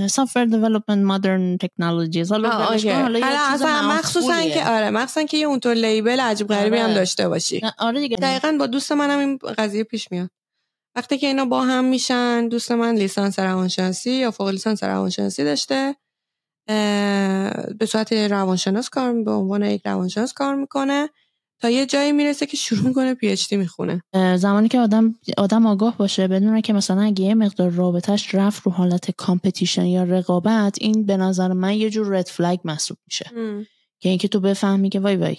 سافر 0.09 0.45
دیولپمنت 0.45 1.05
مدرن 1.05 1.57
تکنولوژیز 1.57 2.31
حالا 2.31 2.49
حالا 2.49 3.19
اصلا 3.23 3.81
مخصوصا 3.81 4.41
که 4.41 4.65
آره 4.65 4.89
مخصوصا 4.89 5.23
که 5.23 5.37
یه 5.37 5.47
اونطور 5.47 5.73
لیبل 5.73 6.19
عجیب 6.19 6.47
غریبی 6.47 6.77
هم 6.77 6.85
آره. 6.85 6.93
داشته 6.93 7.29
باشی. 7.29 7.61
آره 7.77 7.99
دیگه. 7.99 8.17
دقیقا 8.17 8.55
با 8.59 8.67
دوست 8.67 8.91
منم 8.91 9.19
این 9.19 9.37
قضیه 9.37 9.83
پیش 9.83 10.11
میاد. 10.11 10.29
وقتی 10.97 11.17
که 11.17 11.27
اینا 11.27 11.45
با 11.45 11.61
هم 11.61 11.85
میشن 11.85 12.47
دوست 12.47 12.71
من 12.71 12.95
لیسانس 12.95 13.39
روانشناسی 13.39 14.11
یا 14.11 14.31
فوق 14.31 14.47
لیسانس 14.47 14.83
روانشناسی 14.83 15.43
داشته 15.43 15.95
به 17.79 17.85
صورت 17.87 18.13
روانشناس 18.13 18.89
کار 18.89 19.23
به 19.23 19.31
عنوان 19.31 19.63
یک 19.63 19.81
روانشناس 19.85 20.33
کار 20.33 20.55
می‌کنه 20.55 21.09
تا 21.61 21.69
یه 21.69 21.85
جایی 21.85 22.11
می‌رسه 22.11 22.45
که 22.45 22.57
شروع 22.57 22.87
می‌کنه 22.87 23.13
PhD 23.13 23.57
می‌خونه. 23.57 24.01
زمانی 24.37 24.67
که 24.67 24.79
آدم 24.79 25.15
آدم 25.37 25.65
آگاه 25.65 25.97
باشه 25.97 26.27
بدونه 26.27 26.61
که 26.61 26.73
مثلا 26.73 27.01
اگه 27.01 27.23
یه 27.23 27.35
مقدار 27.35 27.69
رابطش 27.69 28.35
رفت 28.35 28.63
رو 28.63 28.71
حالت 28.71 29.11
competition 29.11 29.85
یا 29.85 30.03
رقابت 30.03 30.77
این 30.81 31.05
به 31.05 31.17
نظر 31.17 31.53
من 31.53 31.73
یه 31.73 31.89
جور 31.89 32.17
red 32.17 32.27
flag 32.27 32.59
محسوب 32.63 32.97
میشه. 33.07 33.31
که 33.99 34.09
اینکه 34.09 34.27
تو 34.27 34.39
بفهمی 34.39 34.89
که 34.89 34.99
وای 34.99 35.15
وای 35.15 35.37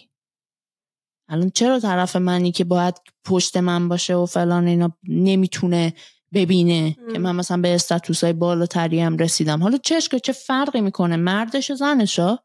الان 1.28 1.50
چرا 1.50 1.80
طرف 1.80 2.16
منی 2.16 2.52
که 2.52 2.64
باید 2.64 2.94
پشت 3.24 3.56
من 3.56 3.88
باشه 3.88 4.14
و 4.14 4.26
فلان 4.26 4.66
اینا 4.66 4.92
نمی‌تونه 5.08 5.94
ببینه 6.32 6.96
که 7.12 7.18
من 7.18 7.36
مثلا 7.36 7.56
به 7.56 7.74
status 7.74 8.24
های 8.24 8.32
بالاتری 8.32 9.00
هم 9.00 9.16
رسیدم. 9.16 9.62
حالا 9.62 9.78
چش 9.78 10.08
که 10.08 10.20
چه 10.20 10.32
فرقی 10.32 10.80
می‌کنه؟ 10.80 11.16
مردش 11.16 11.70
و 11.70 11.74
زنشا 11.74 12.38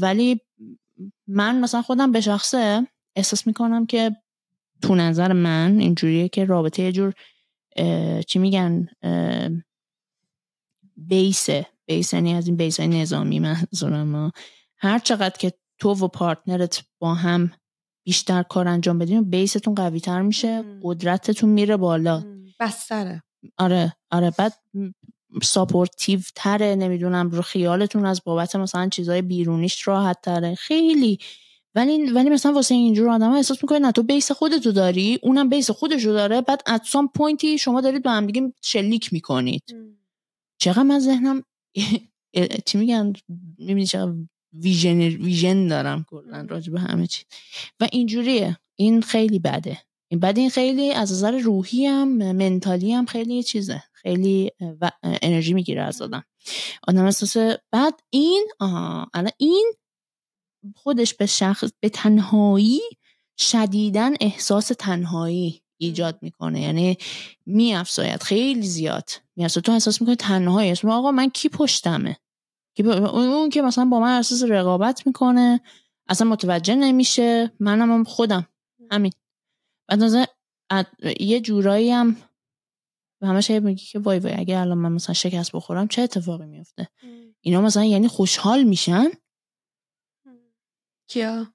ولی 0.00 0.40
من 1.26 1.60
مثلا 1.60 1.82
خودم 1.82 2.12
به 2.12 2.20
شخصه 2.20 2.86
احساس 3.16 3.46
می‌کنم 3.46 3.86
که 3.86 4.16
تو 4.82 4.94
نظر 4.94 5.32
من 5.32 5.78
اینجوریه 5.78 6.28
که 6.28 6.44
رابطه 6.44 6.82
یه 6.82 6.92
جور 6.92 7.14
چی 8.26 8.38
میگن؟ 8.38 8.86
بیسه. 10.96 11.66
بیس 11.86 12.12
یعنی 12.12 12.34
از 12.34 12.46
این 12.46 12.56
بیس 12.56 12.80
های 12.80 12.88
نظامی 12.88 13.38
منظورم 13.38 14.32
هر 14.76 14.98
چقدر 14.98 15.36
که 15.38 15.52
تو 15.78 15.90
و 15.90 16.08
پارتنرت 16.08 16.84
با 16.98 17.14
هم 17.14 17.50
بیشتر 18.06 18.42
کار 18.42 18.68
انجام 18.68 18.98
بدین 18.98 19.30
بیستون 19.30 19.74
قوی 19.74 20.00
تر 20.00 20.22
میشه 20.22 20.64
قدرتتون 20.82 21.50
میره 21.50 21.76
بالا. 21.76 22.24
بستره. 22.60 23.22
آره 23.58 23.96
آره. 24.10 24.30
بعد 24.38 24.52
supportive 25.42 26.20
تره 26.34 26.74
نمی‌دونم 26.74 27.30
رو 27.30 27.42
خیالتون 27.42 28.06
از 28.06 28.20
بابت 28.24 28.56
مثلا 28.56 28.88
چیزای 28.88 29.22
بیرونیش 29.22 29.88
راحت 29.88 30.20
تره 30.22 30.54
خیلی. 30.54 31.18
ولی 31.74 32.10
ولی 32.10 32.30
مثلا 32.30 32.52
واسه 32.52 32.74
اینجور 32.74 33.08
آدم 33.10 33.30
ها 33.30 33.36
احساس 33.36 33.64
می‌کنه 33.64 33.78
نه 33.78 33.92
تو 33.92 34.02
base 34.02 34.32
خودتو 34.32 34.72
داری 34.72 35.18
اونم 35.22 35.48
base 35.48 35.70
خودشو 35.70 36.12
داره. 36.12 36.40
بعد 36.40 36.62
at 36.66 36.82
some 36.84 37.08
point 37.08 37.50
ی 37.50 37.58
شما 37.58 37.80
دارید 37.80 38.02
با 38.02 38.10
هم 38.10 38.26
دیگه 38.26 38.52
شلیک 38.62 39.12
می‌کنید. 39.12 39.62
چقدر 40.58 40.82
من 40.82 40.98
ذهنم 40.98 41.42
چی 42.66 42.78
میگن؟ 42.78 43.12
می‌بینی 43.58 43.86
چقدر 43.86 44.12
vision 44.54 45.00
vision 45.00 45.68
دارم 45.68 46.06
کلا 46.08 46.46
راجع 46.48 46.72
به 46.72 46.80
همه 46.80 47.06
چی. 47.06 47.24
و 47.80 47.88
اینجوریه. 47.92 48.58
این 48.76 49.02
خیلی 49.02 49.38
بده. 49.38 49.78
این 50.08 50.20
بعد 50.20 50.38
این 50.38 50.50
خیلی 50.50 50.92
از 50.92 51.12
نظر 51.12 51.38
روحی 51.38 51.86
هم 51.86 52.32
mentally 52.32 52.92
هم 52.92 53.06
خیلی 53.06 53.42
چیزه. 53.42 53.82
خیلی 53.92 54.50
و 54.80 54.90
انرژی 55.02 55.54
می‌گیره 55.54 55.82
از 55.82 56.02
آدم. 56.02 56.24
آدم 56.88 57.04
احساس 57.04 57.56
بعد 57.72 58.00
این 58.10 58.48
آها 58.60 59.10
الان 59.14 59.32
این 59.36 59.72
خودش 60.76 61.14
به 61.14 61.26
شخص 61.26 61.70
به 61.80 61.88
تنهایی 61.88 62.80
شدیدن 63.38 64.12
احساس 64.20 64.72
تنهایی 64.78 65.62
ایجاد 65.76 66.18
می‌کنه. 66.22 66.60
یعنی 66.60 66.96
میافزاید. 67.46 68.22
خیلی 68.22 68.66
زیاد. 68.66 69.10
میافزاید. 69.36 69.64
تو 69.64 69.72
احساس 69.72 70.00
می‌کنه 70.00 70.16
تنهایی 70.16 70.70
اسم 70.70 70.90
آقا 70.90 71.10
من 71.10 71.30
کی 71.30 71.48
پشتمه؟ 71.48 72.16
اون 72.82 73.50
که 73.50 73.62
مثلا 73.62 73.84
با 73.84 74.00
من 74.00 74.18
اساس 74.18 74.42
رقابت 74.42 75.06
می‌کنه 75.06 75.60
اصلا 76.08 76.28
متوجه 76.28 76.74
نمیشه. 76.74 77.52
منم 77.60 78.04
خودم. 78.04 78.48
همین. 78.90 79.12
بعد 79.88 80.02
یه 81.20 81.40
جورایی 81.40 81.90
هم 81.90 82.16
همش 83.22 83.50
میگی 83.50 83.86
که 83.86 83.98
وای 83.98 84.18
وای 84.18 84.32
اگه 84.32 84.58
الان 84.58 84.78
من 84.78 84.92
مثلا 84.92 85.14
شکست 85.14 85.52
بخورم 85.52 85.88
چه 85.88 86.02
اتفاقی 86.02 86.46
میفته 86.46 86.88
اینا 87.40 87.60
مثلا 87.60 87.84
یعنی 87.84 88.08
خوشحال 88.08 88.62
میشن؟ 88.62 89.10
کیا؟ 91.06 91.46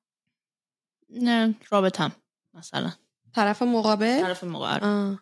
نه 1.10 1.56
رابطم 1.70 2.12
مثلا. 2.54 2.92
طرف 3.36 3.62
مقابل؟ 3.62 4.22
طرف 4.22 4.44
مقابل. 4.44 5.16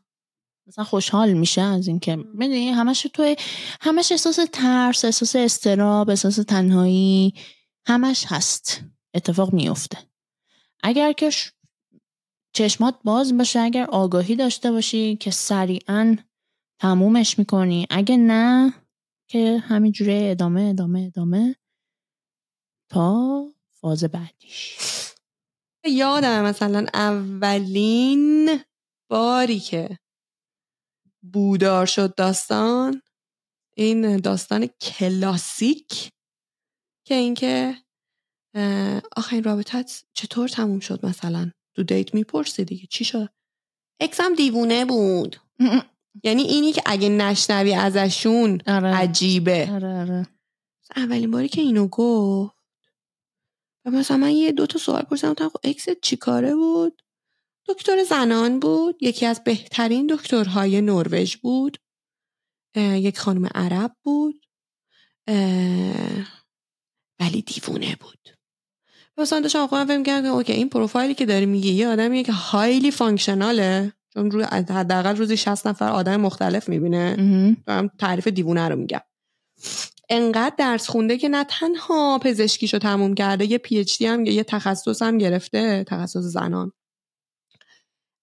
مثلا 0.68 0.84
خوشحال 0.84 1.34
میشه 1.34 1.62
از 1.62 1.88
اینکه 1.88 2.16
می‌دونی 2.16 2.70
همش 2.70 3.02
تو 3.02 3.36
همش 3.82 4.12
احساس 4.12 4.40
ترس 4.54 5.06
احساس 5.06 5.36
استراب 5.36 6.10
احساس 6.10 6.36
تنهایی 6.36 7.34
همش 7.86 8.26
هست. 8.28 8.82
اتفاق 9.14 9.54
میفته 9.54 9.98
اگر 10.84 11.12
که 11.12 11.32
چشمات 12.54 12.96
باز 13.04 13.38
باشه 13.38 13.60
اگر 13.60 13.86
آگاهی 13.86 14.36
داشته 14.36 14.72
باشی 14.72 15.16
که 15.16 15.32
سریعا 15.32 16.16
تمومش 16.80 17.40
می‌کنی 17.40 17.88
اگه 17.90 18.18
نه 18.18 18.74
که 19.28 19.58
همینجوره 19.58 20.28
ادامه 20.32 20.62
ادامه 20.62 21.00
ادامه 21.00 21.56
تا 22.90 23.44
فاز 23.72 24.04
بعدیش. 24.04 24.78
یادم 25.86 26.44
مثلا 26.44 26.86
اولین 26.94 28.60
باری 29.10 29.60
که 29.60 30.00
بودار 31.34 31.86
شد 31.86 32.16
داستان. 32.16 33.02
این 33.76 34.18
داستان 34.18 34.68
کلاسیک 34.68 36.12
که 37.06 37.16
اینکه 37.16 37.76
آخه 39.16 39.34
این 39.34 39.44
رابطت 39.44 40.04
چطور 40.14 40.50
تموم 40.50 40.80
شد 40.80 41.06
مثلا؟ 41.06 41.52
تو 41.76 41.84
date 41.84 42.14
می‌پرسه 42.14 42.64
دیگه. 42.64 42.88
چی 42.90 43.06
شد؟ 43.06 43.30
ex 44.00 44.24
م 44.24 44.36
دیوونه 44.36 44.86
بود. 44.86 45.36
یعنی 46.24 46.42
اینی 46.42 46.74
که 46.74 46.82
اگه 46.86 47.10
نشنوی 47.10 47.74
ازشون 47.74 48.62
آره. 48.68 48.96
عجیبه. 48.96 49.70
آره 49.72 50.00
آره. 50.00 50.28
اولین 50.96 51.32
باری 51.32 51.48
که 51.48 51.62
اینو 51.62 51.88
گفت 51.88 52.58
و 53.86 53.92
مثلا 53.92 54.18
من 54.18 54.32
یه 54.32 54.52
دو 54.52 54.66
تا 54.66 54.80
سوال 54.80 55.02
پرسیدم 55.02 55.50
خب 55.50 55.60
ex 55.64 55.89
ت 55.89 56.02
چی 56.02 56.18
کاره 56.18 56.56
بود؟ 56.56 57.02
دکتر 57.70 58.04
زنان 58.04 58.60
بود 58.60 59.04
یکی 59.04 59.26
از 59.26 59.44
بهترین 59.44 60.08
دکترهای 60.08 60.82
نروژ 60.82 61.36
بود 61.36 61.78
یک 62.78 63.20
خانم 63.20 63.50
عرب 63.56 63.92
بود 64.04 64.46
ولی 67.20 67.42
دیوونه 67.46 67.96
بود. 67.96 68.30
مثلا 69.18 69.40
داشتم 69.40 69.68
خودم 69.68 69.86
فهم 69.86 70.04
کردم 70.04 70.32
اوکی 70.32 70.54
این 70.54 70.70
پروفایلی 70.70 71.14
که 71.14 71.26
داری 71.26 71.46
میگی 71.46 71.72
یه 71.72 71.88
آدمیه 71.88 72.24
که 72.24 72.32
highly 72.32 72.92
functional 72.92 73.85
ه 73.85 73.94
چون 74.14 74.32
روی 74.32 74.44
حداقل 74.44 75.16
روزی 75.16 75.38
60 75.38 75.68
نفر 75.68 75.90
آدم 75.90 76.22
مختلف 76.22 76.70
می‌بینه. 76.70 77.16
دارم 77.66 77.88
تعریف 78.00 78.28
دیوونه 78.28 78.70
رو 78.70 78.76
میگم. 78.76 79.02
انقدر 80.10 80.56
درس 80.58 80.90
خونده 80.90 81.18
که 81.18 81.30
نه 81.30 81.44
تنها 81.44 82.20
پزشکیشو 82.20 82.78
تموم 82.78 83.16
کرده 83.16 83.46
یه 83.46 83.58
PhD 83.58 84.06
هم 84.06 84.26
یه 84.26 84.44
تخصص 84.44 85.02
هم 85.02 85.18
گرفته 85.18 85.86
تخصص 85.88 86.20
زنان. 86.20 86.72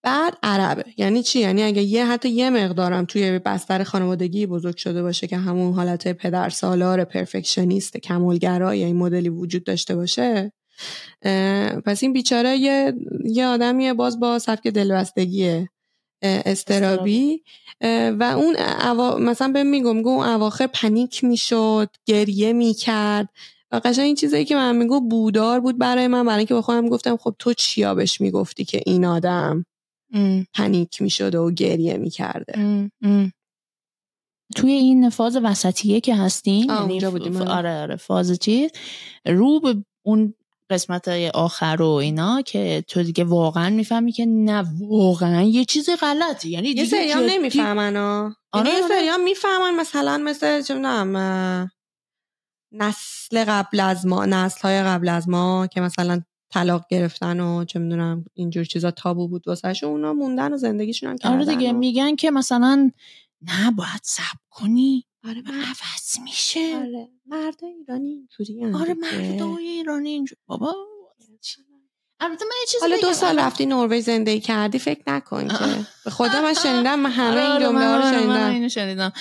بعد 0.05 0.39
عربه. 0.43 0.85
یعنی 0.97 1.23
چی؟ 1.23 1.41
یعنی 1.41 1.63
اگه 1.63 1.83
یه 1.83 2.07
حتی 2.07 2.29
یه 2.29 2.51
مقدارم 2.51 3.05
توی 3.05 3.39
بستر 3.39 3.83
خانوادگی 3.85 4.47
بزرگ 4.47 4.77
شده 4.77 5.03
باشه 5.03 5.27
که 5.27 5.37
همون 5.37 5.75
حالت 5.75 6.13
پدر 6.13 6.49
سالار 6.49 7.05
پرفکشنیست 7.05 7.97
کمالگرای 7.97 8.85
این 8.85 8.97
مدلی 8.97 9.29
وجود 9.29 9.65
داشته 9.65 9.97
باشه 9.97 10.53
پس 11.85 12.03
این 12.03 12.13
بیچاره 12.13 12.57
یه, 12.57 12.95
یه 13.25 13.47
آدمیه 13.47 13.95
باز 13.95 14.21
با 14.21 14.39
سبک 14.39 14.69
دلبستگیه 14.69 15.69
استرابی. 16.23 17.43
و 18.21 18.35
اون 18.37 18.57
اوا... 18.57 19.17
مثلا 19.19 19.49
به 19.49 19.63
میگم 19.63 20.03
گو 20.03 20.09
اون 20.09 20.27
اواخر 20.27 20.67
پنیک 20.67 21.25
می‌شد 21.25 21.89
گریه 22.07 22.53
می‌کرد. 22.53 23.29
و 23.73 23.81
قشنگ 23.85 24.05
این 24.05 24.15
چیزایی 24.15 24.45
که 24.45 24.55
من 24.57 24.77
میگو 24.77 25.01
بودار 25.01 25.61
بود 25.61 25.79
برای 25.79 26.07
من. 26.07 26.27
برای 26.27 26.39
اینکه 26.39 26.55
به 26.55 26.63
خودم 26.63 26.89
گفتم 26.89 27.17
خب 27.17 27.35
تو 27.39 27.53
چیا 27.53 27.95
بهش 27.95 28.21
می‌گفتی 28.21 28.65
که 28.65 28.81
این 28.87 29.05
آدم؟ 29.05 29.67
پنیک 30.55 31.03
می‌شده 31.03 31.39
و 31.39 31.51
گریه 31.51 31.97
می‌کرده. 31.97 32.91
توی 34.57 34.73
این 34.73 35.11
فاز 35.11 35.37
وسطیه 35.43 36.01
که 36.01 36.15
هستین 36.15 36.71
یعنی 36.71 37.01
بودیم 37.01 37.37
آره. 37.37 37.83
آره 37.83 37.97
فاز 37.97 38.39
چیز 38.39 38.71
رو 39.27 39.61
به 39.61 39.85
اون 40.03 40.35
قسمت 40.71 41.09
آخر 41.35 41.83
و 41.83 41.89
اینا 41.89 42.43
که 42.43 42.85
تو 42.89 43.03
دیگه 43.03 43.25
واقعا 43.25 43.71
می‌فهمی 43.71 44.13
که 44.13 44.27
نه 44.27 44.65
واقعا 44.81 45.43
یه 45.43 45.65
چیز 45.65 45.91
غلطی. 45.91 46.51
یعنی 46.51 46.69
یه 46.69 46.85
سریام 46.85 47.23
نمی‌فهمن 47.29 47.95
یعنی 47.95 48.69
یه 48.69 48.75
آره. 48.75 48.89
سریام 48.89 49.23
می‌فهمن 49.23 49.75
مثلا 49.75 50.19
مثل 50.19 50.63
چه 50.63 50.75
نسل 52.73 53.45
قبل 53.49 53.81
از 53.81 54.07
ما 54.07 54.27
نسل 54.27 54.61
های 54.61 54.83
قبل 54.83 55.09
از 55.09 55.29
ما 55.29 55.67
که 55.67 55.81
مثلا 55.81 56.23
طلاق 56.55 56.85
گرفتن 56.91 57.41
و 57.41 57.65
چه 57.65 57.79
می‌دونم 57.79 58.25
اینجور 58.35 58.65
چیزا 58.65 58.91
تابو 58.91 59.29
بود 59.29 59.49
واسه 59.49 59.87
اونا 59.87 60.13
موندن 60.13 60.53
و 60.53 60.57
زندگیشون 60.57 61.17
هم 61.25 61.33
آره 61.33 61.45
دیگه 61.45 61.73
میگن 61.73 62.17
که 62.17 62.31
مثلا 62.31 62.91
نه 63.43 63.71
باید 63.71 64.01
سب 64.03 64.39
کنی. 64.51 65.07
آره 65.29 65.43
من 65.43 65.55
عوض 65.55 66.19
میشه. 66.25 66.77
آره 66.77 67.09
مرد 67.27 67.65
ایرانی 67.65 68.09
اینجوری 68.09 68.65
آره 68.65 68.95
مرد 68.95 69.43
ایرانی 69.59 70.11
اینجوری. 70.11 70.41
بابا 70.47 70.75
البته 72.21 72.45
من 72.45 72.81
حالا 72.81 72.97
دو 73.03 73.13
سال 73.13 73.39
رفتی 73.39 73.67
نروژ 73.67 74.03
زندگی 74.03 74.41
کردی 74.41 74.79
فکر 74.79 75.03
نکن 75.07 75.49
که. 75.49 75.87
به 76.05 76.11
خدا 76.11 76.43
من 76.43 76.55
شنیدم 76.55 77.01
من 77.01 77.11
همه 77.11 77.41
این 77.41 77.51
آره، 77.51 77.65
جمله 77.65 77.97
رو 77.97 78.03
شنیدم. 78.03 78.51
اینو 78.51 78.69
شنیدم. 78.69 79.13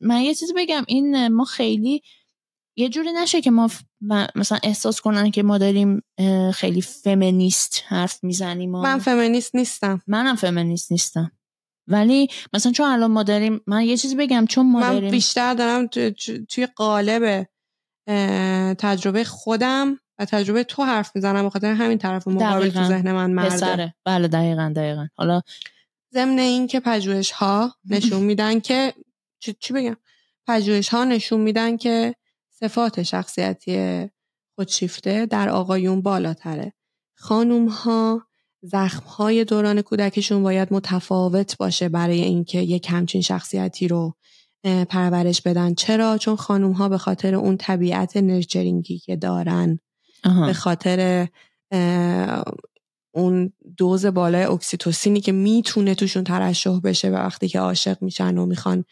من 0.00 0.20
یه 0.20 0.34
چیزی 0.34 0.52
بگم. 0.56 0.84
این 0.88 1.28
ما 1.28 1.44
خیلی 1.44 2.02
یه 2.76 2.88
جوری 2.88 3.12
نشه 3.12 3.40
که 3.40 3.50
ما 3.50 3.70
مثلا 4.34 4.58
احساس 4.62 5.00
کنن 5.00 5.30
که 5.30 5.42
ما 5.42 5.58
داریم 5.58 6.02
خیلی 6.54 6.82
فمینیست 6.82 7.82
حرف 7.86 8.24
می‌زنیم 8.24 8.70
من 8.70 8.98
فمینیست 8.98 9.54
نیستم. 9.54 10.02
منم 10.06 10.36
فمینیست 10.36 10.92
نیستم. 10.92 11.32
ولی 11.88 12.28
مثلا 12.52 12.72
چون 12.72 12.86
الان 12.86 13.10
ما 13.10 13.22
داریم 13.22 13.60
من 13.66 13.84
یه 13.84 13.96
چیزی 13.96 14.14
بگم 14.14 14.46
چون 14.46 14.72
ما 14.72 14.80
من 14.80 14.92
داریم 14.92 15.10
بیشتر 15.10 15.54
دارم 15.54 15.86
توی 16.48 16.66
قالب 16.76 17.46
تجربه 18.78 19.24
خودم 19.24 19.98
و 20.18 20.24
تجربه 20.24 20.64
تو 20.64 20.84
حرف 20.84 21.12
می‌زنم 21.14 21.46
بخاطر 21.46 21.72
همین 21.72 21.98
طرف 21.98 22.28
مقابل 22.28 22.70
تو 22.70 22.84
ذهن 22.84 23.12
من 23.12 23.30
مرده. 23.30 23.94
بله 24.04 24.28
دقیقا 24.28 24.72
دقیقا. 24.76 25.06
حالا 25.16 25.42
ضمن 26.14 26.38
این 26.38 26.66
که 26.66 26.80
پژوهش 26.80 27.30
ها 27.30 27.74
نشون 27.84 28.22
میدن 28.22 28.60
که 28.60 28.94
چی 29.60 29.72
بگم؟ 29.72 29.96
پژوهش 30.46 30.88
ها 30.88 31.04
نشون 31.04 31.40
میدن 31.40 31.76
که 31.76 32.14
صفات 32.60 33.02
شخصیتی 33.02 34.08
خودشیفته 34.54 35.26
در 35.26 35.48
آقایون 35.48 36.02
بالاتره. 36.02 36.72
خانوم 37.14 37.68
ها 37.68 38.26
زخم 38.62 39.06
های 39.06 39.44
دوران 39.44 39.82
کودکشون 39.82 40.42
باید 40.42 40.72
متفاوت 40.72 41.56
باشه 41.56 41.88
برای 41.88 42.20
اینکه 42.20 42.58
یک 42.58 42.86
همچین 42.90 43.20
شخصیتی 43.20 43.88
رو 43.88 44.14
پرورش 44.64 45.42
بدن. 45.42 45.74
چرا؟ 45.74 46.18
چون 46.18 46.36
خانوم 46.36 46.72
ها 46.72 46.88
به 46.88 46.98
خاطر 46.98 47.34
اون 47.34 47.56
طبیعت 47.56 48.16
نرچرینگی 48.16 48.98
که 48.98 49.16
دارن 49.16 49.78
به 50.46 50.52
خاطر 50.52 51.28
اون 53.14 53.52
دوز 53.76 54.06
بالای 54.06 54.44
اکسیتوسینی 54.44 55.20
که 55.20 55.32
می‌تونه 55.32 55.94
توشون 55.94 56.24
ترشح 56.24 56.80
بشه 56.80 57.08
و 57.10 57.14
وقتی 57.14 57.48
که 57.48 57.60
عاشق 57.60 58.02
میشن 58.02 58.38
و 58.38 58.46
می‌خوان 58.46 58.84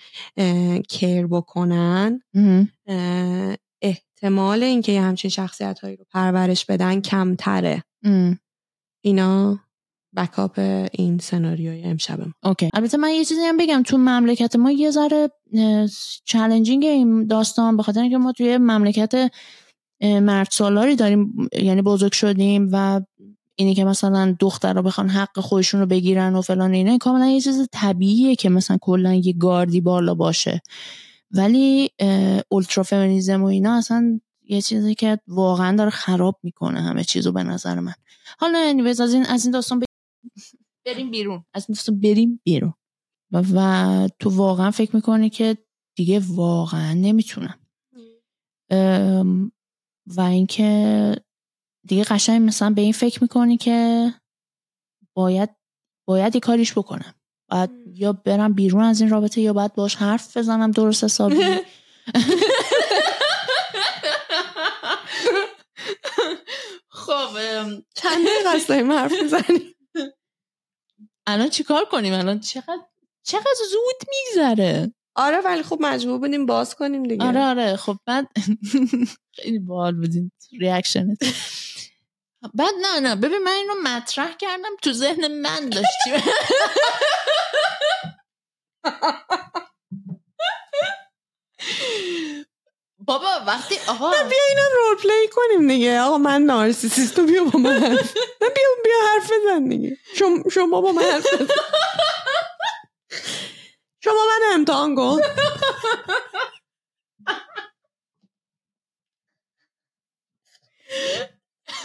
کیر 0.88 1.26
بکنن 1.26 2.20
احتمال 3.82 4.62
اینکه 4.62 4.92
یه 4.92 5.02
همچین 5.02 5.30
شخصیت 5.30 5.78
هایی 5.78 5.96
رو 5.96 6.04
پرورش 6.10 6.64
بدن 6.64 7.00
کمتره. 7.00 7.84
اینا 9.04 9.58
بکاپ 10.16 10.58
این 10.92 11.18
سناریوی 11.18 11.82
امشب 11.82 12.20
ما. 12.20 12.32
اوکی. 12.44 12.70
البته 12.74 12.96
من 12.96 13.10
یه 13.10 13.24
چیزی 13.24 13.40
هم 13.40 13.56
بگم. 13.56 13.82
تو 13.82 13.98
مملکت 13.98 14.56
ما 14.56 14.70
یه 14.70 14.90
ذره 14.90 15.30
چالنجینگ 16.24 16.84
این 16.84 17.26
داستان 17.26 17.76
به 17.76 17.82
خاطر 17.82 18.00
اینکه 18.00 18.18
ما 18.18 18.32
توی 18.32 18.58
مملکت 18.58 19.30
مرد 20.02 20.48
سالاری 20.50 20.96
داریم 20.96 21.48
یعنی 21.52 21.82
بزرگ 21.82 22.12
شدیم 22.12 22.68
و 22.72 23.00
اینی 23.59 23.74
که 23.74 23.84
مثلا 23.84 24.36
دختر 24.40 24.72
رو 24.72 24.82
بخوان 24.82 25.09
حق 25.09 25.40
خودشون 25.40 25.80
رو 25.80 25.86
بگیرن 25.86 26.34
و 26.34 26.42
فلان 26.42 26.72
اینه 26.72 26.98
کاملا 26.98 27.26
یه 27.26 27.40
چیز 27.40 27.68
طبیعیه 27.72 28.36
که 28.36 28.48
مثلا 28.48 28.78
کلا 28.80 29.14
یه 29.14 29.32
گاردی 29.32 29.80
بالا 29.80 30.14
باشه. 30.14 30.62
ولی 31.30 31.90
اولترا 32.48 32.84
فمینیزم 32.84 33.42
و 33.42 33.46
اینا 33.46 33.78
اصلا 33.78 34.20
یه 34.48 34.62
چیزی 34.62 34.94
که 34.94 35.18
واقعا 35.28 35.76
داره 35.76 35.90
خراب 35.90 36.40
می‌کنه 36.42 36.80
همه 36.80 37.04
چیزو 37.04 37.32
به 37.32 37.42
نظر 37.42 37.80
من. 37.80 37.94
حالا 38.38 38.59
یعنی 38.59 38.88
از 38.88 39.14
این 39.14 39.26
از 39.26 39.44
این 39.44 39.52
داستان 39.52 39.82
بریم 40.86 41.11
بیرون. 41.11 41.44
از 41.54 41.66
این 41.68 41.74
داستان 41.74 42.00
بریم 42.00 42.40
بیرون. 42.44 42.74
و, 43.32 43.42
و 43.54 44.09
تو 44.18 44.30
واقعا 44.30 44.70
فکر 44.70 44.96
می‌کنی 44.96 45.30
که 45.30 45.59
دیگه 45.96 46.22
واقعا 46.28 46.94
نمی‌تونم. 46.94 47.59
و 50.06 50.20
اینکه 50.20 51.16
دیگه 51.87 52.05
قشنگ 52.05 52.43
مثلا 52.43 52.70
به 52.70 52.83
این 52.83 52.93
فکر 52.93 53.22
می‌کنی 53.22 53.57
که 53.57 54.09
باید 55.14 55.51
باید 56.07 56.35
یه 56.35 56.41
کاریش 56.41 56.72
بکنم. 56.72 57.14
باید 57.51 57.70
یا 57.95 58.12
برم 58.12 58.53
بیرون 58.53 58.83
از 58.83 59.01
این 59.01 59.11
رابطه 59.11 59.41
یا 59.41 59.53
باید 59.53 59.74
باش 59.74 59.97
حرف 59.97 60.37
بزنم 60.37 60.70
درست 60.70 61.05
حسابی؟ 61.05 61.37
خب 66.89 67.29
چند 67.95 68.26
دقیقه 68.26 68.85
حرف 68.95 69.12
می‌زنی 69.22 69.74
الان 71.26 71.49
چیکار 71.49 71.85
کنیم؟ 71.85 72.14
الان 72.14 72.41
چقدر 72.41 72.81
چقدر 73.22 73.61
زود 73.70 74.09
میگذره؟ 74.11 74.93
آره 75.14 75.41
ولی 75.41 75.62
خب 75.62 75.79
مجبور 75.81 76.18
بودیم 76.18 76.47
باز 76.47 76.74
کنیم 76.74 77.03
دیگه. 77.03 77.24
آره 77.24 77.41
آره. 77.41 77.76
خب 77.76 77.97
بعد 78.07 78.29
خیلی 79.37 79.59
بال 79.59 79.95
بودین. 79.95 80.31
ریاکشنت. 80.61 81.18
بعد 82.55 82.74
نه 82.82 83.01
نه. 83.01 83.16
ببین 83.16 83.39
من 83.39 83.53
اینو 83.53 83.74
مطرح 83.84 84.32
کردم 84.36 84.76
تو 84.82 84.93
ذهن 84.93 85.41
من 85.41 85.70
داشتی 85.70 86.30
بابا 92.99 93.41
وقتی 93.47 93.78
آها. 93.89 94.11
بیا 94.11 94.39
اینا 94.49 94.62
رول 94.76 94.97
پلی 95.03 95.28
کنیم 95.32 95.68
دیگه. 95.68 96.01
آقا 96.01 96.18
من 96.18 96.43
نارسیسیست. 96.43 97.20
بیا 97.20 97.45
با 97.45 97.59
من. 97.59 97.72
حرف 97.82 98.14
بیا 98.41 98.68
بیا 98.84 98.97
حرف 99.14 99.32
بزن 99.32 99.68
دیگه. 99.68 99.99
شما 100.18 100.45
شما 100.53 100.80
با 100.80 100.93
من 100.93 101.03
حرف 101.03 101.34
بزن. 101.34 101.55
شما 104.05 104.14
من 104.30 104.55
امتحان 104.55 104.97
کن. 104.97 105.20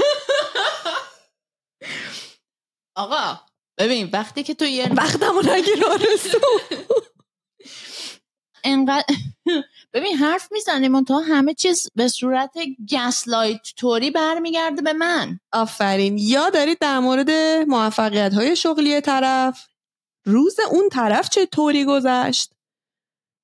آقا 2.95 3.39
ببین 3.77 4.09
وقتی 4.13 4.43
که 4.43 4.53
تو 4.53 4.65
یه 4.65 4.93
وقتمو 4.93 5.41
نگیر 5.41 5.85
آرزو. 5.85 6.39
انقدر 8.63 9.05
ببین 9.93 10.17
حرف 10.17 10.51
می‌زنیم 10.51 11.03
تا 11.03 11.19
همه 11.19 11.53
چیز 11.53 11.89
به 11.95 12.07
صورت 12.07 12.53
گسلایت 12.91 13.61
توری 13.77 14.11
برمیگرده 14.11 14.81
به 14.81 14.93
من. 14.93 15.39
آفرین. 15.51 16.17
یا 16.17 16.49
دارید 16.49 16.77
در 16.79 16.99
مورد 16.99 17.31
موفقیت 17.67 18.33
های 18.33 18.55
شغلی 18.55 19.01
طرف 19.01 19.67
روز 20.25 20.55
اون 20.71 20.89
طرف 20.89 21.29
چه 21.29 21.45
طوری 21.45 21.85
گذشت؟ 21.85 22.52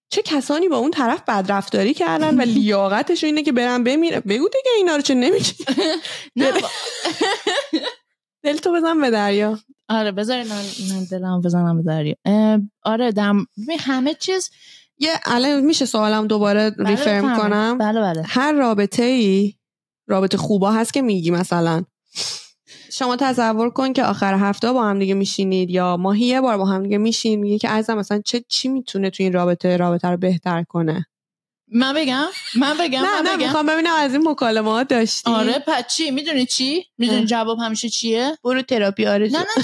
چه 0.09 0.21
کسانی 0.21 0.67
با 0.67 0.77
اون 0.77 0.91
طرف 0.91 1.23
بدرفتاری 1.27 1.93
کردن 1.93 2.37
و 2.37 2.41
لیاقتش 2.41 3.23
اینه 3.23 3.43
که 3.43 3.51
برن 3.51 3.83
بمیره 3.83 4.19
بگو 4.19 4.47
دیگه 4.47 4.71
اینا 4.77 4.95
رو 4.95 5.01
چه 5.01 5.13
نمیگی 5.13 5.53
دل 8.43 8.57
تو 8.57 8.73
بزن 8.73 9.01
به 9.01 9.09
دریا. 9.09 9.59
آره 9.89 10.11
بذاری 10.11 10.43
من 10.43 10.63
دلم 11.11 11.41
بزنم 11.41 11.77
به 11.77 11.83
دریا. 11.83 12.15
آره 12.83 13.11
دم 13.11 13.45
همه 13.79 14.13
چیز 14.13 14.51
یه 14.97 15.11
الان 15.25 15.61
میشه 15.61 15.85
سوالم 15.85 16.27
دوباره 16.27 16.69
بله 16.69 16.89
ریفرم 16.89 17.37
کنم. 17.37 17.77
بله 17.77 18.01
بله. 18.01 18.23
هر 18.27 18.51
رابطه 18.51 19.03
ای 19.03 19.53
رابطه 20.07 20.37
خوبا 20.37 20.71
هست 20.71 20.93
که 20.93 21.01
میگی 21.01 21.31
مثلا. 21.31 21.83
شما 22.91 23.15
تصور 23.15 23.69
کن 23.69 23.93
که 23.93 24.03
آخر 24.03 24.33
هفته 24.33 24.71
با 24.71 24.83
هم 24.83 24.99
دیگه 24.99 25.13
میشینید 25.13 25.69
یا 25.69 25.97
ماهی 25.97 26.25
یه 26.25 26.41
بار 26.41 26.57
با 26.57 26.65
هم 26.65 26.83
دیگه 26.83 26.97
میشین 26.97 27.39
میگه 27.39 27.57
که 27.57 27.69
عزیزم 27.69 27.97
مثلا 27.97 28.21
چه 28.25 28.43
چی 28.47 28.67
می‌تونه 28.67 29.09
تو 29.09 29.23
این 29.23 29.33
رابطه 29.33 29.77
رابطه 29.77 30.07
رو 30.07 30.17
بهتر 30.17 30.63
کنه؟ 30.63 31.05
من 31.71 31.93
بگم؟ 31.93 32.25
من 32.55 32.77
بگم 32.77 32.99
نه 32.99 33.21
من 33.21 33.29
نه 33.29 33.37
بگم. 33.37 33.45
می‌خوام 33.45 33.65
ببینم 33.65 33.93
از 33.97 34.13
این 34.13 34.27
مکالمات 34.29 34.87
داشتی؟ 34.87 35.31
آره 35.31 35.63
پس 35.67 35.87
چی؟ 35.87 36.11
می‌دونی 36.11 36.45
چی؟ 36.45 36.85
می‌دونی. 36.97 37.25
جواب 37.25 37.59
همیشه 37.59 37.89
چیه؟ 37.89 38.37
برو 38.43 38.61
تراپی 38.61 39.05
آرزو. 39.05 39.37
نه 39.37 39.43
نه 39.43 39.63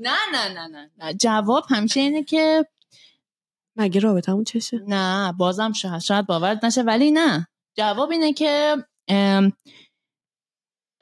نه. 0.00 0.10
نه 0.42 0.48
نه 0.58 0.66
نه 0.68 0.90
نه 0.98 1.14
جواب 1.14 1.64
همیشه 1.70 2.00
اینه 2.00 2.24
که 2.24 2.66
مگه 3.76 4.00
رابطمون 4.00 4.44
چشه؟ 4.44 4.80
نه 4.86 5.32
بازم 5.32 5.72
شاید 5.72 5.98
شاید 5.98 6.26
باورت 6.26 6.64
نشه 6.64 6.82
ولی 6.82 7.10
نه. 7.10 7.46
جواب 7.76 8.10
اینه 8.10 8.32
که 8.32 8.76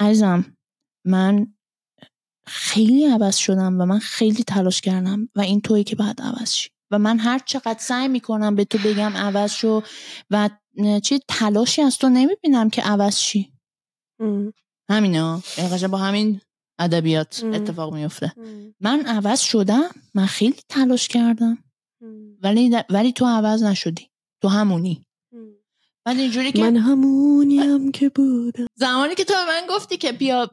عزیزم 0.00 0.56
من 1.06 1.54
خیلی 2.46 3.06
عوض 3.06 3.36
شدم 3.36 3.80
و 3.80 3.86
من 3.86 3.98
خیلی 3.98 4.44
تلاش 4.44 4.80
کردم 4.80 5.28
و 5.36 5.40
این 5.40 5.60
تویی 5.60 5.84
که 5.84 5.96
باید 5.96 6.22
عوض 6.22 6.52
شی. 6.52 6.70
و 6.90 6.98
من 6.98 7.18
هر 7.18 7.38
چقدر 7.38 7.78
سعی 7.80 8.08
می‌کنم 8.08 8.54
به 8.54 8.64
تو 8.64 8.78
بگم 8.78 9.16
عوض 9.16 9.52
شو 9.52 9.82
و 10.30 10.50
چی 11.02 11.20
تلاشی 11.28 11.82
از 11.82 11.98
تو 11.98 12.08
نمی‌بینم 12.08 12.70
که 12.70 12.82
عوض 12.82 13.16
شی. 13.18 13.52
همینا 14.90 15.42
یعنی 15.58 15.86
با 15.88 15.98
همین 15.98 16.40
ادبیات. 16.78 17.44
اتفاق 17.44 17.94
میفته 17.94 18.32
من 18.80 19.06
عوض 19.06 19.40
شدم 19.40 19.88
من 20.14 20.26
خیلی 20.26 20.60
تلاش 20.68 21.08
کردم. 21.08 21.58
ولی 22.42 22.76
ولی 22.90 23.12
تو 23.12 23.26
عوض 23.26 23.62
نشدی. 23.62 24.10
تو 24.42 24.48
همونی. 24.48 25.04
بعد 26.08 26.18
اینجوری 26.18 26.52
که 26.52 26.60
من 26.62 26.76
همونیم 26.76 27.92
که 27.92 28.08
بودم. 28.08 28.66
زمانی 28.74 29.14
که 29.14 29.24
تو 29.24 29.34
به 29.34 29.46
من 29.46 29.66
گفتی 29.70 29.96
که 29.96 30.12
بیا 30.12 30.50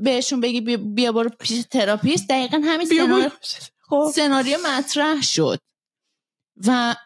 بهشون 0.00 0.40
بگی 0.40 0.60
بیا, 0.76 1.12
برو 1.12 1.30
پیش 1.40 1.64
تراپیست 1.70 2.28
دقیقا 2.28 2.60
همین 2.64 2.86
سناریو, 2.86 3.30
خب 3.80 4.12
سناریو 4.14 4.58
مطرح 4.66 5.20
شد. 5.22 5.58
و 6.66 6.96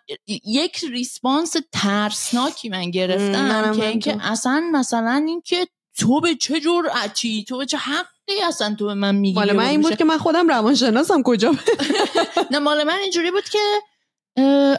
یک 0.44 0.84
ریسپانس 0.90 1.56
ترسناکی 1.72 2.68
من 2.68 2.90
گرفتم 2.90 3.72
که 3.72 3.88
اینکه. 3.88 4.16
اصلا 4.20 4.70
مثلا 4.72 5.24
اینکه 5.26 5.66
تو 5.98 6.20
به 6.20 6.34
چه 6.34 6.60
جرأتی 6.60 7.44
تو 7.44 7.58
به 7.58 7.66
چه 7.66 7.76
حقی 7.76 8.42
اصلا 8.44 8.74
تو 8.78 8.86
به 8.86 8.94
من 8.94 9.14
میگی 9.14 9.34
مال 9.34 9.52
من 9.52 9.64
این 9.66 9.80
بود 9.80 9.96
که 9.96 10.04
من 10.04 10.18
خودم 10.18 10.48
روانشناسم 10.48 11.22
کجا 11.22 11.54
نه 12.50 12.58
مال 12.58 12.84
من 12.84 12.98
اینجوری 12.98 13.30
بود 13.30 13.44
که 13.44 13.82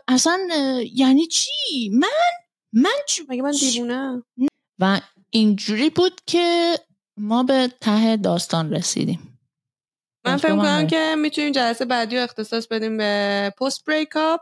اصلا 0.08 0.39
یعنی 0.93 1.28
چی؟ 1.28 1.89
من 1.89 2.47
من 2.78 2.95
چی 3.07 3.23
مگه 3.30 3.41
من؟ 3.41 3.51
دیوونه 3.51 4.23
و 4.80 5.01
اینجوری 5.30 5.89
بود 5.89 6.21
که 6.25 6.75
ما 7.17 7.43
به 7.43 7.71
ته 7.82 8.17
داستان 8.17 8.73
رسیدیم. 8.73 9.39
من 10.25 10.38
فکر 10.38 10.55
کنم. 10.55 10.88
که 10.88 11.15
می‌تونیم 11.17 11.51
جلسه 11.51 11.86
بعدی 11.86 12.17
رو 12.17 12.23
اختصاص 12.23 12.67
بدیم 12.67 12.97
به 12.97 13.53
پست 13.61 13.86
بریک 13.86 14.15
اپ 14.15 14.41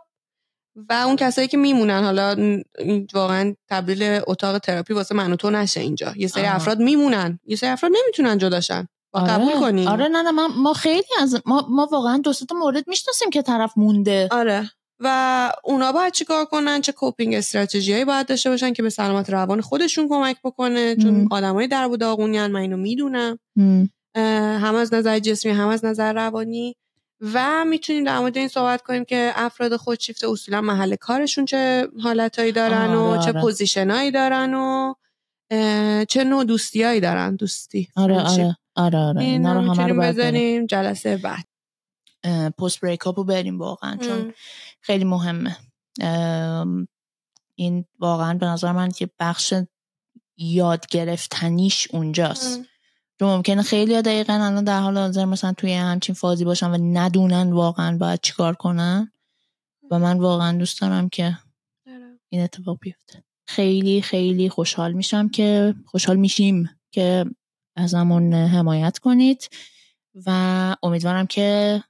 و 0.75 0.93
اون 0.93 1.15
کسایی 1.15 1.47
که 1.47 1.57
میمونن. 1.57 2.03
حالا 2.03 2.29
این 2.77 3.07
واقعا 3.13 3.55
تبدیل 3.69 4.19
اتاق 4.27 4.57
تراپی 4.57 4.93
واسه 4.93 5.15
من 5.15 5.33
و 5.33 5.35
تو 5.35 5.49
نشه 5.49 5.81
اینجا. 5.81 6.13
یه 6.17 6.27
سری 6.27 6.45
آها. 6.45 6.55
افراد 6.55 6.79
میمونن. 6.79 7.39
یه 7.45 7.55
سری 7.55 7.69
افراد 7.69 7.91
نمی‌تونن 8.03 8.37
جداشن 8.37 8.87
با 9.13 9.19
قبول 9.19 9.59
کنیم. 9.59 9.87
آره 9.87 10.07
نه 10.07 10.21
نه 10.21 10.31
من 10.31 10.47
ما 10.55 10.73
خیلی 10.73 11.07
از 11.19 11.41
ما, 11.45 11.67
ما 11.69 11.85
واقعا 11.91 12.17
دو 12.17 12.33
سه 12.33 12.45
تا 12.45 12.55
مورد 12.55 12.87
می‌شناسیم 12.87 13.29
که 13.29 13.41
طرف 13.41 13.77
مونده. 13.77 14.27
آره. 14.31 14.71
و 14.99 15.51
اونا 15.63 15.91
باید 15.91 16.13
چیکار 16.13 16.45
کنن 16.45 16.81
چه 16.81 16.91
کوپینگ 16.91 17.33
استراتژیایی 17.33 18.05
باید 18.05 18.27
داشته 18.27 18.49
باشن 18.49 18.73
که 18.73 18.83
به 18.83 18.89
سلامت 18.89 19.29
روان 19.29 19.61
خودشون 19.61 20.09
کمک 20.09 20.37
بکنه 20.43 20.95
چون. 20.95 21.27
آدمای 21.31 21.67
در 21.67 21.87
و 21.87 21.97
داغونین 21.97 22.47
من 22.47 22.59
اینو 22.59 22.77
می‌دونم 22.77 23.39
هم. 23.57 24.75
از 24.75 24.93
نظر 24.93 25.19
جسمی 25.19 25.51
هم 25.51 25.67
از 25.67 25.85
نظر 25.85 26.13
روانی 26.13 26.75
و 27.33 27.65
می‌تونیم 27.65 28.03
در 28.03 28.19
مورد 28.19 28.37
این 28.37 28.47
صحبت 28.47 28.81
کنیم 28.81 29.05
که 29.05 29.31
افراد 29.35 29.75
خودشیفته 29.75 30.29
اصولا 30.29 30.61
محل 30.61 30.95
کارشون 30.95 31.45
چه 31.45 31.87
حالتهایی 32.03 32.51
دارن 32.51 32.93
و 32.93 33.01
آره، 33.01 33.21
چه 33.21 33.29
آره. 33.29 33.41
پوزیشنایی 33.41 34.11
دارن 34.11 34.53
و 34.53 34.93
چه 36.05 36.23
نوع 36.23 36.43
دوستیایی 36.43 36.99
دارن 36.99 37.35
دوستی 37.35 37.87
آره 37.95 38.23
friendship. 38.23 38.39
آره 38.39 38.55
آره 38.75 38.97
آره 38.97 39.21
این 39.21 39.29
اینا 39.29 39.53
رو 39.53 39.59
هم 39.59 39.69
همه 39.69 39.93
رو. 39.93 40.01
بذاریم 40.01 40.65
جلسه 40.65 41.17
بعد 41.17 41.45
پست 42.57 42.81
بریک 42.81 43.01
رو 43.01 43.23
بریم 43.23 43.59
واقعا 43.59 43.97
چون 43.97 44.33
خیلی 44.85 45.03
مهمه. 45.03 45.57
این 47.55 47.85
واقعا 47.99 48.33
به 48.33 48.45
نظر 48.45 48.71
من 48.71 48.91
که 48.91 49.09
بخش 49.19 49.53
یاد 50.37 50.87
گرفتنیش 50.87 51.87
اونجاست. 51.91 52.61
چون 53.19 53.29
ممکنه 53.29 53.61
خیلی 53.61 54.01
دقیقا 54.01 54.33
الان 54.33 54.63
در 54.63 54.79
حال 54.79 54.97
حاضر 54.97 55.25
مثلا 55.25 55.53
توی 55.53 55.73
همچین 55.73 56.15
فازی 56.15 56.45
باشن 56.45 56.71
و 56.71 56.77
ندونن 56.77 57.53
واقعا 57.53 57.97
باید 57.97 58.19
چیکار 58.21 58.53
کنن. 58.53 59.11
و 59.91 59.99
من 59.99 60.19
واقعا 60.19 60.57
دوست 60.57 60.81
دارم 60.81 61.09
که 61.09 61.37
آره. 61.87 62.19
این 62.29 62.41
اتفاق 62.41 62.77
بیفته. 62.81 63.23
خیلی 63.47 64.01
خیلی 64.01 64.49
خوشحال 64.49 64.93
میشم 64.93 65.29
که 65.29 65.75
خوشحال 65.85 66.17
میشیم 66.17 66.69
که 66.91 67.25
ازمون 67.75 68.33
حمایت 68.33 68.97
کنید. 68.97 69.49
و 70.25 70.75
امیدوارم 70.83 71.27
که 71.27 71.83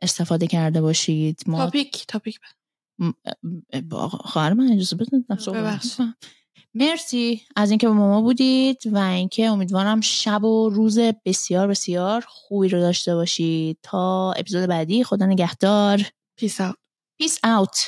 استفاده 0.00 0.46
کرده 0.46 0.80
باشید. 0.80 1.42
ما 1.46 1.58
تاپیک 1.58 2.04
تاپیک 2.08 2.40
خواهر 4.10 4.52
من 4.52 4.72
اجازه 4.72 4.96
بدید. 4.96 5.26
مرسی 6.74 7.42
از 7.56 7.70
اینکه 7.70 7.88
با 7.88 7.94
ما 7.94 8.22
بودید 8.22 8.82
و 8.86 8.98
اینکه 8.98 9.46
امیدوارم 9.46 10.00
شب 10.00 10.44
و 10.44 10.68
روز 10.68 10.98
بسیار 10.98 11.68
بسیار 11.68 12.24
خوبی 12.28 12.68
رو 12.68 12.80
داشته 12.80 13.14
باشید. 13.14 13.78
تا 13.82 14.32
اپیزود 14.32 14.68
بعدی 14.68 15.04
خدا 15.04 15.26
نگهدار. 15.26 16.02
peace 16.38 16.60
out 16.60 16.76
peace 17.18 17.38
out 17.44 17.86